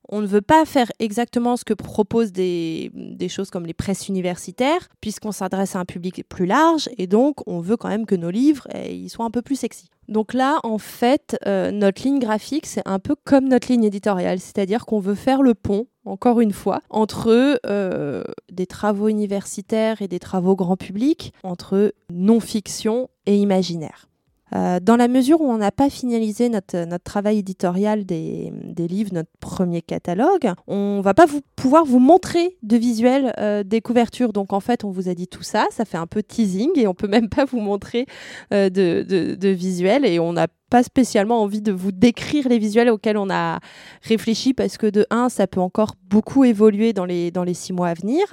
on 0.09 0.21
ne 0.21 0.27
veut 0.27 0.41
pas 0.41 0.65
faire 0.65 0.91
exactement 0.99 1.57
ce 1.57 1.63
que 1.63 1.73
proposent 1.73 2.31
des, 2.31 2.91
choses 3.29 3.49
comme 3.49 3.65
les 3.65 3.73
presses 3.73 4.09
universitaires, 4.09 4.89
puisqu'on 4.99 5.31
s'adresse 5.31 5.75
à 5.75 5.79
un 5.79 5.85
public 5.85 6.23
plus 6.27 6.45
large, 6.45 6.89
et 6.97 7.07
donc 7.07 7.47
on 7.47 7.59
veut 7.59 7.77
quand 7.77 7.89
même 7.89 8.05
que 8.05 8.15
nos 8.15 8.29
livres 8.29 8.67
eh, 8.73 9.07
soient 9.07 9.25
un 9.25 9.31
peu 9.31 9.41
plus 9.41 9.55
sexy. 9.55 9.89
Donc 10.07 10.33
là, 10.33 10.59
en 10.63 10.77
fait, 10.77 11.37
euh, 11.45 11.71
notre 11.71 12.03
ligne 12.03 12.19
graphique, 12.19 12.65
c'est 12.65 12.81
un 12.85 12.99
peu 12.99 13.15
comme 13.23 13.47
notre 13.47 13.71
ligne 13.71 13.85
éditoriale, 13.85 14.39
c'est-à-dire 14.39 14.85
qu'on 14.85 14.99
veut 14.99 15.15
faire 15.15 15.41
le 15.41 15.53
pont, 15.53 15.87
encore 16.03 16.41
une 16.41 16.51
fois, 16.51 16.81
entre 16.89 17.59
euh, 17.65 18.23
des 18.51 18.65
travaux 18.65 19.07
universitaires 19.07 20.01
et 20.01 20.09
des 20.09 20.19
travaux 20.19 20.55
grand 20.55 20.75
public, 20.75 21.33
entre 21.43 21.93
non-fiction 22.11 23.09
et 23.25 23.37
imaginaire. 23.37 24.10
Euh, 24.53 24.79
dans 24.81 24.95
la 24.95 25.07
mesure 25.07 25.41
où 25.41 25.49
on 25.49 25.57
n'a 25.57 25.71
pas 25.71 25.89
finalisé 25.89 26.49
notre, 26.49 26.85
notre 26.85 27.03
travail 27.03 27.39
éditorial 27.39 28.05
des, 28.05 28.51
des, 28.63 28.87
livres, 28.87 29.11
notre 29.13 29.29
premier 29.39 29.81
catalogue, 29.81 30.51
on 30.67 31.01
va 31.01 31.13
pas 31.13 31.25
vous, 31.25 31.41
pouvoir 31.55 31.85
vous 31.85 31.99
montrer 31.99 32.57
de 32.63 32.77
visuels 32.77 33.33
euh, 33.39 33.63
des 33.63 33.81
couvertures. 33.81 34.33
Donc 34.33 34.53
en 34.53 34.59
fait, 34.59 34.83
on 34.83 34.91
vous 34.91 35.09
a 35.09 35.13
dit 35.13 35.27
tout 35.27 35.43
ça, 35.43 35.67
ça 35.71 35.85
fait 35.85 35.97
un 35.97 36.07
peu 36.07 36.21
teasing 36.21 36.71
et 36.75 36.87
on 36.87 36.93
peut 36.93 37.07
même 37.07 37.29
pas 37.29 37.45
vous 37.45 37.59
montrer 37.59 38.05
euh, 38.53 38.69
de, 38.69 39.05
de, 39.07 39.35
de 39.35 39.49
visuels 39.49 40.05
et 40.05 40.19
on 40.19 40.33
n'a 40.33 40.47
pas 40.71 40.83
spécialement 40.83 41.43
envie 41.43 41.61
de 41.61 41.73
vous 41.73 41.91
décrire 41.91 42.47
les 42.47 42.57
visuels 42.57 42.89
auxquels 42.89 43.17
on 43.17 43.29
a 43.29 43.59
réfléchi 44.03 44.53
parce 44.53 44.77
que 44.77 44.87
de 44.87 45.05
un, 45.09 45.27
ça 45.27 45.45
peut 45.45 45.59
encore 45.59 45.95
beaucoup 46.09 46.45
évoluer 46.45 46.93
dans 46.93 47.03
les, 47.03 47.29
dans 47.29 47.43
les 47.43 47.53
six 47.53 47.73
mois 47.73 47.89
à 47.89 47.93
venir 47.93 48.25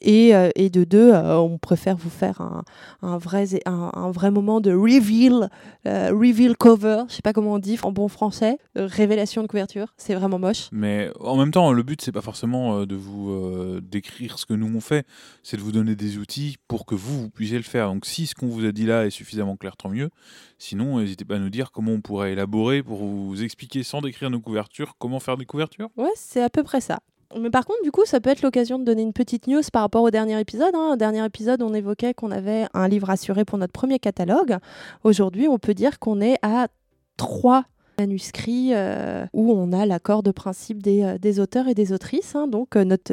et, 0.00 0.34
euh, 0.34 0.50
et 0.56 0.70
de 0.70 0.82
deux, 0.82 1.12
euh, 1.12 1.36
on 1.36 1.56
préfère 1.56 1.96
vous 1.96 2.10
faire 2.10 2.40
un, 2.40 2.64
un 3.02 3.16
vrai, 3.16 3.46
un, 3.64 4.10
vrai 4.10 4.32
moment 4.32 4.60
de 4.60 4.72
reveal, 4.72 5.50
euh, 5.86 6.10
reveal 6.12 6.56
cover, 6.56 7.04
je 7.08 7.14
sais 7.14 7.22
pas 7.22 7.32
comment 7.32 7.54
on 7.54 7.58
dit 7.60 7.78
en 7.84 7.92
bon 7.92 8.08
français, 8.08 8.58
révélation 8.74 9.42
de 9.42 9.46
couverture, 9.46 9.94
c'est 9.96 10.14
vraiment 10.16 10.40
moche. 10.40 10.68
Mais 10.72 11.10
en 11.20 11.36
même 11.36 11.52
temps, 11.52 11.72
le 11.72 11.84
but 11.84 12.02
c'est 12.02 12.12
pas 12.12 12.22
forcément 12.22 12.86
de 12.86 12.96
vous 12.96 13.80
décrire 13.80 14.40
ce 14.40 14.46
que 14.46 14.54
nous 14.54 14.70
on 14.76 14.80
fait, 14.80 15.06
c'est 15.44 15.56
de 15.56 15.62
vous 15.62 15.72
donner 15.72 15.94
des 15.94 16.18
outils 16.18 16.56
pour 16.66 16.86
que 16.86 16.96
vous, 16.96 17.22
vous 17.22 17.30
puissiez 17.30 17.56
le 17.56 17.62
faire. 17.62 17.86
Donc 17.86 18.04
si 18.04 18.26
ce 18.26 18.34
qu'on 18.34 18.48
vous 18.48 18.64
a 18.64 18.72
dit 18.72 18.84
là 18.84 19.06
est 19.06 19.10
suffisamment 19.10 19.56
clair, 19.56 19.76
tant 19.76 19.90
mieux. 19.90 20.10
Sinon, 20.58 20.98
n'hésitez 20.98 21.24
pas 21.24 21.36
à 21.36 21.38
nous 21.38 21.50
dire 21.50 21.70
comment 21.70 21.92
on 21.92 22.00
pourrait 22.00 22.32
élaborer 22.32 22.82
pour 22.82 22.98
vous 22.98 23.42
expliquer 23.42 23.84
sans 23.84 24.00
décrire 24.00 24.28
nos 24.28 24.40
couvertures 24.40 24.96
comment 24.98 25.20
faire 25.20 25.36
des 25.36 25.46
couvertures. 25.46 25.88
Ouais, 25.96 26.10
c'est 26.16 26.42
à 26.42 26.50
peu 26.50 26.64
près 26.64 26.80
ça. 26.80 26.98
Mais 27.38 27.50
par 27.50 27.66
contre, 27.66 27.82
du 27.84 27.90
coup, 27.90 28.04
ça 28.06 28.20
peut 28.20 28.30
être 28.30 28.42
l'occasion 28.42 28.78
de 28.78 28.84
donner 28.84 29.02
une 29.02 29.12
petite 29.12 29.46
news 29.46 29.60
par 29.72 29.82
rapport 29.82 30.02
au 30.02 30.10
dernier 30.10 30.40
épisode. 30.40 30.74
Hein. 30.74 30.92
Au 30.94 30.96
dernier 30.96 31.24
épisode, 31.24 31.62
on 31.62 31.74
évoquait 31.74 32.14
qu'on 32.14 32.30
avait 32.30 32.66
un 32.74 32.88
livre 32.88 33.10
assuré 33.10 33.44
pour 33.44 33.58
notre 33.58 33.72
premier 33.72 33.98
catalogue. 33.98 34.56
Aujourd'hui, 35.04 35.46
on 35.46 35.58
peut 35.58 35.74
dire 35.74 35.98
qu'on 35.98 36.20
est 36.20 36.38
à 36.42 36.68
trois 37.16 37.64
manuscrits 37.98 38.70
euh, 38.72 39.26
où 39.32 39.52
on 39.52 39.72
a 39.72 39.84
l'accord 39.86 40.22
de 40.22 40.30
principe 40.30 40.82
des, 40.82 41.02
euh, 41.02 41.42
auteurs 41.42 41.68
et 41.68 41.74
des 41.74 41.92
autrices. 41.92 42.34
Hein. 42.34 42.48
donc 42.48 42.76
euh, 42.76 42.84
notre 42.84 43.12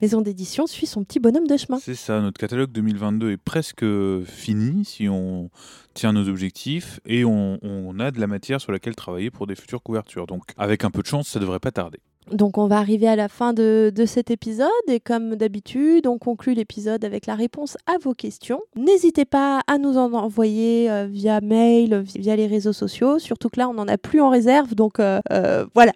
maison 0.00 0.20
d'édition 0.20 0.66
suit 0.66 0.86
son 0.86 1.04
petit 1.04 1.20
bonhomme 1.20 1.46
de 1.46 1.56
chemin. 1.56 1.78
C'est 1.78 1.94
ça, 1.94 2.20
notre 2.20 2.38
catalogue 2.38 2.72
2022 2.72 3.32
est 3.32 3.36
presque 3.36 3.84
fini 4.24 4.84
si 4.84 5.08
on 5.08 5.50
tient 5.94 6.12
nos 6.12 6.28
objectifs 6.28 7.00
et 7.04 7.24
on, 7.24 7.58
on 7.62 7.98
a 8.00 8.10
de 8.10 8.20
la 8.20 8.26
matière 8.26 8.60
sur 8.60 8.72
laquelle 8.72 8.96
travailler 8.96 9.30
pour 9.30 9.46
des 9.46 9.54
futures 9.54 9.82
couvertures. 9.82 10.26
Donc 10.26 10.42
avec 10.56 10.84
un 10.84 10.90
peu 10.90 11.02
de 11.02 11.06
chance, 11.06 11.28
ça 11.28 11.40
devrait 11.40 11.60
pas 11.60 11.72
tarder. 11.72 12.00
Donc 12.30 12.58
on 12.58 12.66
va 12.66 12.78
arriver 12.78 13.08
à 13.08 13.16
la 13.16 13.28
fin 13.28 13.52
de, 13.52 13.92
de 13.94 14.06
cet 14.06 14.30
épisode 14.30 14.68
et 14.88 15.00
comme 15.00 15.36
d'habitude, 15.36 16.06
on 16.06 16.18
conclut 16.18 16.54
l'épisode 16.54 17.04
avec 17.04 17.26
la 17.26 17.34
réponse 17.34 17.76
à 17.86 17.98
vos 17.98 18.14
questions. 18.14 18.60
N'hésitez 18.76 19.24
pas 19.24 19.60
à 19.66 19.78
nous 19.78 19.98
en 19.98 20.12
envoyer 20.12 20.90
euh, 20.90 21.06
via 21.06 21.40
mail, 21.40 22.04
via 22.16 22.36
les 22.36 22.46
réseaux 22.46 22.72
sociaux, 22.72 23.18
surtout 23.18 23.50
que 23.50 23.60
là 23.60 23.68
on 23.68 23.74
n'en 23.74 23.88
a 23.88 23.98
plus 23.98 24.20
en 24.20 24.30
réserve, 24.30 24.74
donc 24.74 25.00
euh, 25.00 25.20
euh, 25.32 25.66
voilà. 25.74 25.92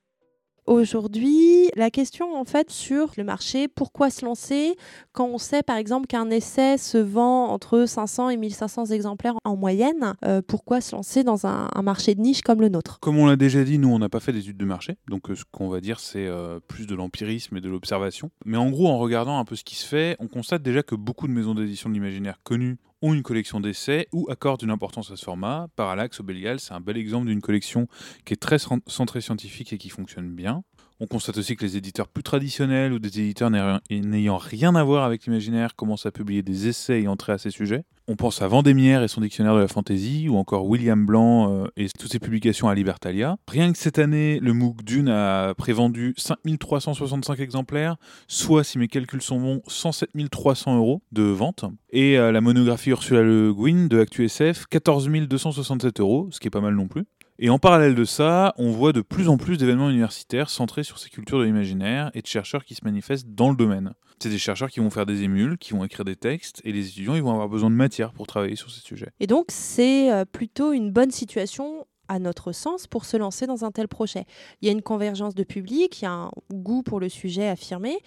Aujourd'hui 0.68 1.70
la 1.76 1.90
question 1.90 2.38
en 2.38 2.44
fait 2.44 2.70
sur 2.70 3.12
le 3.16 3.24
marché, 3.24 3.68
pourquoi 3.68 4.10
se 4.10 4.24
lancer 4.24 4.76
quand 5.12 5.26
on 5.26 5.38
sait 5.38 5.62
par 5.62 5.76
exemple 5.76 6.06
qu'un 6.06 6.30
essai 6.30 6.78
se 6.78 6.98
vend 6.98 7.46
entre 7.46 7.86
500 7.86 8.30
et 8.30 8.36
1500 8.36 8.86
exemplaires 8.86 9.34
en 9.44 9.56
moyenne, 9.56 10.14
euh, 10.24 10.42
pourquoi 10.46 10.80
se 10.80 10.94
lancer 10.94 11.24
dans 11.24 11.46
un, 11.46 11.68
marché 11.82 12.14
de 12.14 12.20
niche 12.20 12.42
comme 12.42 12.60
le 12.60 12.68
nôtre? 12.68 13.00
Comme 13.00 13.18
on 13.18 13.26
l'a 13.26 13.36
déjà 13.36 13.64
dit, 13.64 13.78
nous 13.78 13.88
on 13.88 13.98
n'a 13.98 14.08
pas 14.08 14.20
fait 14.20 14.32
d'études 14.32 14.56
de 14.56 14.64
marché, 14.64 14.98
donc 15.08 15.30
euh, 15.30 15.34
ce 15.34 15.44
qu'on 15.50 15.68
va 15.68 15.80
dire 15.80 16.00
c'est 16.00 16.26
euh, 16.26 16.60
plus 16.68 16.86
de 16.86 16.94
l'empirisme 16.94 17.56
et 17.56 17.60
de 17.60 17.68
l'observation. 17.68 18.30
Mais 18.44 18.56
en 18.56 18.70
gros 18.70 18.88
en 18.88 18.98
regardant 18.98 19.38
un 19.38 19.44
peu 19.44 19.56
ce 19.56 19.64
qui 19.64 19.76
se 19.76 19.86
fait, 19.86 20.16
on 20.20 20.28
constate 20.28 20.62
déjà 20.62 20.82
que 20.82 20.94
beaucoup 20.94 21.26
de 21.26 21.32
maisons 21.32 21.54
d'édition 21.54 21.88
de 21.88 21.94
l'imaginaire 21.94 22.40
connues 22.42 22.78
ont 23.02 23.14
une 23.14 23.22
collection 23.22 23.60
d'essais 23.60 24.08
ou 24.12 24.26
accordent 24.30 24.62
une 24.62 24.70
importance 24.70 25.10
à 25.10 25.16
ce 25.16 25.24
format. 25.24 25.68
Parallax, 25.76 26.20
Obelial, 26.20 26.60
c'est 26.60 26.74
un 26.74 26.80
bel 26.80 26.96
exemple 26.96 27.26
d'une 27.26 27.40
collection 27.40 27.88
qui 28.24 28.34
est 28.34 28.36
très 28.36 28.58
centrée 28.58 29.20
scientifique 29.20 29.72
et 29.72 29.78
qui 29.78 29.88
fonctionne 29.88 30.34
bien. 30.34 30.64
On 31.00 31.06
constate 31.06 31.38
aussi 31.38 31.54
que 31.54 31.64
les 31.64 31.76
éditeurs 31.76 32.08
plus 32.08 32.24
traditionnels 32.24 32.92
ou 32.92 32.98
des 32.98 33.20
éditeurs 33.20 33.50
n'ayant 33.90 34.36
rien 34.36 34.74
à 34.74 34.82
voir 34.82 35.04
avec 35.04 35.26
l'imaginaire 35.26 35.76
commencent 35.76 36.06
à 36.06 36.10
publier 36.10 36.42
des 36.42 36.66
essais 36.66 36.98
ayant 36.98 37.16
trait 37.16 37.34
à 37.34 37.38
ces 37.38 37.50
sujets. 37.50 37.84
On 38.10 38.16
pense 38.16 38.40
à 38.40 38.48
Vendémiaire 38.48 39.02
et 39.02 39.08
son 39.08 39.20
dictionnaire 39.20 39.54
de 39.54 39.60
la 39.60 39.68
fantaisie, 39.68 40.30
ou 40.30 40.38
encore 40.38 40.66
William 40.66 41.04
Blanc 41.04 41.52
euh, 41.52 41.66
et 41.76 41.88
toutes 41.90 42.10
ses 42.10 42.18
publications 42.18 42.68
à 42.68 42.74
Libertalia. 42.74 43.36
Rien 43.46 43.70
que 43.70 43.78
cette 43.78 43.98
année, 43.98 44.40
le 44.40 44.54
MOOC 44.54 44.82
Dune 44.82 45.08
a 45.10 45.54
prévendu 45.54 46.14
5365 46.16 47.38
exemplaires, 47.38 47.96
soit, 48.26 48.64
si 48.64 48.78
mes 48.78 48.88
calculs 48.88 49.20
sont 49.20 49.38
bons, 49.38 49.60
107 49.66 50.08
300 50.30 50.78
euros 50.78 51.02
de 51.12 51.22
vente. 51.22 51.66
Et 51.90 52.18
euh, 52.18 52.32
la 52.32 52.40
monographie 52.40 52.90
Ursula 52.90 53.22
Le 53.22 53.52
Guin 53.52 53.86
de 53.88 54.00
ActuSF, 54.00 54.64
14 54.70 55.10
267 55.10 56.00
euros, 56.00 56.28
ce 56.32 56.40
qui 56.40 56.48
est 56.48 56.50
pas 56.50 56.62
mal 56.62 56.74
non 56.74 56.88
plus. 56.88 57.04
Et 57.40 57.50
en 57.50 57.60
parallèle 57.60 57.94
de 57.94 58.04
ça, 58.04 58.52
on 58.56 58.72
voit 58.72 58.92
de 58.92 59.00
plus 59.00 59.28
en 59.28 59.36
plus 59.36 59.58
d'événements 59.58 59.90
universitaires 59.90 60.50
centrés 60.50 60.82
sur 60.82 60.98
ces 60.98 61.08
cultures 61.08 61.38
de 61.38 61.44
l'imaginaire 61.44 62.10
et 62.14 62.20
de 62.20 62.26
chercheurs 62.26 62.64
qui 62.64 62.74
se 62.74 62.84
manifestent 62.84 63.28
dans 63.28 63.50
le 63.50 63.56
domaine. 63.56 63.92
C'est 64.20 64.28
des 64.28 64.38
chercheurs 64.38 64.70
qui 64.70 64.80
vont 64.80 64.90
faire 64.90 65.06
des 65.06 65.22
émules, 65.22 65.56
qui 65.56 65.72
vont 65.72 65.84
écrire 65.84 66.04
des 66.04 66.16
textes, 66.16 66.60
et 66.64 66.72
les 66.72 66.88
étudiants 66.88 67.14
ils 67.14 67.22
vont 67.22 67.30
avoir 67.30 67.48
besoin 67.48 67.70
de 67.70 67.76
matière 67.76 68.12
pour 68.12 68.26
travailler 68.26 68.56
sur 68.56 68.72
ces 68.72 68.80
sujets. 68.80 69.12
Et 69.20 69.28
donc 69.28 69.46
c'est 69.50 70.12
euh, 70.12 70.24
plutôt 70.24 70.72
une 70.72 70.90
bonne 70.90 71.12
situation 71.12 71.86
à 72.08 72.18
notre 72.18 72.52
sens, 72.52 72.86
pour 72.86 73.04
se 73.04 73.16
lancer 73.16 73.46
dans 73.46 73.64
un 73.64 73.70
tel 73.70 73.88
projet. 73.88 74.24
Il 74.60 74.66
y 74.66 74.68
a 74.68 74.72
une 74.72 74.82
convergence 74.82 75.34
de 75.34 75.44
public, 75.44 76.00
il 76.00 76.04
y 76.04 76.08
a 76.08 76.12
un 76.12 76.30
goût 76.52 76.82
pour 76.82 77.00
le 77.00 77.08
sujet 77.08 77.48
affirmé, 77.48 77.98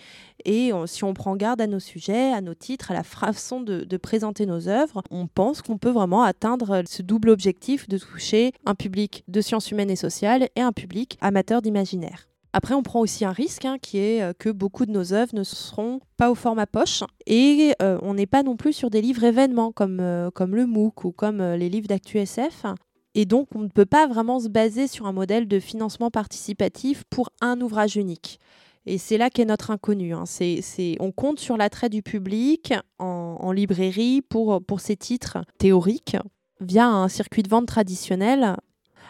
et 0.45 0.71
si 0.87 1.03
on 1.03 1.13
prend 1.13 1.35
garde 1.35 1.61
à 1.61 1.67
nos 1.67 1.79
sujets, 1.79 2.33
à 2.33 2.41
nos 2.41 2.53
titres, 2.53 2.91
à 2.91 2.93
la 2.93 3.03
façon 3.03 3.61
de, 3.61 3.97
présenter 3.97 4.45
nos 4.45 4.67
œuvres, 4.67 5.03
on 5.11 5.27
pense 5.27 5.61
qu'on 5.61 5.77
peut 5.77 5.91
vraiment 5.91 6.23
atteindre 6.23 6.83
ce 6.87 7.01
double 7.01 7.29
objectif 7.29 7.87
de 7.87 7.97
toucher 7.97 8.51
un 8.65 8.75
public 8.75 9.23
de 9.27 9.41
sciences 9.41 9.71
humaines 9.71 9.91
et 9.91 9.95
sociales 9.95 10.49
et 10.55 10.61
un 10.61 10.71
public 10.71 11.17
amateur 11.21 11.61
d'imaginaire. 11.61 12.27
Après, 12.53 12.73
on 12.73 12.83
prend 12.83 12.99
aussi 12.99 13.23
un 13.23 13.31
risque 13.31 13.63
hein, 13.63 13.77
qui 13.81 13.97
est 13.97 14.21
euh, 14.21 14.33
que 14.37 14.49
beaucoup 14.49 14.85
de 14.85 14.91
nos 14.91 15.13
œuvres 15.13 15.33
ne 15.33 15.43
seront 15.43 16.01
pas 16.17 16.29
au 16.29 16.35
format 16.35 16.67
poche 16.67 17.03
et 17.25 17.73
euh, 17.81 17.97
on 18.01 18.13
n'est 18.13 18.25
pas 18.25 18.43
non 18.43 18.57
plus 18.57 18.73
sur 18.73 18.89
des 18.89 19.01
livres 19.01 19.23
événements 19.23 19.71
comme, 19.71 19.99
euh, 20.01 20.29
comme 20.31 20.55
le 20.55 20.65
MOOC 20.65 21.05
ou 21.05 21.11
comme 21.13 21.41
les 21.41 21.69
livres 21.69 21.87
d'ActuSF 21.87 22.65
et 23.13 23.25
donc, 23.25 23.49
on 23.55 23.59
ne 23.59 23.67
peut 23.67 23.85
pas 23.85 24.07
vraiment 24.07 24.39
se 24.39 24.47
baser 24.47 24.87
sur 24.87 25.05
un 25.05 25.11
modèle 25.11 25.47
de 25.47 25.59
financement 25.59 26.09
participatif 26.09 27.03
pour 27.09 27.29
un 27.41 27.59
ouvrage 27.59 27.97
unique. 27.97 28.39
Et 28.85 28.97
c'est 28.97 29.17
là 29.17 29.29
qu'est 29.29 29.45
notre 29.45 29.69
inconnu. 29.69 30.13
Hein. 30.13 30.23
on 30.99 31.11
compte 31.11 31.39
sur 31.39 31.57
l'attrait 31.57 31.89
du 31.89 32.01
public 32.01 32.73
en, 32.99 33.51
librairie 33.51 34.21
pour, 34.21 34.61
ces 34.79 34.95
titres 34.95 35.39
théoriques 35.57 36.17
via 36.61 36.87
un 36.87 37.07
circuit 37.07 37.43
de 37.43 37.49
vente 37.49 37.67
traditionnel. 37.67 38.55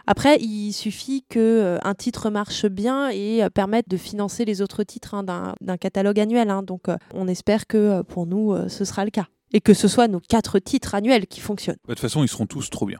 Après, 0.07 0.39
il 0.41 0.73
suffit 0.73 1.21
qu'un 1.29 1.39
euh, 1.39 1.93
titre 1.95 2.31
marche 2.31 2.65
bien 2.65 3.09
et 3.09 3.43
euh, 3.43 3.49
permette 3.49 3.87
de 3.87 3.97
financer 3.97 4.45
les 4.45 4.61
autres 4.61 4.83
titres 4.83 5.13
hein, 5.13 5.23
d'un 5.23 5.77
catalogue 5.77 6.19
annuel. 6.19 6.49
Hein. 6.49 6.63
Donc, 6.63 6.89
euh, 6.89 6.97
on 7.13 7.27
espère 7.27 7.67
que 7.67 8.01
pour 8.01 8.25
nous, 8.25 8.55
ce 8.67 8.83
sera 8.83 9.05
le 9.05 9.11
cas. 9.11 9.27
Et 9.53 9.61
que 9.61 9.75
ce 9.75 9.87
soit 9.87 10.07
nos 10.07 10.19
quatre 10.19 10.57
titres 10.59 10.95
annuels 10.95 11.27
qui 11.27 11.39
fonctionnent. 11.39 11.77
De 11.87 11.93
toute 11.93 11.99
façon, 11.99 12.23
ils 12.23 12.29
seront 12.29 12.47
tous 12.47 12.69
trop 12.69 12.87
bien. 12.87 12.99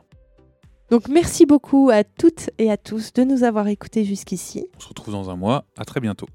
Donc 0.92 1.08
merci 1.08 1.46
beaucoup 1.46 1.88
à 1.90 2.04
toutes 2.04 2.50
et 2.58 2.70
à 2.70 2.76
tous 2.76 3.14
de 3.14 3.24
nous 3.24 3.44
avoir 3.44 3.66
écoutés 3.68 4.04
jusqu'ici. 4.04 4.66
On 4.76 4.80
se 4.80 4.88
retrouve 4.88 5.14
dans 5.14 5.30
un 5.30 5.36
mois. 5.36 5.64
À 5.78 5.86
très 5.86 6.00
bientôt. 6.00 6.26